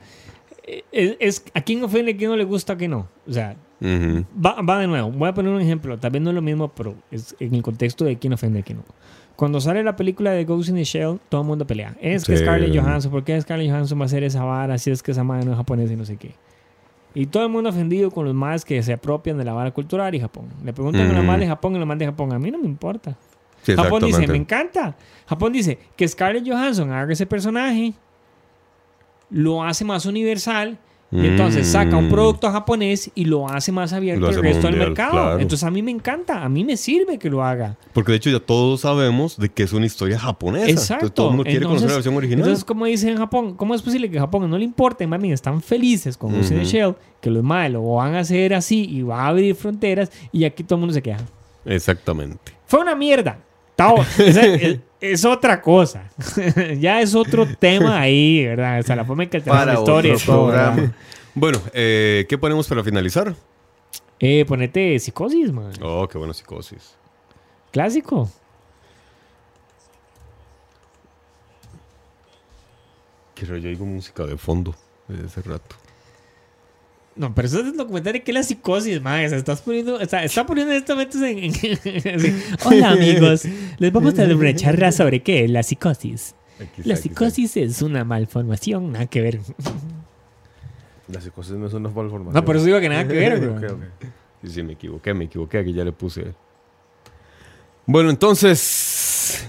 es, 0.92 1.16
es- 1.20 1.44
a 1.54 1.60
quién 1.60 1.82
ofende, 1.84 2.12
a 2.12 2.16
quién 2.16 2.30
no 2.30 2.36
le 2.36 2.44
gusta, 2.44 2.74
a 2.74 2.76
quién 2.76 2.90
no. 2.92 3.08
O 3.28 3.32
sea, 3.32 3.56
Ujú. 3.80 4.24
va, 4.44 4.60
va 4.62 4.78
de 4.78 4.86
nuevo. 4.86 5.10
Voy 5.10 5.28
a 5.28 5.34
poner 5.34 5.52
un 5.52 5.60
ejemplo. 5.60 5.98
Tal 5.98 6.10
vez 6.10 6.22
no 6.22 6.30
es 6.30 6.34
lo 6.34 6.42
mismo, 6.42 6.68
pero 6.68 6.94
es 7.10 7.34
en 7.40 7.54
el 7.54 7.62
contexto 7.62 8.04
de 8.04 8.16
quién 8.18 8.32
ofende, 8.32 8.60
a 8.60 8.62
quién 8.62 8.78
no. 8.78 8.84
Cuando 9.36 9.58
sale 9.60 9.82
la 9.82 9.96
película 9.96 10.32
de 10.32 10.44
Ghost 10.44 10.68
in 10.68 10.74
the 10.74 10.84
Shell, 10.84 11.18
todo 11.30 11.40
el 11.40 11.46
mundo 11.46 11.66
pelea. 11.66 11.96
Es 12.00 12.24
que 12.24 12.36
Sí. 12.36 12.42
Scarlett 12.42 12.76
Johansson, 12.78 13.10
¿por 13.10 13.24
qué 13.24 13.40
Scarlett 13.40 13.70
Johansson 13.70 13.98
va 13.98 14.02
a 14.02 14.06
hacer 14.06 14.22
esa 14.22 14.44
vara 14.44 14.76
si 14.76 14.90
es 14.90 15.02
que 15.02 15.12
esa 15.12 15.24
madre 15.24 15.46
no 15.46 15.52
es 15.52 15.56
japonesa 15.56 15.92
y 15.92 15.96
no 15.96 16.04
sé 16.04 16.16
qué? 16.18 16.34
Y 17.14 17.26
todo 17.26 17.42
el 17.44 17.48
mundo 17.48 17.70
ofendido 17.70 18.10
con 18.10 18.26
los 18.26 18.34
más 18.34 18.64
que 18.64 18.82
se 18.82 18.92
apropian 18.92 19.38
de 19.38 19.44
la 19.44 19.52
vara 19.54 19.70
cultural 19.72 20.14
y 20.14 20.20
Japón. 20.20 20.44
Le 20.62 20.72
preguntan 20.74 21.08
a 21.10 21.12
los 21.14 21.24
más 21.24 21.40
de 21.40 21.46
Japón 21.46 21.74
y 21.74 21.78
los 21.78 21.88
más 21.88 21.98
de 21.98 22.04
Japón. 22.06 22.32
A 22.32 22.38
mí 22.38 22.50
no 22.50 22.58
me 22.58 22.66
importa. 22.66 23.16
Sí, 23.62 23.74
Japón 23.74 24.02
dice, 24.04 24.26
me 24.26 24.36
encanta. 24.36 24.94
Japón 25.26 25.52
dice 25.52 25.78
que 25.96 26.06
Scarlett 26.06 26.46
Johansson 26.46 26.92
haga 26.92 27.12
ese 27.12 27.26
personaje 27.26 27.94
lo 29.30 29.62
hace 29.64 29.84
más 29.84 30.06
universal. 30.06 30.78
Y 31.12 31.26
entonces 31.26 31.66
saca 31.66 31.96
un 31.96 32.06
Mm. 32.06 32.10
producto 32.10 32.48
japonés 32.52 33.10
y 33.16 33.24
lo 33.24 33.48
hace 33.48 33.72
más 33.72 33.92
abierto 33.92 34.20
Lo 34.20 34.26
al 34.28 34.32
hace 34.34 34.42
resto 34.42 34.60
del 34.68 34.70
mundial, 34.76 34.88
mercado. 34.90 35.10
claro. 35.10 35.38
Entonces 35.40 35.64
a 35.66 35.70
mí 35.72 35.82
me 35.82 35.90
encanta, 35.90 36.44
a 36.44 36.48
mí 36.48 36.62
me 36.62 36.76
sirve 36.76 37.18
que 37.18 37.28
lo 37.28 37.42
haga. 37.42 37.76
Porque 37.92 38.12
de 38.12 38.18
hecho 38.18 38.30
ya 38.30 38.38
todos 38.38 38.82
sabemos 38.82 39.36
de 39.36 39.48
que 39.48 39.64
es 39.64 39.72
una 39.72 39.86
historia 39.86 40.20
japonesa. 40.20 40.68
Exacto. 40.70 40.92
Entonces 41.06 41.14
todo 41.16 41.26
el 41.30 41.36
mundo 41.36 41.50
quiere 41.50 41.66
conocer 41.66 41.88
la 41.88 41.94
versión 41.94 42.14
original. 42.14 42.38
Entonces, 42.44 42.64
como 42.64 42.84
dicen 42.86 43.08
en 43.08 43.16
Japón, 43.16 43.56
¿cómo 43.56 43.74
es 43.74 43.82
posible 43.82 44.08
que 44.08 44.18
a 44.18 44.20
Japón 44.20 44.48
no 44.48 44.56
le 44.56 44.62
importe? 44.62 45.04
Más 45.08 45.20
bien, 45.20 45.34
están 45.34 45.60
felices 45.60 46.16
con 46.16 46.30
the 46.32 46.38
Ujú. 46.54 46.62
Shell, 46.64 46.94
que 47.20 47.28
los 47.28 47.42
malos 47.42 47.82
lo 47.82 47.94
van 47.94 48.14
a 48.14 48.20
hacer 48.20 48.54
así 48.54 48.84
y 48.88 49.02
va 49.02 49.22
a 49.24 49.26
abrir 49.30 49.56
fronteras 49.56 50.12
y 50.30 50.44
aquí 50.44 50.62
todo 50.62 50.76
el 50.76 50.80
mundo 50.82 50.94
se 50.94 51.02
queja. 51.02 51.24
Exactamente. 51.64 52.52
Fue 52.66 52.78
una 52.78 52.94
mierda. 52.94 53.36
Tao, 53.74 53.96
es, 55.00 55.24
otra 55.24 55.60
cosa. 55.60 56.04
ya 56.78 57.00
es 57.00 57.14
otro 57.14 57.46
tema 57.58 58.00
ahí, 58.00 58.44
¿verdad? 58.44 58.80
O 58.80 58.82
sea, 58.82 58.96
la 58.96 59.04
forma 59.04 59.24
en 59.24 59.30
que 59.30 59.40
Para 59.40 59.74
la 59.74 59.78
historia 59.78 60.14
todo. 60.24 60.52
Bueno, 61.34 61.60
eh, 61.72 62.26
¿qué 62.28 62.36
ponemos 62.36 62.66
para 62.68 62.82
finalizar? 62.82 63.34
Eh, 64.18 64.44
ponete 64.46 64.98
psicosis, 64.98 65.52
man. 65.52 65.72
Oh, 65.80 66.06
qué 66.08 66.18
buena 66.18 66.34
psicosis. 66.34 66.96
Clásico. 67.70 68.28
Quiero 73.34 73.56
yo 73.56 73.70
oigo 73.70 73.86
música 73.86 74.26
de 74.26 74.36
fondo 74.36 74.74
desde 75.08 75.26
hace 75.26 75.42
rato. 75.42 75.76
No, 77.20 77.34
pero 77.34 77.46
eso 77.48 77.60
es 77.60 77.66
el 77.66 77.76
documental 77.76 78.14
de 78.14 78.22
que 78.22 78.32
la 78.32 78.42
psicosis, 78.42 79.02
man. 79.02 79.26
O 79.26 79.28
sea, 79.28 79.36
estás 79.36 79.60
poniendo, 79.60 80.00
está, 80.00 80.24
está 80.24 80.46
poniendo 80.46 80.72
estos 80.72 80.96
momentos 80.96 81.20
en, 81.20 81.38
en- 81.38 82.14
así. 82.14 82.42
Hola, 82.64 82.90
amigos. 82.92 83.42
Les 83.78 83.92
vamos 83.92 84.18
a 84.18 84.22
dar 84.26 84.34
una 84.34 84.54
charla 84.54 84.90
sobre 84.90 85.22
qué? 85.22 85.46
La 85.46 85.62
psicosis. 85.62 86.34
Aquí 86.58 86.80
La 86.84 86.94
está, 86.94 87.02
psicosis 87.02 87.58
es 87.58 87.82
una 87.82 88.04
malformación, 88.04 88.92
nada 88.92 89.04
que 89.04 89.20
ver. 89.20 89.38
La 91.08 91.20
psicosis 91.20 91.52
no 91.56 91.66
es 91.66 91.74
una 91.74 91.90
malformación. 91.90 92.32
No, 92.32 92.42
por 92.42 92.56
eso 92.56 92.64
digo 92.64 92.80
que 92.80 92.88
nada 92.88 93.06
que 93.06 93.12
ver, 93.14 93.38
bro. 93.58 93.78
Sí, 94.42 94.48
sí, 94.50 94.62
me 94.62 94.72
equivoqué, 94.72 95.12
me 95.12 95.26
equivoqué, 95.26 95.58
aquí 95.58 95.74
ya 95.74 95.84
le 95.84 95.92
puse. 95.92 96.32
Bueno, 97.84 98.08
entonces, 98.08 99.46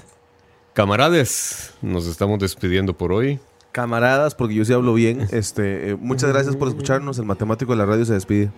camarades, 0.74 1.74
nos 1.82 2.06
estamos 2.06 2.38
despidiendo 2.40 2.98
por 2.98 3.14
hoy. 3.14 3.40
Camaradas, 3.72 4.36
porque 4.36 4.56
yo 4.56 4.66
sí 4.66 4.74
hablo 4.74 4.94
bien. 4.94 5.28
Este, 5.32 5.92
eh, 5.92 5.96
muchas 6.00 6.30
gracias 6.32 6.56
por 6.56 6.68
escucharnos. 6.68 7.18
El 7.20 7.26
matemático 7.26 7.72
de 7.72 7.78
la 7.78 7.86
radio 7.86 8.06
se 8.06 8.14
despide. 8.14 8.50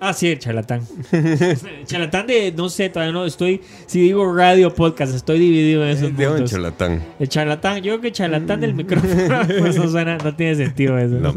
Ah, 0.00 0.12
sí, 0.12 0.28
el 0.28 0.38
charlatán. 0.38 0.82
charlatán 1.86 2.28
de, 2.28 2.52
no 2.56 2.68
sé, 2.68 2.88
todavía 2.88 3.12
no 3.12 3.24
estoy. 3.24 3.60
Si 3.86 4.00
digo 4.00 4.32
radio 4.32 4.72
podcast, 4.72 5.12
estoy 5.12 5.40
dividido 5.40 5.82
en 5.82 5.88
esos 5.88 6.16
De 6.16 6.26
un 6.28 6.34
puntos. 6.34 6.50
charlatán. 6.52 7.02
El 7.18 7.28
charlatán, 7.28 7.78
yo 7.78 7.82
creo 7.94 8.00
que 8.02 8.06
el 8.08 8.12
charlatán 8.12 8.60
del 8.60 8.74
micrófono, 8.74 9.12
pues 9.58 9.76
no 9.76 9.88
suena, 9.88 10.16
no 10.18 10.36
tiene 10.36 10.54
sentido 10.54 10.96
eso. 10.98 11.16
No. 11.16 11.34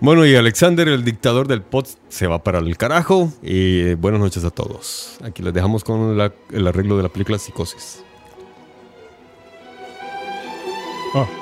Bueno, 0.00 0.24
y 0.24 0.34
Alexander, 0.34 0.88
el 0.88 1.04
dictador 1.04 1.46
del 1.48 1.60
pod, 1.60 1.84
se 2.08 2.26
va 2.26 2.42
para 2.42 2.60
el 2.60 2.78
carajo. 2.78 3.30
Y 3.42 3.80
eh, 3.80 3.94
buenas 3.94 4.20
noches 4.22 4.42
a 4.44 4.50
todos. 4.50 5.18
Aquí 5.22 5.42
les 5.42 5.52
dejamos 5.52 5.84
con 5.84 6.16
la- 6.16 6.32
el 6.50 6.66
arreglo 6.66 6.96
de 6.96 7.02
la 7.02 7.08
película 7.10 7.38
Psicosis. 7.38 8.02
Oh. 11.14 11.41